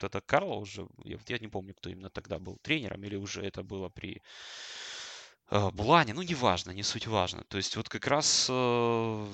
Это 0.00 0.20
Карло 0.20 0.54
уже, 0.54 0.88
я, 1.04 1.18
я 1.28 1.38
не 1.38 1.46
помню, 1.46 1.72
кто 1.74 1.88
именно 1.88 2.10
тогда 2.10 2.40
был 2.40 2.58
тренером, 2.62 3.04
или 3.04 3.14
уже 3.14 3.42
это 3.42 3.62
было 3.62 3.88
при 3.88 4.22
э, 5.50 5.70
Булане, 5.70 6.14
ну, 6.14 6.22
неважно, 6.22 6.72
не 6.72 6.82
суть 6.82 7.06
важно. 7.06 7.44
То 7.44 7.58
есть 7.58 7.76
вот 7.76 7.88
как 7.88 8.08
раз 8.08 8.48
э, 8.50 9.26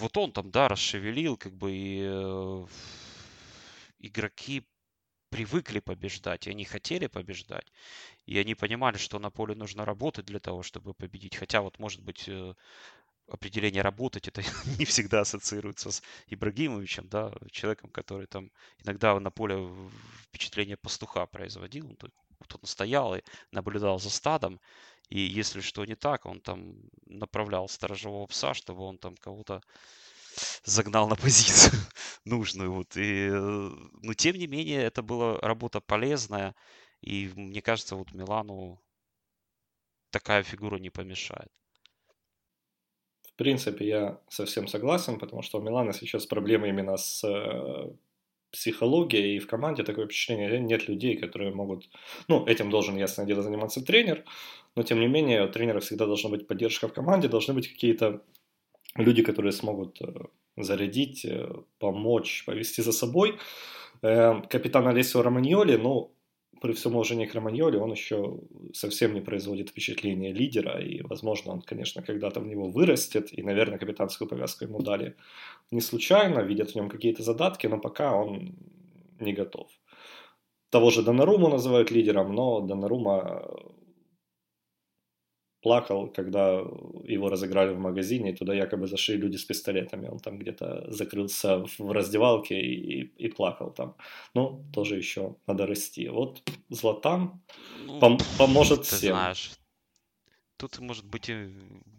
вот 0.00 0.16
он 0.16 0.32
там, 0.32 0.50
да, 0.50 0.68
расшевелил, 0.68 1.36
как 1.36 1.54
бы, 1.54 1.72
и 1.72 2.00
э, 2.02 2.66
игроки 4.00 4.64
привыкли 5.30 5.80
побеждать, 5.80 6.46
и 6.46 6.50
они 6.50 6.64
хотели 6.64 7.06
побеждать, 7.06 7.72
и 8.26 8.38
они 8.38 8.54
понимали, 8.54 8.96
что 8.96 9.18
на 9.18 9.30
поле 9.30 9.54
нужно 9.54 9.84
работать 9.84 10.26
для 10.26 10.40
того, 10.40 10.62
чтобы 10.62 10.92
победить. 10.94 11.36
Хотя 11.36 11.62
вот, 11.62 11.78
может 11.78 12.02
быть, 12.02 12.28
э, 12.28 12.54
определение 13.28 13.82
работать, 13.82 14.28
это 14.28 14.42
не 14.78 14.84
всегда 14.84 15.20
ассоциируется 15.20 15.90
с 15.90 16.02
Ибрагимовичем, 16.26 17.08
да, 17.08 17.32
человеком, 17.50 17.90
который 17.90 18.26
там 18.26 18.50
иногда 18.84 19.18
на 19.20 19.30
поле 19.30 19.56
впечатление 20.24 20.76
пастуха 20.76 21.26
производил. 21.26 21.96
Вот 22.40 22.54
он 22.54 22.60
стоял 22.64 23.14
и 23.14 23.22
наблюдал 23.52 24.00
за 24.00 24.10
стадом, 24.10 24.60
и 25.10 25.20
если 25.20 25.60
что 25.60 25.84
не 25.84 25.96
так, 25.96 26.24
он 26.26 26.40
там 26.40 26.76
направлял 27.06 27.68
сторожевого 27.68 28.26
пса, 28.26 28.54
чтобы 28.54 28.82
он 28.82 28.98
там 28.98 29.16
кого-то 29.16 29.60
загнал 30.64 31.08
на 31.08 31.16
позицию 31.16 31.80
нужную. 32.24 32.72
Вот. 32.72 32.96
И, 32.96 33.28
э, 33.28 33.70
но 34.02 34.14
тем 34.14 34.36
не 34.36 34.46
менее, 34.46 34.82
это 34.82 35.02
была 35.02 35.38
работа 35.40 35.80
полезная. 35.80 36.54
И 37.00 37.30
мне 37.34 37.60
кажется, 37.60 37.96
вот 37.96 38.12
Милану 38.12 38.80
такая 40.10 40.42
фигура 40.42 40.76
не 40.76 40.90
помешает. 40.90 41.50
В 43.22 43.34
принципе, 43.34 43.88
я 43.88 44.20
совсем 44.28 44.68
согласен, 44.68 45.18
потому 45.18 45.42
что 45.42 45.58
у 45.58 45.62
Милана 45.62 45.92
сейчас 45.92 46.26
проблемы 46.26 46.68
именно 46.68 46.96
с 46.96 47.24
психологией, 48.52 49.36
и 49.36 49.38
в 49.38 49.46
команде 49.46 49.82
такое 49.82 50.06
впечатление, 50.06 50.60
нет 50.60 50.88
людей, 50.88 51.16
которые 51.16 51.54
могут... 51.54 51.88
Ну, 52.28 52.46
этим 52.46 52.70
должен, 52.70 52.96
ясное 52.96 53.26
дело, 53.26 53.42
заниматься 53.42 53.84
тренер, 53.84 54.24
но 54.76 54.82
тем 54.82 55.00
не 55.00 55.08
менее 55.08 55.44
у 55.44 55.48
тренера 55.48 55.80
всегда 55.80 56.06
должна 56.06 56.30
быть 56.30 56.46
поддержка 56.46 56.88
в 56.88 56.92
команде, 56.92 57.28
должны 57.28 57.54
быть 57.54 57.68
какие-то 57.68 58.22
люди, 58.96 59.22
которые 59.22 59.52
смогут 59.52 60.00
э, 60.02 60.12
зарядить, 60.56 61.24
э, 61.24 61.48
помочь, 61.78 62.44
повести 62.46 62.82
за 62.82 62.92
собой. 62.92 63.38
Э, 64.02 64.40
капитан 64.48 64.86
Алесио 64.86 65.22
Романьоли, 65.22 65.76
ну, 65.76 66.12
при 66.60 66.72
всем 66.72 66.94
уважении 66.94 67.26
к 67.26 67.34
Романьоли, 67.34 67.76
он 67.78 67.92
еще 67.92 68.38
совсем 68.72 69.14
не 69.14 69.20
производит 69.20 69.70
впечатление 69.70 70.32
лидера, 70.32 70.80
и, 70.80 71.02
возможно, 71.02 71.52
он, 71.52 71.62
конечно, 71.62 72.02
когда-то 72.02 72.40
в 72.40 72.46
него 72.46 72.68
вырастет, 72.68 73.28
и, 73.32 73.42
наверное, 73.42 73.78
капитанскую 73.78 74.28
повязку 74.28 74.64
ему 74.64 74.80
дали 74.80 75.16
не 75.70 75.80
случайно, 75.80 76.40
видят 76.40 76.70
в 76.70 76.74
нем 76.74 76.88
какие-то 76.88 77.22
задатки, 77.22 77.66
но 77.66 77.78
пока 77.78 78.14
он 78.14 78.56
не 79.20 79.32
готов. 79.32 79.68
Того 80.70 80.90
же 80.90 81.02
Донаруму 81.02 81.48
называют 81.48 81.90
лидером, 81.90 82.34
но 82.34 82.60
Донарума 82.60 83.42
плакал, 85.62 86.08
когда 86.08 86.62
его 87.04 87.28
разыграли 87.28 87.74
в 87.74 87.78
магазине, 87.78 88.30
и 88.30 88.36
туда 88.36 88.54
якобы 88.54 88.86
зашли 88.86 89.16
люди 89.16 89.36
с 89.36 89.44
пистолетами. 89.44 90.08
Он 90.08 90.18
там 90.18 90.38
где-то 90.38 90.90
закрылся 90.90 91.64
в 91.78 91.92
раздевалке 91.92 92.60
и, 92.60 93.02
и 93.24 93.28
плакал 93.28 93.70
там. 93.70 93.94
Ну, 94.34 94.64
тоже 94.72 94.96
еще 94.96 95.36
надо 95.46 95.66
расти. 95.66 96.08
Вот 96.08 96.42
Златан 96.68 97.40
ну, 97.86 97.98
пом- 98.00 98.22
поможет 98.38 98.80
ты 98.80 98.96
всем. 98.96 99.14
знаешь, 99.14 99.52
тут 100.56 100.78
может 100.80 101.04
быть 101.04 101.28
и 101.28 101.48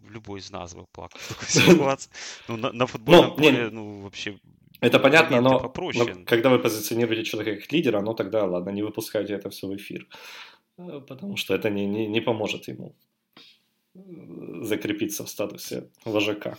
любой 0.08 0.40
из 0.40 0.50
нас 0.50 0.74
бы 0.74 0.86
плакал 0.92 1.18
в 1.20 1.28
такой 1.28 1.48
ситуации. 1.48 2.10
Ну, 2.48 2.56
на, 2.56 2.72
на 2.72 2.86
футбольном 2.86 3.30
ну, 3.30 3.36
поле, 3.36 3.70
ну, 3.70 4.00
вообще 4.00 4.38
это 4.80 4.98
понятно, 4.98 5.40
но, 5.40 5.72
но 5.94 6.24
когда 6.26 6.50
вы 6.50 6.58
позиционируете 6.58 7.22
человека 7.22 7.60
как 7.60 7.72
лидера, 7.72 8.00
ну 8.00 8.14
тогда 8.14 8.44
ладно, 8.44 8.70
не 8.70 8.82
выпускайте 8.82 9.34
это 9.34 9.48
все 9.48 9.68
в 9.68 9.76
эфир, 9.76 10.08
э, 10.78 11.00
потому 11.06 11.36
что 11.36 11.54
это 11.54 11.70
не, 11.70 11.86
не, 11.86 12.08
не 12.08 12.20
поможет 12.20 12.66
ему 12.68 12.96
закрепиться 13.94 15.24
в 15.24 15.28
статусе 15.28 15.90
вожака. 16.04 16.58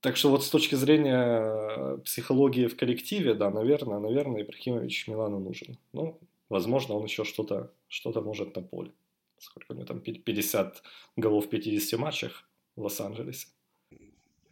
Так 0.00 0.16
что 0.16 0.30
вот 0.30 0.44
с 0.44 0.50
точки 0.50 0.74
зрения 0.74 1.98
психологии 1.98 2.66
в 2.66 2.76
коллективе, 2.76 3.34
да, 3.34 3.50
наверное, 3.50 4.00
наверное, 4.00 4.42
Ибрахимович 4.42 5.06
Милану 5.06 5.38
нужен. 5.38 5.78
Ну, 5.92 6.18
возможно, 6.48 6.94
он 6.94 7.04
еще 7.04 7.24
что-то 7.24 7.72
что 7.88 8.10
может 8.22 8.56
на 8.56 8.62
поле. 8.62 8.92
Сколько 9.38 9.72
у 9.72 9.74
него 9.74 9.86
там, 9.86 10.00
50 10.00 10.82
голов 11.16 11.46
в 11.46 11.48
50 11.50 12.00
матчах 12.00 12.48
в 12.74 12.82
Лос-Анджелесе. 12.82 13.48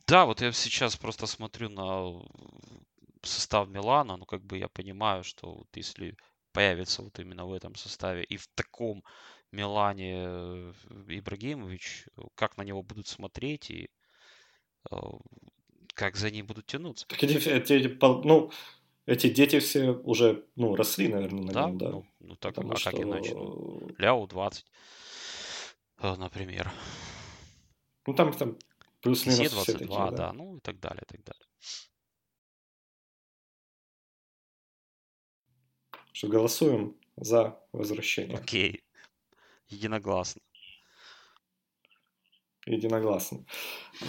Да, 0.06 0.24
вот 0.24 0.40
я 0.40 0.52
сейчас 0.52 0.96
просто 0.96 1.26
смотрю 1.26 1.68
на 1.68 2.22
состав 3.22 3.68
Милана, 3.68 4.16
ну, 4.16 4.26
как 4.26 4.42
бы 4.42 4.58
я 4.58 4.68
понимаю, 4.68 5.24
что 5.24 5.52
вот 5.52 5.68
если 5.74 6.16
появится 6.52 7.02
вот 7.02 7.18
именно 7.18 7.46
в 7.46 7.52
этом 7.52 7.74
составе 7.76 8.24
и 8.24 8.36
в 8.36 8.46
таком 8.54 9.04
Милане 9.52 10.14
э, 10.26 10.72
Ибрагимович, 11.08 12.06
как 12.34 12.56
на 12.56 12.62
него 12.62 12.82
будут 12.82 13.08
смотреть 13.08 13.70
и 13.70 13.90
э, 14.90 14.96
как 15.94 16.16
за 16.16 16.30
ним 16.30 16.46
будут 16.46 16.66
тянуться. 16.66 17.06
Так 17.08 17.22
эти, 17.22 17.48
эти, 17.48 17.98
ну, 18.26 18.50
эти 19.06 19.28
дети 19.28 19.58
все 19.58 19.90
уже, 19.90 20.46
ну, 20.56 20.76
росли, 20.76 21.08
наверное, 21.08 21.44
на 21.44 21.52
да? 21.52 21.66
нем, 21.66 21.78
да? 21.78 21.90
Ну, 21.90 22.06
ну 22.20 22.36
так, 22.36 22.54
Потому 22.54 22.74
а 22.74 22.76
что... 22.76 22.90
как 22.90 23.00
иначе? 23.00 23.34
Ну, 23.34 23.88
Ляо 23.98 24.26
20, 24.26 24.66
э, 25.98 26.14
например. 26.16 26.70
Ну, 28.06 28.14
там, 28.14 28.32
там 28.32 28.56
плюс-минус 29.00 29.50
22, 29.50 29.74
такие, 29.74 29.88
да. 29.88 30.10
да, 30.10 30.32
ну 30.32 30.56
и 30.56 30.60
так 30.60 30.78
далее, 30.78 31.02
и 31.02 31.12
так 31.12 31.24
далее. 31.24 31.46
Что 36.12 36.28
голосуем 36.28 36.96
за 37.16 37.58
возвращение. 37.72 38.36
Окей. 38.36 38.82
Единогласно. 39.70 40.42
Единогласно. 42.66 43.44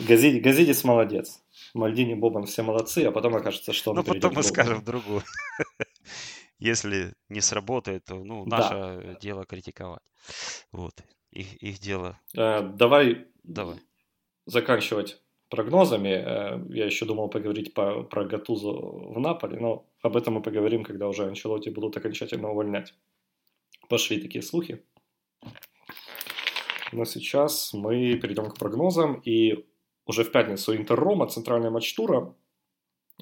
Гази, 0.07 0.39
Газидис 0.39 0.83
молодец. 0.83 1.41
Мальдини, 1.73 2.15
Бобан 2.15 2.45
все 2.45 2.63
молодцы, 2.63 2.99
а 3.05 3.11
потом 3.11 3.35
окажется, 3.35 3.71
что 3.71 3.91
он 3.91 3.97
Ну, 3.97 4.03
потом 4.03 4.33
мы 4.33 4.43
скажем 4.43 4.83
другую. 4.83 5.23
Если 6.59 7.13
не 7.29 7.41
сработает, 7.41 8.05
то 8.05 8.15
ну, 8.15 8.45
наше 8.45 8.73
да. 8.73 9.17
дело 9.21 9.45
критиковать. 9.45 10.03
Вот. 10.71 10.93
Их, 11.31 11.55
их 11.63 11.79
дело. 11.79 12.19
Э, 12.35 12.61
давай, 12.61 13.27
давай 13.43 13.79
заканчивать 14.45 15.21
прогнозами. 15.49 16.09
Э, 16.09 16.65
я 16.69 16.85
еще 16.85 17.05
думал 17.05 17.29
поговорить 17.29 17.73
по, 17.73 18.03
про 18.03 18.25
Гатузу 18.25 19.11
в 19.15 19.19
Наполе, 19.19 19.59
но 19.59 19.85
об 20.01 20.17
этом 20.17 20.35
мы 20.35 20.41
поговорим, 20.41 20.83
когда 20.83 21.07
уже 21.07 21.25
Анчелоти 21.25 21.69
будут 21.69 21.97
окончательно 21.97 22.49
увольнять. 22.49 22.93
Пошли 23.89 24.21
такие 24.21 24.41
слухи. 24.41 24.83
Но 26.91 27.05
сейчас 27.05 27.73
мы 27.73 28.15
перейдем 28.15 28.49
к 28.49 28.57
прогнозам. 28.57 29.21
И 29.25 29.65
уже 30.05 30.23
в 30.23 30.31
пятницу 30.31 30.75
Интер-Рома, 30.75 31.27
центральная 31.27 31.69
матч 31.69 31.93
тура. 31.93 32.35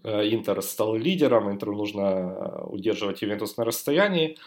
Э, 0.03 0.27
Интер 0.29 0.61
стал 0.61 0.95
лидером, 0.95 1.51
Интеру 1.51 1.75
нужно 1.75 2.63
удерживать 2.65 3.21
Ювентус 3.21 3.57
на 3.57 3.65
расстоянии. 3.65 4.37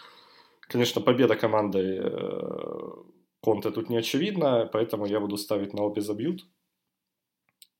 Конечно, 0.61 1.01
победа 1.01 1.35
команды 1.35 2.01
э, 2.03 2.89
Конте 3.41 3.71
тут 3.71 3.89
не 3.89 3.97
очевидна, 3.97 4.69
поэтому 4.71 5.05
я 5.05 5.19
буду 5.19 5.37
ставить 5.37 5.73
на 5.73 5.83
обе 5.83 6.01
забьют. 6.01 6.45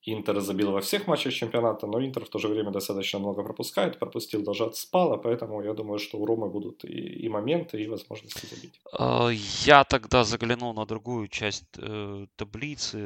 Интер 0.06 0.42
забил 0.42 0.72
во 0.72 0.82
всех 0.82 1.08
матчах 1.08 1.34
чемпионата, 1.34 1.88
но 1.88 2.06
Интер 2.06 2.26
в 2.26 2.30
то 2.30 2.40
же 2.40 2.48
время 2.48 2.72
достаточно 2.72 3.20
много 3.20 3.44
пропускает, 3.44 4.00
пропустил 4.00 4.44
даже 4.44 4.66
от 4.66 4.76
Спала, 4.76 5.18
поэтому 5.18 5.64
я 5.64 5.74
думаю, 5.74 6.00
что 6.00 6.18
у 6.18 6.26
Ромы 6.26 6.50
будут 6.50 6.84
и, 6.84 7.26
и 7.26 7.30
моменты, 7.30 7.82
и 7.82 7.88
возможности 7.88 8.46
забить. 8.46 8.82
А, 8.92 9.30
я 9.66 9.84
тогда 9.84 10.24
заглянул 10.24 10.74
на 10.74 10.86
другую 10.86 11.28
часть 11.28 11.66
э, 11.78 12.28
таблицы, 12.36 12.98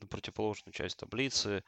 на 0.00 0.06
противоположную 0.08 0.72
часть 0.72 0.98
таблицы. 0.98 1.64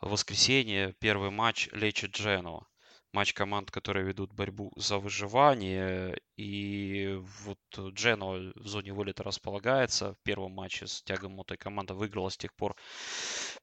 В 0.00 0.10
воскресенье 0.10 0.94
первый 0.98 1.30
матч 1.30 1.68
Лечи 1.72 2.06
Дженова 2.06 2.66
матч 3.12 3.34
команд, 3.34 3.70
которые 3.70 4.04
ведут 4.04 4.32
борьбу 4.32 4.72
за 4.76 4.98
выживание. 4.98 6.18
И 6.36 7.20
вот 7.44 7.58
Джено 7.94 8.52
в 8.54 8.66
зоне 8.66 8.92
вылета 8.92 9.22
располагается. 9.22 10.14
В 10.14 10.24
первом 10.24 10.52
матче 10.52 10.86
с 10.86 11.02
Тягом 11.02 11.32
Мотой 11.32 11.56
команда 11.56 11.94
выиграла 11.94 12.30
с 12.30 12.36
тех 12.36 12.54
пор. 12.54 12.74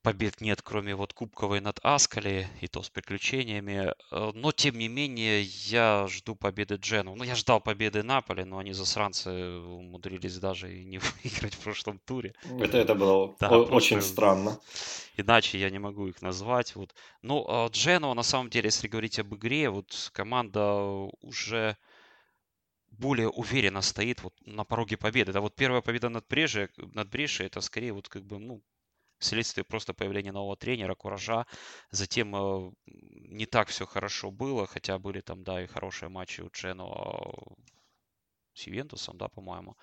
Побед 0.02 0.40
нет, 0.40 0.62
кроме 0.62 0.96
вот 0.96 1.14
Кубковой 1.14 1.62
над 1.62 1.80
Аскали, 1.84 2.48
и 2.62 2.68
то 2.68 2.84
с 2.84 2.90
приключениями. 2.90 3.94
Э, 4.12 4.32
но, 4.34 4.52
тем 4.52 4.78
не 4.78 4.88
менее, 4.88 5.42
я 5.42 6.08
жду 6.08 6.36
победы 6.36 6.76
Джену. 6.76 7.16
Ну, 7.16 7.24
я 7.24 7.36
ждал 7.36 7.60
победы 7.60 8.04
Наполи, 8.04 8.44
но 8.44 8.60
они 8.60 8.72
засранцы 8.74 9.30
умудрились 9.30 10.38
даже 10.38 10.74
и 10.74 10.86
не 10.86 10.98
выиграть 11.24 11.56
в 11.56 11.60
прошлом 11.60 12.00
туре. 12.00 12.34
Это, 12.60 12.78
это 12.78 12.96
было 12.96 13.36
да, 13.40 13.50
очень 13.50 14.02
странно. 14.02 14.60
Иначе 15.18 15.60
я 15.60 15.70
не 15.70 15.80
могу 15.80 16.08
их 16.08 16.22
назвать. 16.22 16.76
Вот. 16.76 16.96
Ну, 17.24 17.46
а 17.48 17.68
Джено, 17.68 18.14
на 18.14 18.24
самом 18.24 18.50
деле, 18.50 18.68
если 18.68 18.88
говорить 18.88 19.20
об 19.20 19.34
игре, 19.40 19.70
вот 19.70 20.12
команда 20.14 20.84
уже 21.22 21.78
более 22.92 23.30
уверенно 23.30 23.82
стоит 23.82 24.22
вот 24.24 24.34
на 24.46 24.64
пороге 24.64 24.98
победы. 24.98 25.32
Это 25.32 25.42
вот 25.42 25.56
первая 25.56 25.82
победа 25.82 26.10
над 26.10 26.28
Брежей, 26.28 26.70
над 26.78 27.10
Брешей, 27.10 27.48
это 27.48 27.62
скорее 27.62 27.94
вот 27.94 28.10
как 28.10 28.24
бы, 28.26 28.40
ну, 28.40 28.62
следствие 29.20 29.64
просто 29.64 29.94
появления 29.94 30.32
нового 30.32 30.56
тренера, 30.58 30.96
куража. 30.96 31.46
Затем 31.92 32.36
э, 32.36 32.72
не 32.86 33.46
так 33.46 33.70
все 33.70 33.86
хорошо 33.86 34.32
было, 34.32 34.68
хотя 34.68 34.98
были 35.00 35.22
там, 35.22 35.44
да, 35.44 35.64
и 35.64 35.68
хорошие 35.68 36.10
матчи 36.10 36.42
у 36.42 36.50
Джено 36.50 36.86
а 36.86 37.32
с 38.60 38.68
Ювентусом, 38.68 39.18
да, 39.18 39.28
по-моему. 39.28 39.76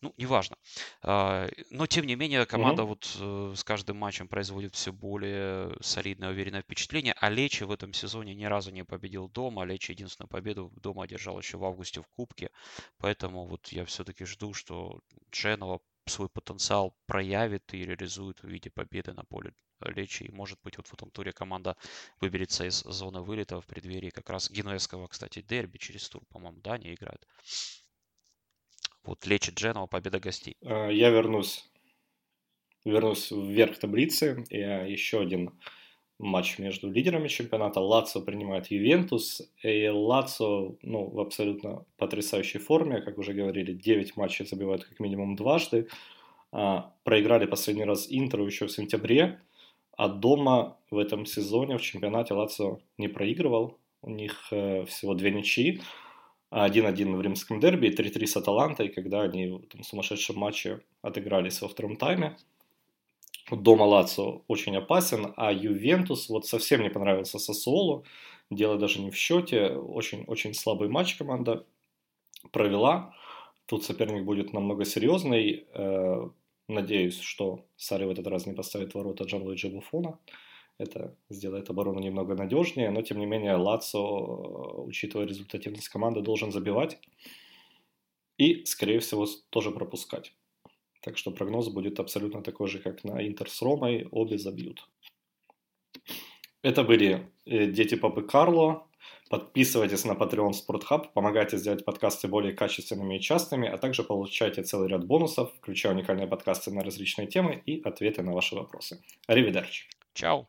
Ну, 0.00 0.14
неважно. 0.16 0.56
А, 1.02 1.48
но, 1.70 1.86
тем 1.86 2.06
не 2.06 2.16
менее, 2.16 2.46
команда 2.46 2.82
угу. 2.82 2.90
вот 2.90 3.16
э, 3.20 3.54
с 3.56 3.64
каждым 3.64 3.98
матчем 3.98 4.28
производит 4.28 4.74
все 4.74 4.92
более 4.92 5.76
солидное, 5.80 6.30
уверенное 6.30 6.62
впечатление. 6.62 7.14
А 7.20 7.30
Лечи 7.30 7.64
в 7.64 7.70
этом 7.70 7.92
сезоне 7.92 8.34
ни 8.34 8.44
разу 8.44 8.70
не 8.70 8.84
победил 8.84 9.28
дома. 9.28 9.64
Лечи 9.64 9.92
единственную 9.92 10.28
победу 10.28 10.72
дома 10.76 11.04
одержал 11.04 11.38
еще 11.38 11.58
в 11.58 11.64
августе 11.64 12.00
в 12.00 12.08
Кубке. 12.16 12.50
Поэтому 12.98 13.46
вот 13.46 13.68
я 13.68 13.84
все-таки 13.84 14.24
жду, 14.24 14.54
что 14.54 15.00
Дженова 15.30 15.80
свой 16.06 16.28
потенциал 16.28 16.94
проявит 17.06 17.72
и 17.74 17.84
реализует 17.84 18.42
в 18.42 18.48
виде 18.48 18.70
победы 18.70 19.12
на 19.12 19.24
поле 19.24 19.54
Лечи. 19.80 20.24
И, 20.24 20.30
может 20.30 20.58
быть, 20.62 20.76
вот 20.76 20.86
в 20.86 20.94
этом 20.94 21.10
туре 21.10 21.32
команда 21.32 21.76
выберется 22.20 22.64
из 22.64 22.82
зоны 22.82 23.20
вылета 23.20 23.60
в 23.60 23.66
преддверии 23.66 24.10
как 24.10 24.30
раз 24.30 24.50
генуэзского, 24.50 25.08
кстати, 25.08 25.42
дерби 25.42 25.78
через 25.78 26.08
тур, 26.08 26.24
по-моему, 26.26 26.60
да, 26.60 26.78
не 26.78 26.94
играют. 26.94 27.26
Вот 29.04 29.26
лечит 29.26 29.54
Дженова, 29.54 29.86
победа 29.86 30.18
гостей. 30.18 30.56
А, 30.64 30.88
я 30.88 31.10
вернусь, 31.10 31.70
вернусь 32.84 33.30
вверх 33.30 33.78
таблицы. 33.78 34.44
Я 34.50 34.82
еще 34.82 35.20
один 35.20 35.50
матч 36.18 36.58
между 36.58 36.90
лидерами 36.90 37.28
чемпионата. 37.28 37.80
Лацо 37.80 38.20
принимает 38.20 38.70
Ювентус. 38.70 39.42
И 39.62 39.88
Лацо 39.88 40.76
ну, 40.82 41.06
в 41.10 41.20
абсолютно 41.20 41.84
потрясающей 41.98 42.60
форме. 42.60 43.02
Как 43.02 43.18
уже 43.18 43.34
говорили, 43.34 43.72
9 43.72 44.16
матчей 44.16 44.46
забивают 44.46 44.84
как 44.84 44.98
минимум 45.00 45.36
дважды. 45.36 45.88
А, 46.50 46.94
проиграли 47.04 47.46
последний 47.46 47.84
раз 47.84 48.06
Интеру 48.08 48.46
еще 48.46 48.66
в 48.66 48.72
сентябре. 48.72 49.40
А 49.96 50.08
дома 50.08 50.78
в 50.90 50.98
этом 50.98 51.26
сезоне 51.26 51.76
в 51.76 51.82
чемпионате 51.82 52.34
Лацо 52.34 52.78
не 52.96 53.08
проигрывал. 53.08 53.78
У 54.00 54.10
них 54.10 54.48
э, 54.50 54.84
всего 54.86 55.14
две 55.14 55.30
ничьи. 55.30 55.80
1-1 56.54 57.16
в 57.16 57.20
римском 57.20 57.58
дерби, 57.58 57.88
3-3 57.88 58.26
с 58.26 58.36
Аталантой, 58.36 58.88
когда 58.88 59.22
они 59.22 59.48
в 59.48 59.64
этом 59.64 59.82
сумасшедшем 59.82 60.36
матче 60.36 60.80
отыгрались 61.02 61.60
во 61.60 61.68
втором 61.68 61.96
тайме. 61.96 62.36
Дома 63.50 63.82
Лацо 63.82 64.42
очень 64.46 64.76
опасен, 64.76 65.34
а 65.36 65.52
Ювентус 65.52 66.28
вот 66.28 66.46
совсем 66.46 66.82
не 66.82 66.90
понравился 66.90 67.38
Сосуолу. 67.38 68.04
Дело 68.50 68.78
даже 68.78 69.00
не 69.00 69.10
в 69.10 69.16
счете. 69.16 69.70
Очень-очень 69.70 70.54
слабый 70.54 70.88
матч 70.88 71.16
команда 71.16 71.66
провела. 72.52 73.14
Тут 73.66 73.84
соперник 73.84 74.24
будет 74.24 74.52
намного 74.52 74.84
серьезный. 74.84 75.66
Э, 75.74 76.28
надеюсь, 76.68 77.20
что 77.20 77.64
Сари 77.76 78.04
в 78.04 78.10
этот 78.10 78.26
раз 78.28 78.46
не 78.46 78.54
поставит 78.54 78.94
ворота 78.94 79.24
Джанлуиджи 79.24 79.68
Буфона. 79.68 80.18
Это 80.78 81.16
сделает 81.30 81.70
оборону 81.70 82.00
немного 82.00 82.34
надежнее, 82.34 82.90
но 82.90 83.02
тем 83.02 83.18
не 83.18 83.26
менее 83.26 83.54
Лацо, 83.54 84.00
учитывая 84.82 85.26
результативность 85.26 85.88
команды, 85.88 86.20
должен 86.20 86.50
забивать 86.50 86.98
и, 88.38 88.64
скорее 88.64 88.98
всего, 88.98 89.26
тоже 89.50 89.70
пропускать. 89.70 90.32
Так 91.00 91.18
что 91.18 91.30
прогноз 91.30 91.68
будет 91.68 92.00
абсолютно 92.00 92.42
такой 92.42 92.68
же, 92.68 92.78
как 92.78 93.04
на 93.04 93.26
Интер 93.26 93.48
с 93.48 93.62
Ромой, 93.62 94.08
обе 94.10 94.38
забьют. 94.38 94.88
Это 96.62 96.82
были 96.82 97.30
э, 97.44 97.66
Дети 97.66 97.94
Папы 97.94 98.22
Карло. 98.22 98.88
Подписывайтесь 99.28 100.04
на 100.04 100.12
Patreon 100.12 100.52
Hub, 100.66 101.12
помогайте 101.12 101.58
сделать 101.58 101.84
подкасты 101.84 102.26
более 102.26 102.54
качественными 102.54 103.16
и 103.16 103.20
частыми, 103.20 103.68
а 103.68 103.76
также 103.76 104.02
получайте 104.02 104.62
целый 104.62 104.88
ряд 104.88 105.06
бонусов, 105.06 105.52
включая 105.58 105.92
уникальные 105.92 106.26
подкасты 106.26 106.70
на 106.70 106.82
различные 106.82 107.26
темы 107.26 107.62
и 107.66 107.82
ответы 107.82 108.22
на 108.22 108.32
ваши 108.32 108.54
вопросы. 108.54 109.02
Аривидерчи. 109.26 109.88
Чао. 110.14 110.46